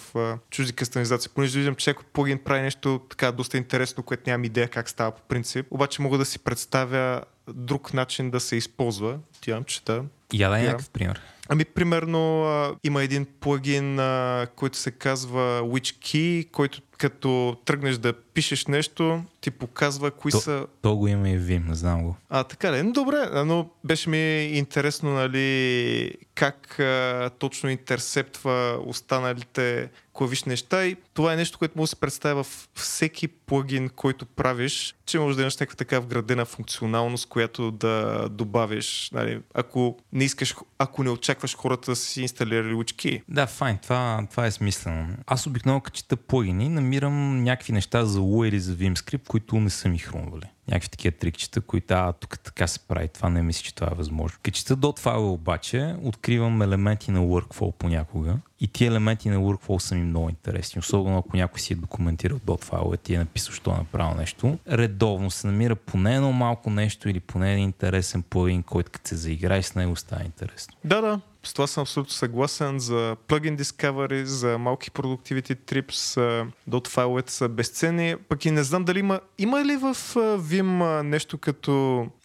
[0.51, 1.31] чужди кастомизации.
[1.35, 5.11] Понеже виждам, че някой плагин прави нещо така доста интересно, което нямам идея как става
[5.11, 5.67] по принцип.
[5.71, 7.23] Обаче мога да си представя
[7.55, 9.19] друг начин да се използва.
[9.41, 10.05] Тя чета.
[10.35, 10.67] Я дай Да.
[10.67, 11.21] някакъв пример.
[11.49, 17.97] Ами, примерно, а, има един плагин, а, който се казва Which Key, който като тръгнеш
[17.97, 21.75] да пишеш нещо, ти показва кои То- са То го има и в Vim, не
[21.75, 22.17] знам го.
[22.29, 22.83] а, така ли?
[22.83, 30.97] Ну, добре, но беше ми интересно, нали, как а, точно интерсептва останалите клавишни неща и
[31.15, 35.37] това е нещо, което може да се представя в всеки плагин, който правиш, че може
[35.37, 41.11] да имаш някаква така вградена функционалност, която да добавиш, нали, ако не искаш, ако не
[41.11, 43.23] очакваш хората да си инсталирали WitchKey.
[43.29, 45.17] Да, файн, това, това е смислено.
[45.27, 49.71] Аз обикновено като чета плагини, намирам някакви неща за Lua или за VimScript, които не
[49.71, 50.45] са ми хрумвали.
[50.69, 53.95] Някакви такива трикчета, които а, тук така се прави, това не мисля, че това е
[53.95, 54.39] възможно.
[54.43, 59.79] Като чета dot файла обаче, откривам елементи на workflow понякога и тия елементи на workflow
[59.79, 60.79] са ми много интересни.
[60.79, 64.17] Особено ако някой си е документирал dot файла и ти е написал, що е направил
[64.17, 64.59] нещо.
[64.69, 69.17] Редовно се намира поне едно малко нещо или поне един интересен плагин, който като се
[69.17, 70.75] заиграеш с него става интересно.
[70.85, 76.21] Да, да, с това съм абсолютно съгласен за plugin discovery, за малки productivity trips,
[76.71, 81.39] dot файловете са безценни, пък и не знам дали има, има ли в Vim нещо
[81.39, 81.71] като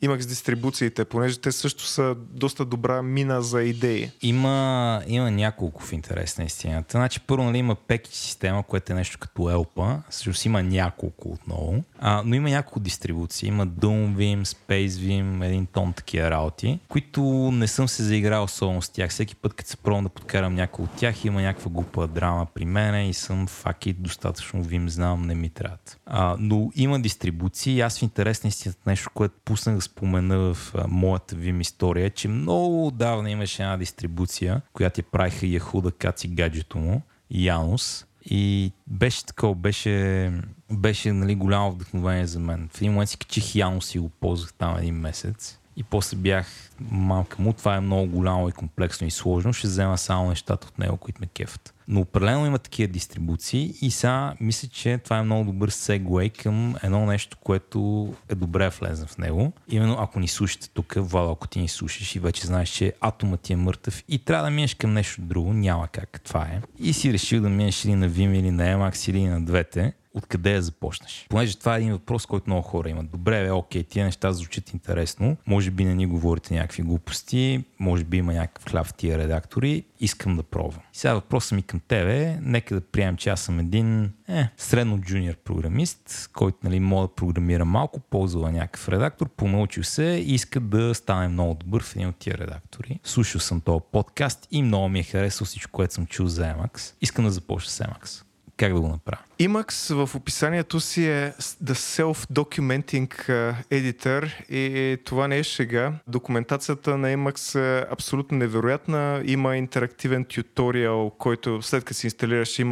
[0.03, 4.11] Emacs дистрибуциите, понеже те също са доста добра мина за идеи.
[4.21, 6.97] Има, има няколко в интерес на истината.
[6.97, 9.97] Значи, първо нали, има package система, което е нещо като Elpa.
[10.09, 11.83] Всъщност има няколко отново.
[11.99, 13.47] А, но има няколко дистрибуции.
[13.47, 17.21] Има Doomvim, SpaceVim, един тон такива работи, които
[17.53, 19.10] не съм се заиграл особено с тях.
[19.11, 22.65] Всеки път, като се пробвам да подкарам някой от тях, има някаква глупа драма при
[22.65, 25.99] мене и съм факи достатъчно Vim, знам, не ми трябват.
[26.05, 30.75] А, но има дистрибуции аз в интерес на истината нещо, което пуснах да спомена в
[30.75, 35.91] а, моята Vim история, че много отдавна имаше една дистрибуция, която я правиха Yahoo да
[35.91, 37.01] каци гаджето му,
[37.31, 38.05] Янус.
[38.25, 40.31] И беше такова, беше,
[40.71, 42.69] беше нали, голямо вдъхновение за мен.
[42.73, 45.59] В един момент си качих Янус и го ползвах там един месец.
[45.77, 49.97] И после бях малка му, това е много голямо и комплексно и сложно, ще взема
[49.97, 51.73] само нещата от него, които ме кефат.
[51.87, 56.75] Но определено има такива дистрибуции и сега мисля, че това е много добър сегвей към
[56.83, 59.53] едно нещо, което е добре влезна в него.
[59.67, 63.41] Именно ако ни слушате тук, Вала, ако ти ни слушаш и вече знаеш, че атомът
[63.41, 66.61] ти е мъртъв и трябва да минеш към нещо друго, няма как, това е.
[66.79, 70.53] И си решил да минеш или на Vim, или на Emacs, или на двете, откъде
[70.53, 71.25] я започнеш.
[71.29, 73.11] Понеже това е един въпрос, който много хора имат.
[73.11, 75.37] Добре, бе, окей, тия неща звучат интересно.
[75.47, 79.83] Може би не ни говорите някакви глупости, може би има някакъв хляб в тия редактори.
[79.99, 80.81] Искам да пробвам.
[80.93, 84.49] И сега въпросът ми към тебе е, нека да приемем, че аз съм един е,
[84.57, 90.33] средно джуниор програмист, който нали, мога да програмира малко, ползва някакъв редактор, понаучил се и
[90.33, 92.99] иска да стане много добър в един от тия редактори.
[93.03, 96.93] Слушал съм този подкаст и много ми е харесал всичко, което съм чул за Emacs.
[97.01, 98.23] Искам да започна с Emacs.
[98.57, 99.21] Как да го направя?
[99.41, 103.29] Emacs в описанието си е The Self-Documenting
[103.71, 105.93] Editor и това не е шега.
[106.07, 109.21] Документацията на Emacs е абсолютно невероятна.
[109.25, 112.63] Има интерактивен туториал, който след като си инсталираш а,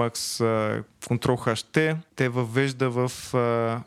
[1.01, 3.11] Ctrl-HT, те въвежда в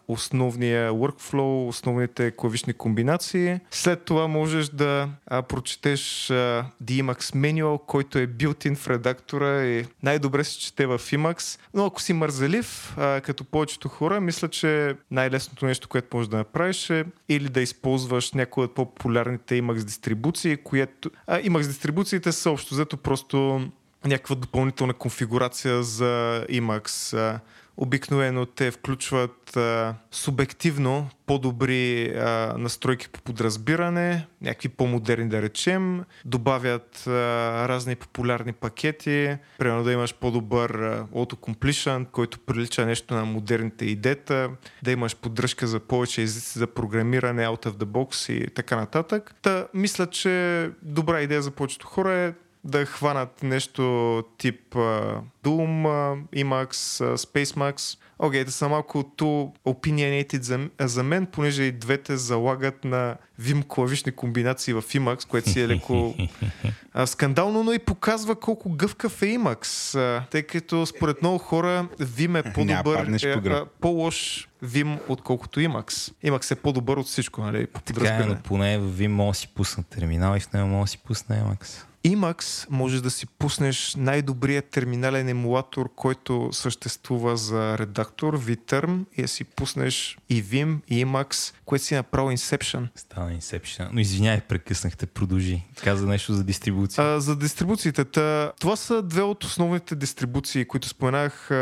[0.09, 3.61] основния workflow, основните клавишни комбинации.
[3.71, 5.09] След това можеш да
[5.49, 11.61] прочетеш The Emacs Manual, който е built-in в редактора и най-добре се чете в Emacs.
[11.75, 16.91] Но ако си мързелив, като повечето хора, мисля, че най-лесното нещо, което можеш да направиш
[16.91, 21.11] е или да използваш някои от по-популярните Emacs дистрибуции, което...
[21.27, 23.69] А, Emacs дистрибуциите са общо взето просто
[24.05, 27.39] някаква допълнителна конфигурация за Emacs.
[27.77, 37.07] Обикновено те включват а, субективно по-добри а, настройки по подразбиране, някакви по-модерни да речем, добавят
[37.07, 37.11] а,
[37.69, 44.51] разни популярни пакети, примерно да имаш по-добър а, autocompletion, който прилича нещо на модерните идета,
[44.83, 49.35] да имаш поддръжка за повече езици за програмиране out of the box и така нататък.
[49.43, 52.33] Та, мисля, че добра идея за повечето хора е
[52.65, 57.99] да хванат нещо тип uh, Doom, uh, Emacs, uh, SpaceMax.
[58.19, 63.17] Окей, okay, да са малко too opinionated за, за мен, понеже и двете залагат на
[63.41, 66.15] Vim клавишни комбинации в Emacs, което си е леко
[66.93, 71.89] а, скандално, но и показва колко гъвкав е Emacs, а, тъй като според много хора
[72.01, 76.15] Vim е по-добър, е, а, по-лош Vim, отколкото Emacs.
[76.25, 77.67] Emacs е по-добър от всичко, нали?
[77.67, 80.83] По Така е, но поне Vim може да си пусна терминал и в него може
[80.83, 81.92] да си пусна Emacs.
[82.05, 89.29] Emacs можеш да си пуснеш най-добрият терминален емулатор, който съществува за редактор, vTerm, и да
[89.29, 92.89] си пуснеш и Vim, и Emacs, което си направил Inception.
[92.95, 93.89] Стана Inception.
[93.93, 95.63] Но извиняй, прекъснахте, продължи.
[95.85, 97.05] Каза нещо за дистрибуция.
[97.05, 98.05] А, за дистрибуциите.
[98.05, 101.51] Та, това са две от основните дистрибуции, които споменах.
[101.51, 101.55] А,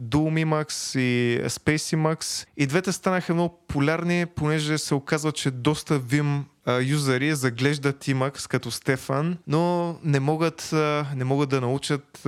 [0.00, 2.46] Doom Emacs и Space Emacs.
[2.56, 6.42] И двете станаха много популярни, понеже се оказва, че доста Vim
[6.82, 10.70] юзери заглеждат Emacs като Стефан, но не могат,
[11.16, 12.26] не могат да научат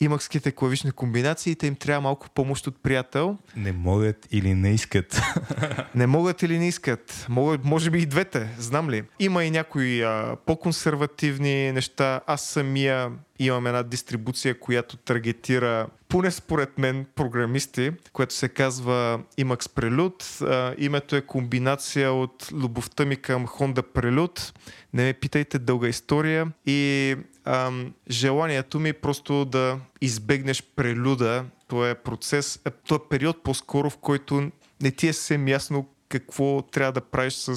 [0.00, 3.38] имакските клавишни комбинации и те им трябва малко помощ от приятел.
[3.56, 5.20] Не могат или не искат.
[5.94, 7.26] не могат или не искат.
[7.28, 9.02] Могат, може би и двете, знам ли.
[9.18, 12.20] Има и някои а, по-консервативни неща.
[12.26, 19.62] Аз самия имам една дистрибуция, която таргетира, поне според мен, програмисти, което се казва Emacs
[19.62, 20.46] Prelude.
[20.46, 24.54] А, името е комбинация от любовта ми към Honda Prelude.
[24.94, 26.52] Не ме питайте дълга история.
[26.66, 31.44] И ам, желанието ми е просто да избегнеш прелюда.
[31.68, 34.50] Това е процес, е, е период по-скоро, в който
[34.82, 37.56] не ти е съвсем ясно какво трябва да правиш с,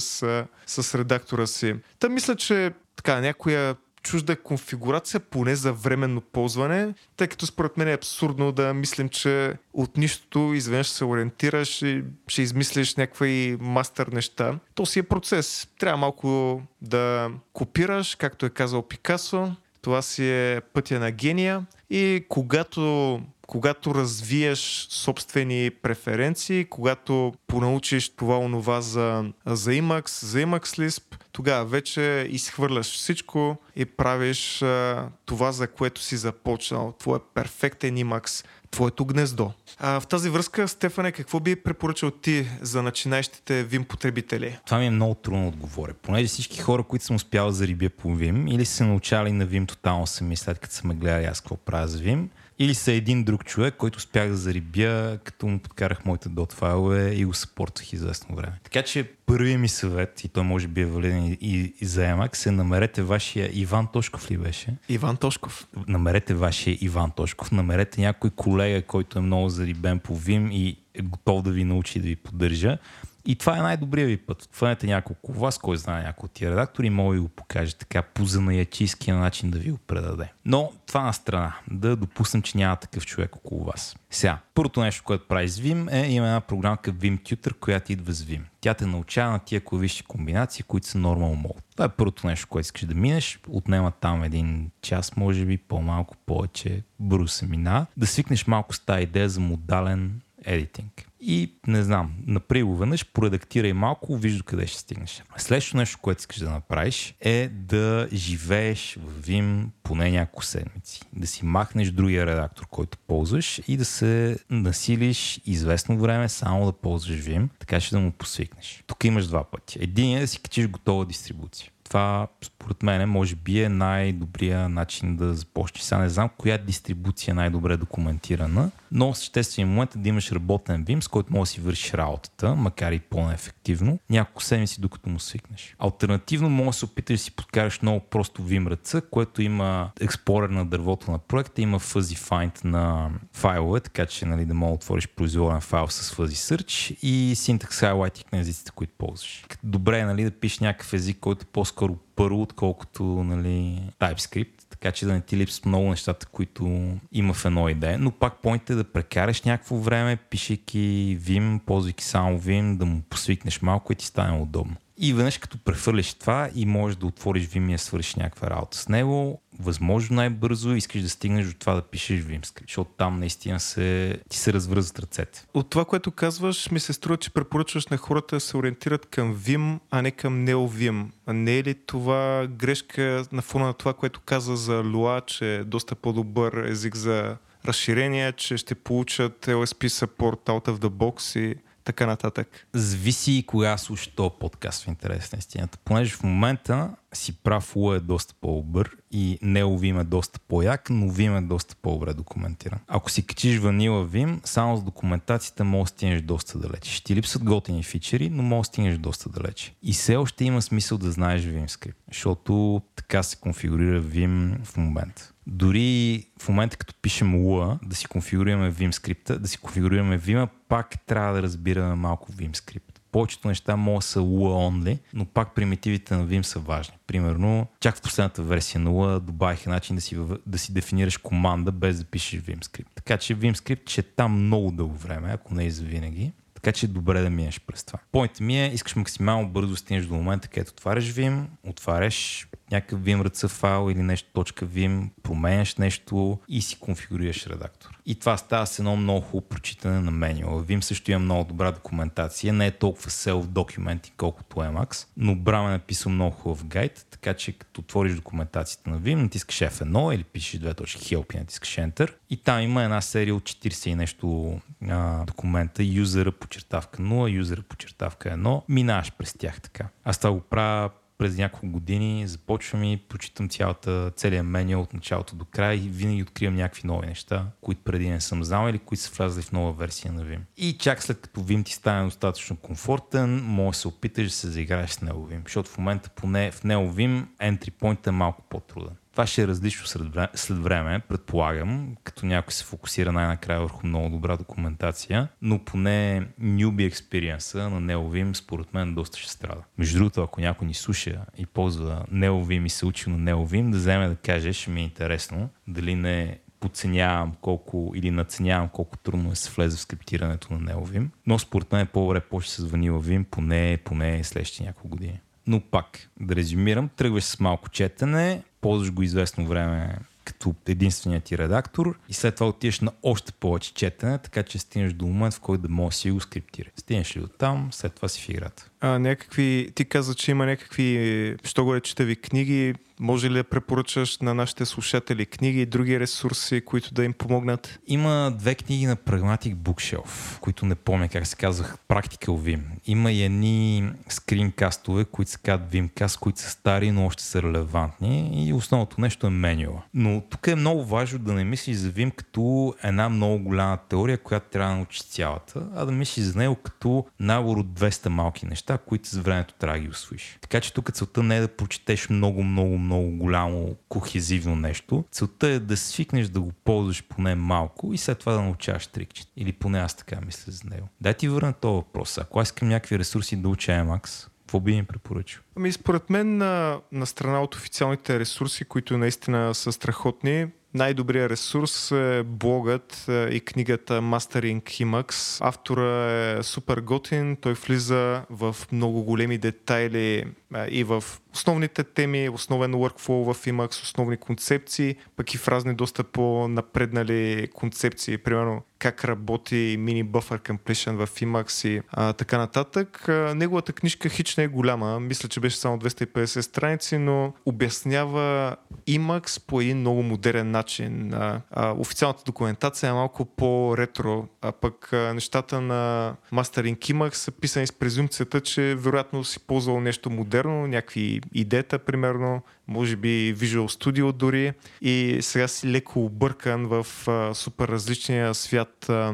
[0.65, 1.75] с редактора си.
[1.99, 7.87] Та мисля, че така, някоя чужда конфигурация, поне за временно ползване, тъй като според мен
[7.87, 14.07] е абсурдно да мислим, че от нищото изведнъж се ориентираш и ще измислиш някакви мастер
[14.07, 14.59] неща.
[14.75, 15.67] То си е процес.
[15.79, 19.55] Трябва малко да копираш, както е казал Пикасо.
[19.81, 28.37] Това си е пътя на гения и когато когато развиеш собствени преференции, когато понаучиш това
[28.37, 35.51] онова за, за Emacs, за Emacs Lisp, тогава вече изхвърляш всичко и правиш а, това,
[35.51, 36.93] за което си започнал.
[36.99, 39.51] Твой перфектен Emacs, твоето гнездо.
[39.79, 44.59] А, в тази връзка, Стефане, какво би препоръчал ти за начинаещите Vim потребители?
[44.65, 45.93] Това ми е много трудно да отговоря.
[45.93, 49.67] Понеже всички хора, които съм успял да зарибя по Vim, или са научали на Vim
[49.67, 52.27] тотално сами, след като са ме гледали аз какво правя с Vim,
[52.59, 57.13] или са един друг човек, който успях да зарибя, като му подкарах моите дот файлове
[57.13, 58.59] и го съпортвах известно време.
[58.63, 62.01] Така че първият ми съвет, и той може би е валиден и, и, и за
[62.01, 64.75] Emacs, е намерете вашия Иван Тошков ли беше?
[64.89, 65.67] Иван Тошков.
[65.87, 71.01] Намерете вашия Иван Тошков, намерете някой колега, който е много зарибен по Vim и е
[71.01, 72.77] готов да ви научи да ви поддържа
[73.25, 74.49] и това е най-добрият ви път.
[74.51, 78.01] Фанете няколко вас, кой знае някой от тия редактори, може да ви го покаже така
[78.01, 80.31] по занаячийския начин да ви го предаде.
[80.45, 81.55] Но това на страна.
[81.71, 83.95] Да допуснем, че няма такъв човек около вас.
[84.09, 88.13] Сега, първото нещо, което прави с Vim е има една програмка Vim Tutor, която идва
[88.13, 88.41] с Vim.
[88.61, 91.61] Тя те научава на тия клавишни комбинации, които са normal mode.
[91.71, 93.39] Това е първото нещо, което искаш да минеш.
[93.49, 96.83] Отнема там един час, може би, по-малко, повече.
[96.99, 97.85] Бързо се мина.
[97.97, 101.07] Да свикнеш малко с тази идея за модален едитинг.
[101.25, 105.23] И не знам, направи го веднъж, проредактирай малко, виж къде ще стигнеш.
[105.37, 111.01] Следващото нещо, което искаш да направиш е да живееш в Vim поне няколко седмици.
[111.13, 116.71] Да си махнеш другия редактор, който ползваш и да се насилиш известно време само да
[116.71, 118.83] ползваш Vim, така ще да му посвикнеш.
[118.87, 119.77] Тук имаш два пъти.
[119.81, 122.27] Един е да си качиш готова дистрибуция това
[122.63, 125.81] според мен може би е най-добрия начин да започнеш.
[125.81, 130.85] Сега не знам коя дистрибуция е най-добре документирана, но същественият момент е да имаш работен
[130.85, 135.19] Vim, с който може да си вършиш работата, макар и по-неефективно, няколко седмици докато му
[135.19, 135.75] свикнеш.
[135.79, 140.49] Альтернативно може да се опиташ да си подкараш много просто Vim ръца, което има експлорер
[140.49, 144.75] на дървото на проекта, има fuzzy find на файлове, така че нали, да мога да
[144.75, 149.45] отвориш произволен файл с fuzzy search и syntax highlighting на езиците, които ползваш.
[149.63, 154.91] Добре е нали, да пишеш някакъв език, който по-скоро по-скоро първо, отколкото нали, TypeScript, така
[154.91, 157.99] че да не ти липсват много нещата, които има в едно идея.
[157.99, 163.01] Но пак поинт е да прекараш някакво време, пишейки Vim, ползвайки само Vim, да му
[163.09, 164.75] посвикнеш малко и ти стане удобно.
[165.03, 168.77] И веднъж като прехвърлиш това и можеш да отвориш Vim и да свършиш някаква работа
[168.77, 173.19] с него, възможно най-бързо искаш да стигнеш до това да пишеш Vim скрипт, защото там
[173.19, 175.45] наистина се, ти се развръзват ръцете.
[175.53, 179.35] От това, което казваш, ми се струва, че препоръчваш на хората да се ориентират към
[179.35, 181.05] Vim, а не към NeoVim.
[181.25, 185.55] А не е ли това грешка на фона на това, което каза за Lua, че
[185.55, 191.39] е доста по-добър език за разширение, че ще получат LSP support out of the box
[191.39, 192.67] и така нататък.
[192.73, 195.77] Зависи и кога слушаш този подкаст в интерес на истината.
[195.85, 200.89] Понеже в момента си прав, Лу е доста по-добър и Нео Vim е доста по-як,
[200.89, 202.79] но Vim е доста по-добре документиран.
[202.87, 206.91] Ако си качиш ванила Vim, само с документацията може да стигнеш доста далече.
[206.91, 209.73] Ще липсват готини фичери, но може да стигнеш доста далече.
[209.83, 214.77] И все още има смисъл да знаеш Vim скрипт, защото така се конфигурира Vim в
[214.77, 215.33] момента.
[215.47, 220.47] Дори в момента, като пишем Lua, да си конфигурираме Vim скрипта, да си конфигурираме Vim,
[220.67, 225.25] пак трябва да разбираме малко Vim скрипт повечето неща могат да са Lua only, но
[225.25, 226.95] пак примитивите на Vim са важни.
[227.07, 231.71] Примерно, чак в последната версия на Lua добавих начин да си, да си дефинираш команда
[231.71, 232.87] без да пишеш Vim script.
[232.95, 236.31] Така че Vim script ще там много дълго време, ако не и за винаги.
[236.53, 237.99] Така че е добре да минеш през това.
[238.11, 243.23] Поинтът ми е, искаш максимално бързо стигнеш до момента, където отваряш Vim, отваряш някакъв Vim
[243.23, 247.92] RC файл или нещо .vim, променяш нещо и си конфигурираш редактор.
[248.05, 250.63] И това става с едно много хубаво прочитане на менюа.
[250.63, 255.71] Vim също има много добра документация, не е толкова self-documenting, колкото Emacs, но Брам е
[255.71, 260.59] написал много хубав гайд, така че като отвориш документацията на Vim, натискаш F1 или пишеш
[260.59, 262.13] две точки Help и натискаш Enter.
[262.29, 264.59] И там има една серия от 40 и нещо
[264.89, 269.87] а, документа, юзера почертавка 0, юзера почертавка 1, минаваш през тях така.
[270.03, 270.89] Аз това го правя
[271.23, 276.21] през няколко години, започвам и прочитам цялата, целият меню от началото до края и винаги
[276.21, 279.73] откривам някакви нови неща, които преди не съм знал или които са влязли в нова
[279.73, 280.39] версия на Vim.
[280.57, 284.47] И чак след като Vim ти стане достатъчно комфортен, може да се опиташ да се
[284.47, 288.41] заиграеш с него Vim, защото в момента поне в него Vim entry point е малко
[288.49, 288.95] по-труден.
[289.13, 289.87] Това ще е различно
[290.35, 296.87] след време, предполагам, като някой се фокусира най-накрая върху много добра документация, но поне newbie
[296.87, 299.63] експириенса на Neovim според мен доста ще страда.
[299.77, 303.77] Между другото, ако някой ни слуша и ползва Neovim и се учи на Neovim, да
[303.77, 309.31] вземе да каже, ще ми е интересно дали не подценявам колко или наценявам колко трудно
[309.31, 312.99] е се влезе в скриптирането на Neovim, но според мен е по-добре почне с Vanilla
[312.99, 315.19] Vim поне, поне следващите няколко години.
[315.47, 319.95] Но пак, да резюмирам, тръгваш с малко четене, ползваш го известно време
[320.25, 324.93] като единственият ти редактор и след това отидеш на още повече четене, така че стигнеш
[324.93, 326.69] до момент, в който да можеш да си го скриптира.
[326.75, 328.69] Стигнеш ли до там, след това си в играта.
[328.85, 333.43] А, някакви, ти каза, че има някакви, що го речете ви книги, може ли да
[333.43, 337.79] препоръчаш на нашите слушатели книги и други ресурси, които да им помогнат?
[337.87, 342.61] Има две книги на Pragmatic Bookshelf, които не помня как се казвах, Practical Vim.
[342.85, 348.45] Има и едни скринкастове, които се казват Vimcast, които са стари, но още са релевантни
[348.47, 349.81] и основното нещо е менюла.
[349.93, 354.17] Но тук е много важно да не мислиш за Vim като една много голяма теория,
[354.17, 358.45] която трябва да научиш цялата, а да мислиш за него като набор от 200 малки
[358.45, 360.37] неща, които с времето трябва да ги освоиш.
[360.41, 365.05] Така че тук целта не е да прочетеш много, много, много голямо кохезивно нещо.
[365.11, 369.31] Целта е да свикнеш да го ползваш поне малко и след това да научаваш трикчета.
[369.37, 370.87] Или поне аз така мисля за него.
[371.01, 372.17] Дай ти върна този въпрос.
[372.17, 375.41] Ако аз искам някакви ресурси да уча Emacs, какво би им препоръчал?
[375.57, 381.91] Ами според мен на, на страна от официалните ресурси, които наистина са страхотни, най-добрият ресурс
[381.91, 385.45] е блогът е, и книгата Mastering Emacs.
[385.47, 390.25] Автора е супер готин, той влиза в много големи детайли
[390.55, 395.75] е, и в основните теми, основен workflow в Emacs, основни концепции, пък и в разни
[395.75, 403.09] доста по-напреднали концепции, примерно как работи мини buffer completion в Emacs и а, така нататък.
[403.09, 408.55] А, неговата книжка хич не е голяма, мисля, че беше само 250 страници, но обяснява
[408.89, 411.13] Emacs по един много модерен начин.
[411.13, 417.31] А, а, официалната документация е малко по-ретро, а пък а, нещата на Mastering Emacs са
[417.31, 423.83] писани с презумцията, че вероятно си ползвал нещо модерно, някакви идеята, примерно, може би Visual
[423.83, 424.53] Studio дори.
[424.81, 429.13] И сега си леко объркан в а, супер различния свят а,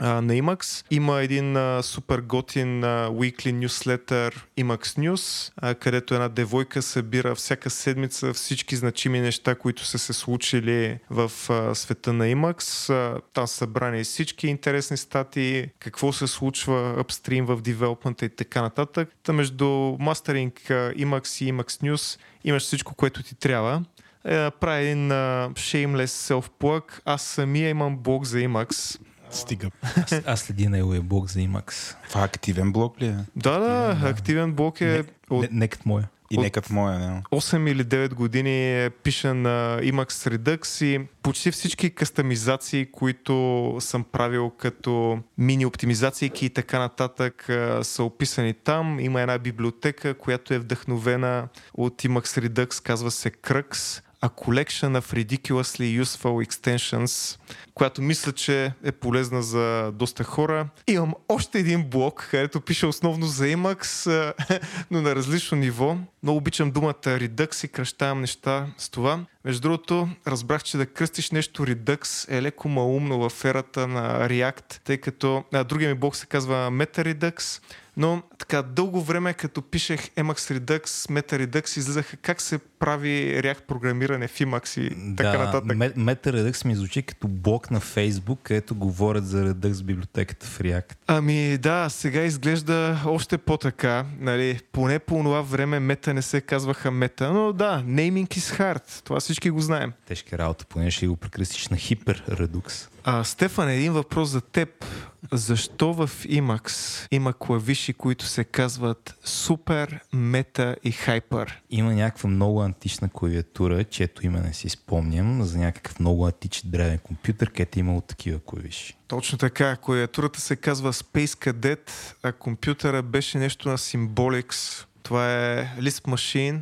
[0.00, 0.84] на Emacs.
[0.90, 7.34] Има един а, супер готин а, weekly newsletter Emacs News, а, където една девойка събира
[7.34, 12.92] всяка седмица всички значими неща, които са се случили в а, света на Emacs.
[12.94, 18.62] А, там са събрани всички интересни статии, какво се случва upstream в девелопмента и така
[18.62, 19.08] нататък.
[19.22, 19.64] Та между
[20.00, 20.52] Mastering
[20.96, 23.82] Emacs и Emacs News имаш всичко, което ти трябва
[24.24, 27.00] е, прави един uh, shameless self-plug.
[27.04, 29.00] Аз самия имам блог за Emacs.
[29.32, 29.70] Стига.
[29.96, 31.94] Аз, аз следи неговия блог за Emacs.
[32.08, 33.16] Това е активен блок ли е?
[33.36, 36.08] Да, да, активен блок е Не, от не, не като моя.
[36.30, 37.22] И От- не като моя, не.
[37.32, 44.04] 8 или 9 години е пиша на Emacs Redux и почти всички кастомизации, които съм
[44.04, 47.44] правил като мини оптимизации и така нататък
[47.82, 49.00] са описани там.
[49.00, 54.02] Има една библиотека, която е вдъхновена от Emacs Redux, казва се Crux.
[54.24, 57.38] A collection of ridiculously useful extensions,
[57.74, 60.68] която мисля, че е полезна за доста хора.
[60.86, 64.32] Имам още един блог, където пише основно за Emacs,
[64.90, 65.96] но на различно ниво.
[66.22, 69.24] Много обичам думата Redux и кръщавам неща с това.
[69.44, 74.80] Между другото, разбрах, че да кръстиш нещо Redux е леко малумно в ерата на React,
[74.84, 77.62] тъй като а, другия ми блог се казва Meta Redux,
[77.96, 83.60] Но така дълго време, като пишех Emacs Redux, Meta Redux, излизаха как се прави React
[83.60, 85.76] програмиране в Emacs и така да, нататък.
[85.76, 90.94] Meta Redux ми звучи като блок на Facebook, където говорят за Redux библиотеката в React.
[91.06, 94.04] Ами да, сега изглежда още по-така.
[94.20, 99.04] Нали, поне по това време мета не се казваха мета, но да, naming is hard.
[99.04, 99.92] Това всички го знаем.
[100.06, 102.88] Тежка работа, поне ще го прекръстиш на Hyper Redux.
[103.04, 104.84] А, Стефан, един въпрос за теб.
[105.32, 111.62] Защо в Emacs има клавиши, които се казват супер, мета и хайпер?
[111.70, 116.98] Има някаква много антична клавиатура, чието име не си спомням, за някакъв много античен древен
[116.98, 118.96] компютър, където е имало такива клавиши.
[119.08, 119.76] Точно така.
[119.76, 121.90] Клавиатурата се казва Space Cadet,
[122.22, 124.86] а компютъра беше нещо на Symbolics.
[125.02, 126.60] Това е Lisp Machine.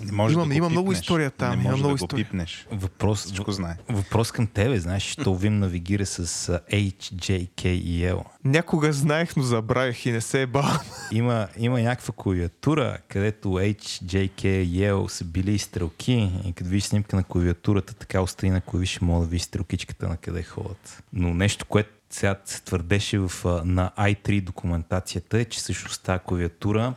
[0.00, 2.04] Не може Има- да го има много история там, Не има може много да го
[2.04, 2.24] история.
[2.24, 2.66] пипнеш.
[2.72, 3.76] Въпрос, Всичко знае.
[3.88, 6.18] въпрос към тебе, знаеш, що Vim навигира с
[6.48, 8.20] а, HJKEL.
[8.44, 10.64] някога знаех, но забравих и не се е бал.
[11.12, 16.12] Има, има някаква клавиатура, където HJKEL са били и стрелки
[16.44, 20.16] и като видиш снимка на клавиатурата, така остри на клавиши, мога да видиш стрелкичката на
[20.16, 21.02] къде ходят.
[21.12, 23.32] Но нещо, което сега се твърдеше в,
[23.64, 26.94] на i3 документацията е, че всъщност тази клавиатура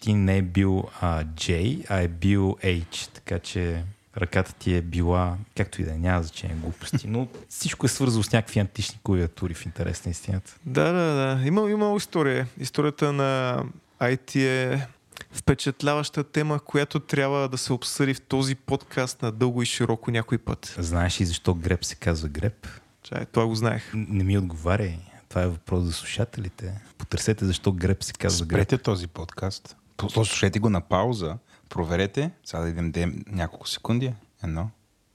[0.00, 3.84] Ти не е бил а, J, а е бил H, така че
[4.16, 8.22] ръката ти е била, както и да е, няма значение глупости, но всичко е свързано
[8.22, 10.56] с някакви антични клавиатури в интерес на истината.
[10.66, 11.46] Да, да, да.
[11.46, 12.46] Има, има история.
[12.58, 13.62] Историята на
[14.00, 14.86] IT е
[15.32, 20.38] впечатляваща тема, която трябва да се обсъди в този подкаст на дълго и широко някой
[20.38, 20.74] път.
[20.78, 22.68] Знаеш ли защо греб се казва греб?
[23.02, 23.90] Чай, това го знаех.
[23.94, 24.98] Не ми отговаряй.
[25.30, 26.80] Това е въпрос за слушателите.
[26.98, 28.58] Потърсете защо греб се казва греб.
[28.58, 29.76] Спрете този подкаст.
[30.08, 31.38] Слушайте го на пауза.
[31.68, 32.30] Проверете.
[32.44, 34.14] Сега да идем дем няколко секунди.
[34.44, 34.70] Едно,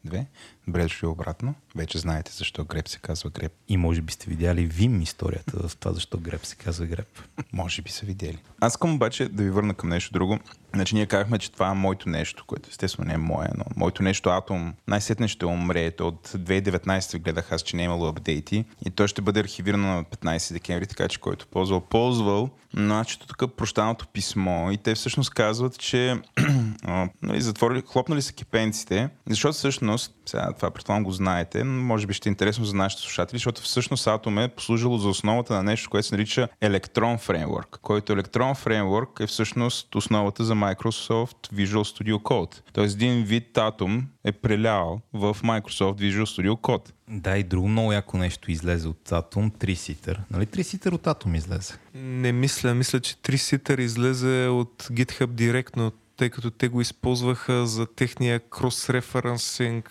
[0.06, 0.28] две.
[0.68, 1.56] Добре дошли обратно.
[1.76, 3.52] Вече знаете защо греб се казва греб.
[3.68, 7.08] И може би сте видяли Вим историята в това защо греб се казва греб.
[7.54, 8.38] Може би са видели.
[8.60, 10.40] Аз искам обаче да ви върна към нещо друго.
[10.74, 14.04] Значи ние казахме, че това е моето нещо, което естествено не е мое, но моето
[14.04, 15.92] нещо Атом най-сетне ще умре.
[15.92, 19.88] То от 2019 гледах аз, че не е имало апдейти и той ще бъде архивирано
[19.88, 22.50] на 15 декември, така че който ползвал, ползвал.
[22.74, 26.16] Но аз чето тук прощаното писмо и те всъщност казват, че
[27.22, 32.14] нали, затворили, хлопнали са кипенците, защото всъщност, сега това предполагам го знаете, но може би
[32.14, 35.90] ще е интересно за нашите слушатели, защото всъщност Atom е послужило за основата на нещо,
[35.90, 42.16] което се нарича Electron Framework, който Electron Framework е всъщност основата за Microsoft Visual Studio
[42.16, 42.62] Code.
[42.74, 46.92] Тоест един вид Atom е прелял в Microsoft Visual Studio Code.
[47.10, 50.22] Да, и друго много яко нещо излезе от Atom, 3 ситър.
[50.32, 51.74] Нали 3 ситър от Atom излезе?
[51.94, 57.86] Не мисля, мисля, че 3-ситър излезе от GitHub директно, тъй като те го използваха за
[57.86, 59.90] техния крос-референсинг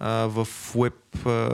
[0.00, 0.94] в веб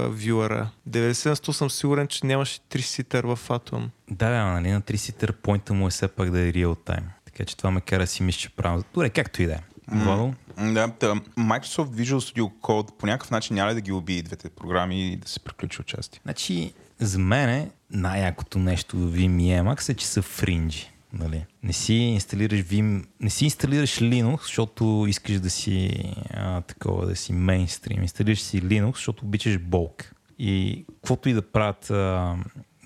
[0.08, 0.70] вюера.
[0.88, 3.88] 90 на 100 съм сигурен, че нямаше 3-ситър в Atom.
[4.10, 7.04] Да, ама, нали на 3 ситър поинта му е все пак да е real time.
[7.24, 8.84] Така че това ме кара да си мисля, че правилно.
[8.94, 9.60] Добре, както и да е.
[9.88, 10.34] Владо?
[10.58, 14.48] Да, та, Microsoft Visual Studio Code по някакъв начин няма ли да ги убие двете
[14.48, 16.20] програми и да се приключи участие?
[16.24, 20.90] Значи, за мен най-якото нещо в Emacs е, че са фринджи.
[21.15, 21.47] Нали?
[21.62, 27.16] Не си инсталираш Vim, не си инсталираш Linux, защото искаш да си а, такова, да
[27.16, 28.03] си мейнстрим.
[28.03, 30.15] Инсталираш си Linux, защото обичаш болк.
[30.39, 32.36] И каквото и да правят а,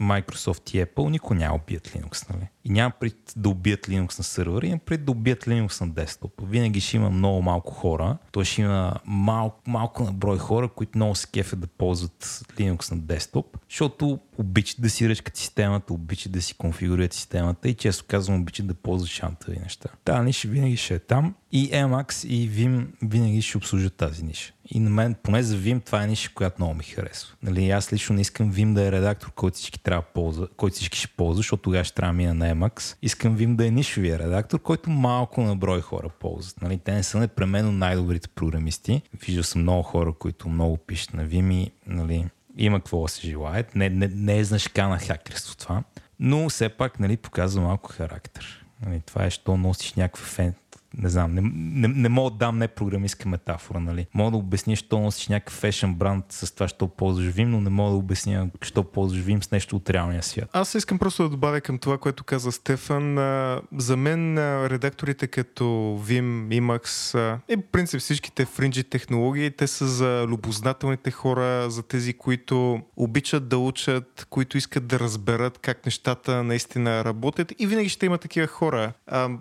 [0.00, 2.30] Microsoft и Apple, никой няма убият Linux.
[2.30, 2.48] Нали?
[2.68, 6.32] И няма пред да убият Linux на сървъра, има пред да убият Linux на десктоп.
[6.42, 8.18] Винаги ще има много малко хора.
[8.32, 12.24] Той ще има малко, малко на брой хора, които много се кефят да ползват
[12.58, 17.74] Linux на десктоп, защото обичат да си ръчкат системата, обичат да си конфигурират системата и
[17.74, 19.88] често казвам обичат да ползват шантави неща.
[20.04, 24.52] Тази ниша винаги ще е там и Emacs и Vim винаги ще обслужат тази ниша.
[24.70, 27.34] И на мен, поне за Vim, това е ниша, която много ми харесва.
[27.42, 30.98] Нали, аз лично не искам Vim да е редактор, който всички трябва ползва, който всички
[30.98, 32.57] ще ползва, защото тогава ще трябва да мина на Emacs.
[33.02, 36.62] Искам Vim да е нишовия редактор, който малко на брой хора ползват.
[36.62, 39.02] Нали, те не са непременно най-добрите програмисти.
[39.26, 42.26] Виждал съм много хора, които много пишат на Vim и нали,
[42.56, 43.74] има какво да се желаят.
[43.74, 45.82] Не, не, не е значка на хакерство това,
[46.20, 48.64] но все пак нали, показва малко характер.
[48.86, 50.54] Нали, това е, що носиш някаква фен,
[50.98, 54.06] не знам, не, не, не мога да дам непрограмистка метафора, нали?
[54.14, 57.70] Мога да обясня, що носиш някакъв фешен бранд с това, що ползваш Vim, но не
[57.70, 60.50] мога да обясня, що ползваш Vim с нещо от реалния свят.
[60.52, 63.14] Аз искам просто да добавя към това, което каза Стефан.
[63.76, 65.64] За мен редакторите като
[66.04, 72.14] Vim, Emacs и по принцип всичките фринджи технологии, те са за любознателните хора, за тези,
[72.14, 78.06] които обичат да учат, които искат да разберат как нещата наистина работят и винаги ще
[78.06, 78.92] има такива хора.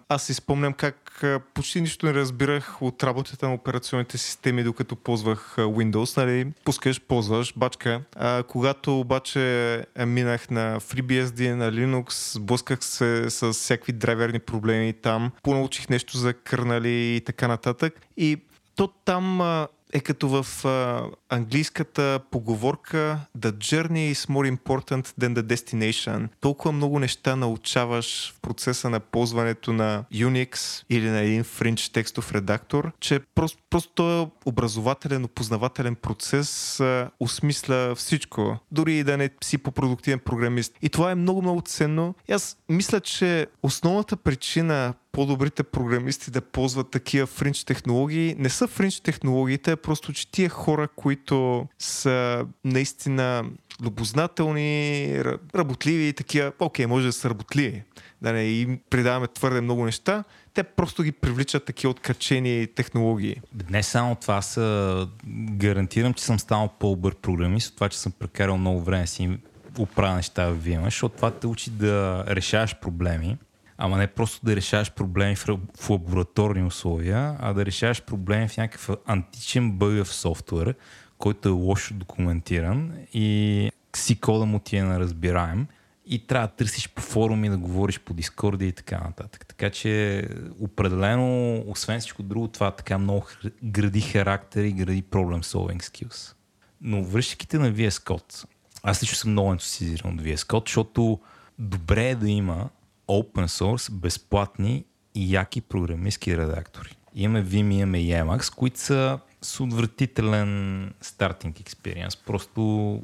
[0.09, 1.06] Аз си спомням как
[1.53, 6.17] почти нищо не разбирах от работата на операционните системи, докато ползвах Windows.
[6.17, 6.47] Нали?
[6.63, 8.01] Пускаш, ползваш, бачка.
[8.15, 15.31] А, когато обаче минах на FreeBSD, на Linux, блъсках се с всякакви драйверни проблеми там,
[15.43, 18.01] понаучих нещо за кърнали и така нататък.
[18.17, 18.37] И
[18.75, 25.35] то там а, е като в а, английската поговорка The journey is more important than
[25.35, 26.27] the destination.
[26.41, 32.31] Толкова много неща научаваш в процеса на ползването на Unix или на един Fringe текстов
[32.31, 38.57] редактор, че просто, просто този образователен, опознавателен процес а, осмисля всичко.
[38.71, 40.73] Дори и да не си по-продуктивен програмист.
[40.81, 42.15] И това е много-много ценно.
[42.29, 48.35] И аз мисля, че основната причина по-добрите програмисти да ползват такива фринч технологии.
[48.37, 53.43] Не са фринч технологиите, а просто, че тия хора, които са наистина
[53.83, 55.23] любознателни,
[55.55, 57.83] работливи и такива, окей, може да са работливи,
[58.21, 60.23] да не им придаваме твърде много неща,
[60.53, 63.35] те просто ги привличат такива откачени технологии.
[63.69, 65.07] Не само това, са
[65.51, 69.37] гарантирам, че съм станал по-добър програмист, от това, че съм прекарал много време си
[69.79, 73.37] оправя неща в VMware, защото това те учи да решаваш проблеми,
[73.77, 78.89] ама не просто да решаваш проблеми в, лабораторни условия, а да решаваш проблеми в някакъв
[79.05, 80.75] античен бъгъв софтуер,
[81.17, 85.67] който е лошо документиран и си кода му ти е неразбираем
[86.05, 89.45] и трябва да търсиш по форуми, да говориш по Дискорда и така нататък.
[89.45, 90.23] Така че
[90.59, 93.25] определено, освен всичко друго, това така много
[93.63, 96.33] гради характер и гради problem solving skills.
[96.81, 98.45] Но връщайките на VS Code,
[98.83, 101.19] аз лично съм много ентусизиран от VS Code, защото
[101.59, 102.69] добре е да има
[103.07, 104.85] open source, безплатни
[105.15, 106.97] и яки програмистски редактори.
[107.15, 112.15] Имаме Vim, имаме Emacs, които са с отвратителен стартинг експириенс.
[112.15, 113.01] Просто.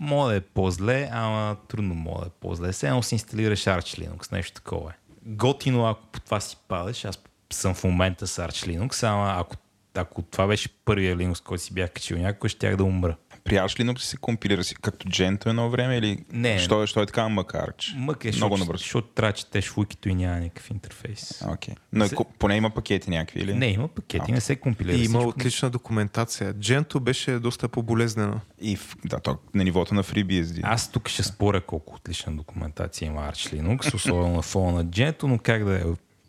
[0.00, 2.70] Мога да е по-зле, ама трудно мога да е по-зле.
[2.82, 4.94] Едно си инсталираш Arch Linux, нещо такова е.
[5.26, 7.18] Готино, ако по това си падаш, аз
[7.52, 9.56] съм в момента с Arch Linux, ама ако,
[9.94, 13.16] ако това беше първия Linux, който си бях качил някой, щях да умра.
[13.50, 17.06] При Arch Linux се компилира си като Gento едно време или не, що, що е
[17.06, 17.94] така Макарч?
[17.96, 18.78] Мък е, много набързо.
[18.78, 21.28] Защото трябва да четеш вуикито и няма никакъв интерфейс.
[21.28, 21.76] Okay.
[21.92, 22.16] Но се...
[22.38, 23.54] поне има пакети някакви или?
[23.54, 24.30] Не, има пакети, okay.
[24.30, 24.96] не се компилира.
[24.96, 26.54] И има отлична документация.
[26.54, 28.40] Gento беше доста по-болезнено.
[28.60, 30.60] И в, да, то, на нивото на FreeBSD.
[30.62, 35.22] Аз тук ще споря колко отлична документация има Arch Linux, особено на фона на Gento,
[35.22, 35.82] но как да е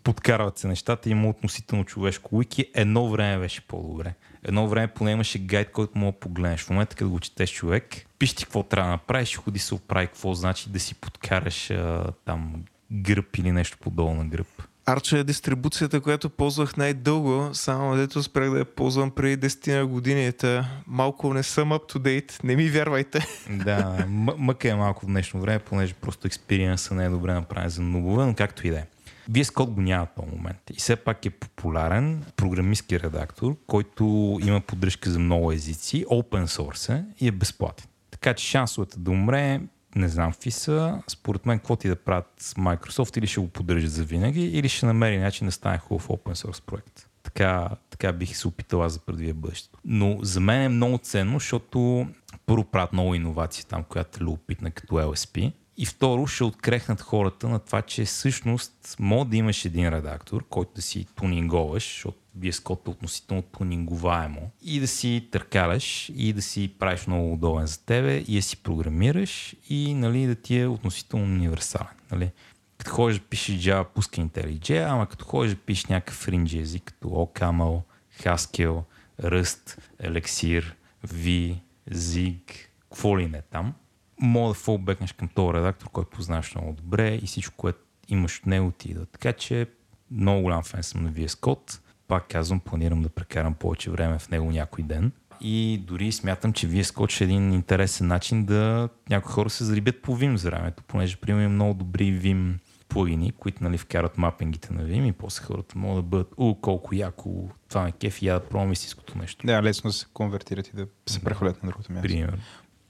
[0.04, 2.66] подкарват се нещата, има относително човешко уики.
[2.74, 4.14] Едно време беше по-добре.
[4.44, 6.62] Едно време поне имаше гайд, който мога да погледнеш.
[6.62, 10.08] В момента, като го четеш човек, пиш ти какво трябва да направиш, ходи се оправи
[10.08, 14.48] какво значи да си подкараш а, там гръб или нещо подолу на гръб.
[14.86, 19.86] Арча е дистрибуцията, която ползвах най-дълго, само дето спрях да я ползвам преди 10 на
[19.86, 20.32] години.
[20.32, 23.26] Та малко не съм up to date, не ми вярвайте.
[23.50, 24.06] Да,
[24.38, 28.26] мъка е малко в днешно време, понеже просто експириенса не е добре направен за нубове,
[28.26, 28.86] но както и да е.
[29.32, 30.70] VS Code го няма този момент.
[30.70, 36.94] И все пак е популярен програмистски редактор, който има поддръжка за много езици, open source
[36.94, 37.88] е и е безплатен.
[38.12, 39.62] Така че шансовете да умре
[39.96, 41.02] не знам какви са.
[41.08, 44.70] Според мен, какво ти да правят с Microsoft или ще го поддържат за винаги, или
[44.70, 47.08] ще намери начин да стане хубав open source проект.
[47.24, 49.80] Така, така бих се опитала за предвия бъдещето.
[49.86, 52.08] Но за мен е много ценно, защото
[52.46, 55.54] първо правят много иновации там, която е любопитна като LSP.
[55.82, 60.72] И второ, ще открехнат хората на това, че всъщност може да имаш един редактор, който
[60.76, 66.74] да си тунинговаш, защото Code е относително тунинговаемо, и да си търкаляш, и да си
[66.80, 71.26] правиш много удобен за тебе, и да си програмираш, и нали, да ти е относително
[71.26, 71.96] универсален.
[72.12, 72.32] Нали.
[72.78, 76.84] Като ходиш да пишеш Java, пуска IntelliJ, ама като ходиш да пишеш някакъв фринджи език,
[76.84, 77.82] като OCaml,
[78.24, 78.84] Haskell,
[79.22, 80.64] Rust, Elixir,
[81.08, 81.56] V,
[81.92, 82.42] Zig,
[82.90, 83.74] какво ли не там,
[84.22, 88.46] мога да фолбекнеш към този редактор, който познаваш много добре и всичко, което имаш от
[88.46, 89.06] него ти идва.
[89.06, 89.68] Така че
[90.12, 91.80] много голям фен съм на VS Code.
[92.08, 95.12] Пак казвам, планирам да прекарам повече време в него някой ден.
[95.42, 99.64] И дори смятам, че VS Code ще е един интересен начин да някои хора се
[99.64, 102.54] зарибят по Vim за времето, понеже приема много добри Vim
[102.90, 106.96] плагини, които нали, вкарат мапингите на Vim и после хората могат да бъдат у, колко
[106.96, 109.48] яко, това ме кеф и я да пробвам истинското нещо.
[109.48, 112.08] Да, лесно да се конвертират и да се прехвалят на другото място.
[112.08, 112.38] Примерно.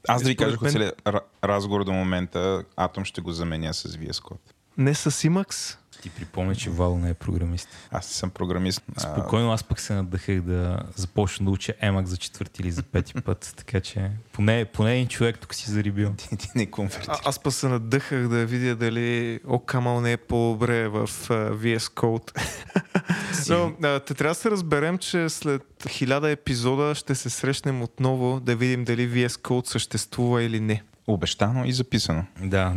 [0.08, 0.92] Аз да ви кажа, мен...
[1.44, 4.52] разговор до момента, Атом ще го заменя с VS Code.
[4.78, 5.78] Не с Emacs?
[6.02, 7.68] Ти припомня, че Вал не е програмист.
[7.92, 8.82] Аз съм програмист.
[8.98, 13.14] Спокойно, аз пък се надъхах да започна да уча Emacs за четвърти или за пети
[13.26, 16.14] път, така че поне, поне един човек тук си зарибил.
[16.18, 17.20] ти, ти не конвертира.
[17.26, 22.32] Аз пък се надъхах да видя дали Окамал не е по-добре в uh, VS Code.
[23.80, 28.56] Но те трябва да се разберем, че след хиляда епизода ще се срещнем отново да
[28.56, 30.84] видим дали VS Code съществува или не.
[31.08, 32.26] Обещано и записано.
[32.44, 32.76] Да,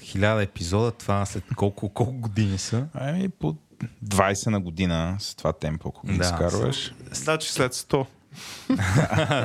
[0.00, 2.86] хиляда епизода, това след колко, колко години са?
[2.94, 3.56] Ами по
[4.04, 6.94] 20 на година с това темпо, ако ги Да, изкарваш.
[7.12, 8.06] Значи след 100.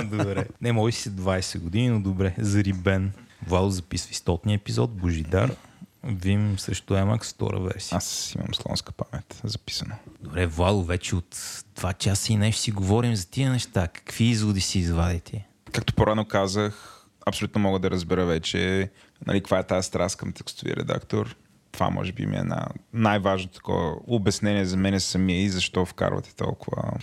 [0.17, 0.47] добре.
[0.61, 2.35] Не, може си 20 години, но добре.
[2.37, 3.13] Зарибен.
[3.47, 4.91] Владо записва стотния епизод.
[4.91, 5.55] Божидар.
[6.03, 7.97] Вим също Emacs, втора версия.
[7.97, 9.95] Аз имам слонска памет, записано.
[10.21, 13.87] Добре, Владо, вече от 2 часа и нещо си говорим за тия неща.
[13.87, 15.47] Какви изводи си извадите?
[15.71, 18.89] Както по-рано казах, абсолютно мога да разбера вече
[19.27, 21.35] нали, каква е тази страст към текстови редактор.
[21.72, 26.35] Това може би ми е на най-важното такова обяснение за мен самия и защо вкарвате
[26.35, 26.93] толкова,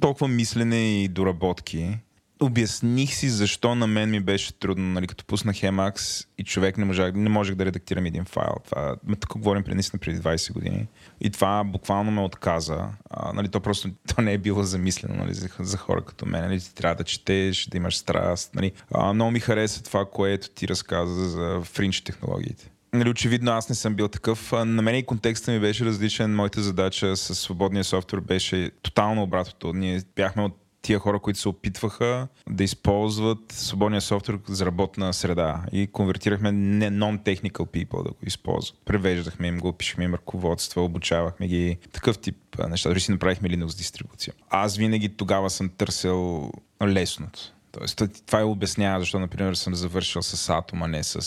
[0.00, 1.98] толкова мислене и доработки.
[2.40, 6.84] Обясних си защо на мен ми беше трудно, нали, като пуснах Emacs и човек не,
[6.84, 8.54] можах, не можех да редактирам един файл.
[8.64, 10.86] Това, тук говорим наистина преди 20 години.
[11.20, 12.88] И това буквално ме отказа.
[13.10, 16.42] А, нали, то просто то не е било замислено нали, за, за хора като мен.
[16.42, 18.54] Нали, ти трябва да четеш, да имаш страст.
[18.54, 18.72] Нали.
[18.94, 22.70] А, много ми хареса това, което ти разказа за фринч технологиите.
[22.92, 24.52] Нали, очевидно аз не съм бил такъв.
[24.52, 26.34] На мен и контекста ми беше различен.
[26.34, 29.72] Моята задача с свободния софтуер беше тотално обратното.
[29.72, 35.62] Ние бяхме от тия хора, които се опитваха да използват свободния софтуер за работна среда
[35.72, 38.80] и конвертирахме не non-technical people да го използват.
[38.84, 42.36] Превеждахме им го, пишехме им ръководства, обучавахме ги, такъв тип
[42.68, 42.88] неща.
[42.88, 44.34] Дори си направихме Linux дистрибуция.
[44.50, 46.50] Аз винаги тогава съм търсил
[46.86, 47.40] лесното.
[47.72, 51.20] Тоест, това е обяснява защо, например, съм завършил с Atom, а не с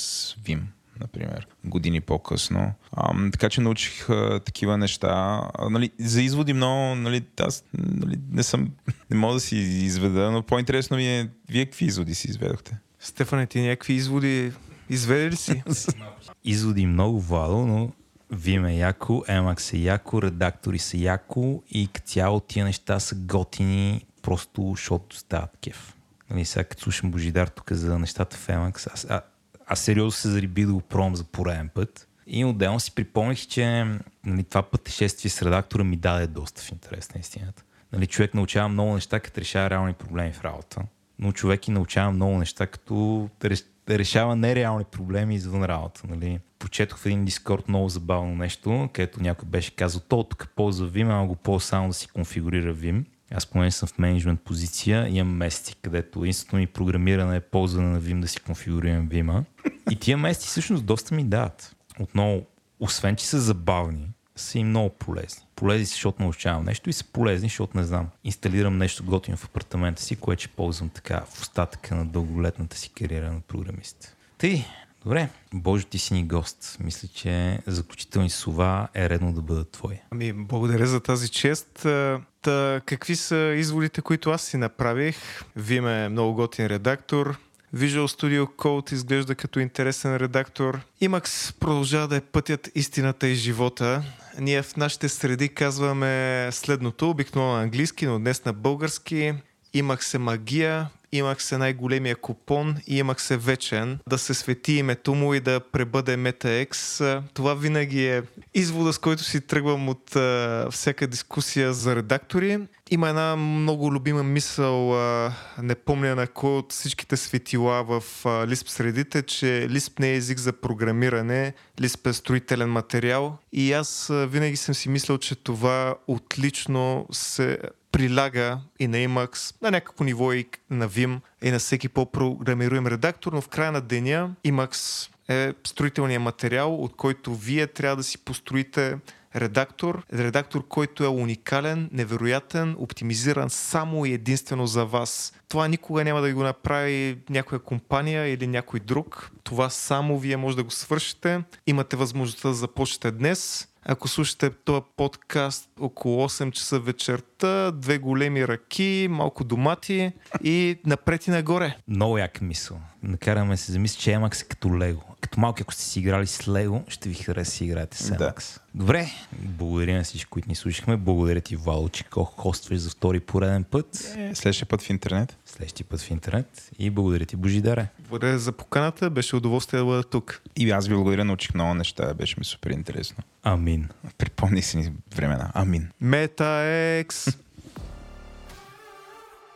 [0.46, 0.62] Vim
[1.02, 2.74] например, години по-късно.
[2.92, 5.42] А, така че научих а, такива неща.
[5.54, 8.72] А, нали, за изводи много, нали, аз нали, не съм,
[9.10, 12.78] не мога да си изведа, но по-интересно ми е, вие какви изводи си изведохте?
[13.00, 14.52] Стефане, ти някакви изводи
[14.90, 15.64] изведе ли си?
[16.44, 17.92] Изводи много, Владо, но
[18.34, 23.16] Vim е яко, Emacs е яко, редактори са яко и като цяло тия неща са
[23.16, 25.96] готини, просто защото стават кеф.
[26.30, 29.22] Нали, сега като слушам Божидар тук за нещата в Emacs, аз, а,
[29.68, 32.08] аз сериозно се зарибих да го пробвам за пореден път.
[32.28, 33.86] И отделно си припомних, че
[34.26, 37.64] нали, това пътешествие с редактора ми даде доста в интерес на истината.
[37.94, 40.82] Нали, човек научава много неща, като решава реални проблеми в работа.
[41.20, 46.02] Но човек и научава много неща, като реш- решава нереални проблеми извън работа.
[46.10, 46.40] Нали.
[46.60, 51.12] Почетох в един дискорд много забавно нещо, където някой беше казал, то тук ползва Vim,
[51.12, 53.04] ама го ползва само да си конфигурира Vim.
[53.32, 58.02] Аз поне съм в менеджмент позиция, имам месеци, където единственото ми програмиране е ползване на
[58.02, 59.44] Vim да си конфигурирам Vim.
[59.92, 61.76] И тия месеци всъщност доста ми дават.
[62.00, 62.46] Отново,
[62.80, 65.44] освен че са забавни, са и много полезни.
[65.56, 68.10] Полезни защото научавам нещо и са полезни, защото не знам.
[68.24, 72.90] Инсталирам нещо готино в апартамента си, което ще ползвам така в остатъка на дълголетната си
[72.90, 74.16] кариера на програмист.
[74.38, 74.66] Тъй,
[75.04, 75.30] добре.
[75.54, 76.78] Боже, ти си ни гост.
[76.80, 79.96] Мисля, че заключителни слова е редно да бъдат твои.
[80.12, 81.86] Ами, благодаря за тази чест.
[81.86, 85.18] А, Та, какви са изводите, които аз си направих?
[85.60, 87.38] Vim е много готин редактор.
[87.76, 90.80] Visual Studio Code изглежда като интересен редактор.
[91.02, 94.04] Emacs продължава да е пътят, истината и живота.
[94.40, 99.34] Ние в нашите среди казваме следното, обикновено на английски, но днес на български.
[99.76, 104.00] Emacs е магия, Emacs е най-големия купон и Emacs е вечен.
[104.10, 107.22] Да се свети името му и да пребъде MetaX.
[107.34, 108.24] Това винаги е
[108.54, 112.60] извода, с който си тръгвам от а, всяка дискусия за редактори.
[112.92, 118.30] Има една много любима мисъл, а, не помня на кой от всичките светила в а,
[118.30, 123.38] Lisp средите, че Lisp не е език за програмиране, Lisp е строителен материал.
[123.54, 127.60] И аз а, винаги съм си мислил, че това отлично се
[127.92, 133.34] приляга и на Emacs, на някакво ниво и на Vim, и на всеки по-програмируем редактор,
[133.34, 138.18] но в края на деня Emacs е строителният материал, от който вие трябва да си
[138.18, 138.98] построите
[139.36, 140.06] редактор.
[140.14, 145.34] Редактор, който е уникален, невероятен, оптимизиран само и единствено за вас.
[145.50, 149.32] Това никога няма да го направи някоя компания или някой друг.
[149.44, 151.44] Това само вие може да го свършите.
[151.68, 153.68] Имате възможността да започнете днес.
[153.90, 160.12] Ако слушате този подкаст около 8 часа вечерта, две големи ръки, малко домати
[160.44, 161.78] и напред и нагоре.
[161.88, 162.80] Много яка мисъл.
[163.04, 165.02] Накараме се замисли, че Emacs е като Лего.
[165.22, 168.16] Като малки, ако сте си играли с Лего, ще ви хареса да играете с Да.
[168.32, 168.60] Emacs.
[168.76, 170.98] Добре, благодаря на всички, които ни слушахме.
[170.98, 174.14] Благодаря ти, Вало, че ко- хостваш за втори пореден път.
[174.18, 175.38] Е, следващия път в интернет.
[175.58, 176.70] Следващия път в интернет.
[176.80, 177.88] И благодаря ти, Божидаре.
[178.00, 180.42] Благодаря за поканата, беше удоволствие да бъда тук.
[180.56, 183.24] И аз ви благодаря, научих много неща, беше ми супер интересно.
[183.44, 183.90] Амин.
[184.18, 185.52] Припомних си ни времена.
[185.54, 185.90] Амин.
[186.04, 187.38] MetaX!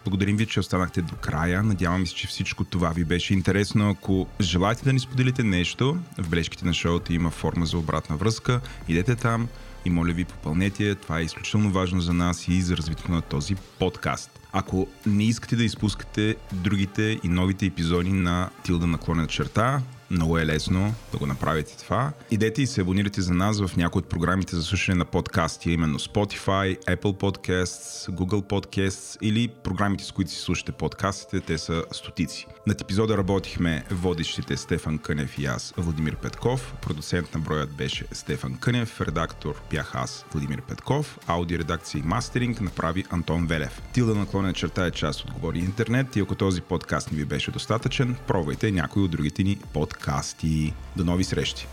[0.05, 1.63] Благодарим ви, че останахте до края.
[1.63, 3.89] Надявам се, че всичко това ви беше интересно.
[3.89, 8.61] Ако желаете да ни споделите нещо, в бележките на шоуто има форма за обратна връзка.
[8.87, 9.47] Идете там
[9.85, 10.95] и моля ви попълнете.
[10.95, 14.40] Това е изключително важно за нас и за развитието на този подкаст.
[14.53, 19.81] Ако не искате да изпускате другите и новите епизоди на Тилда наклонена черта,
[20.11, 22.11] Много е лесно да го направите това.
[22.31, 25.99] Идете и се абонирайте за нас в някои от програмите за слушане на подкасти, именно
[25.99, 31.39] Spotify, Apple Podcasts, Google Podcasts или програмите, с които си слушате подкастите.
[31.39, 32.47] Те са стотици.
[32.67, 36.73] Над епизода работихме водещите Стефан Кънев и аз, Владимир Петков.
[36.81, 43.05] Продуцент на броят беше Стефан Кънев, редактор бях аз, Владимир Петков, аудиоредакция и мастеринг направи
[43.09, 43.81] Антон Велев.
[43.93, 47.51] Тилда наклонен черта е част от Говори Интернет и ако този подкаст не ви беше
[47.51, 49.57] достатъчен, пробвайте някой от другите ни
[50.01, 50.73] подкасти.
[50.95, 51.67] До нови срещи!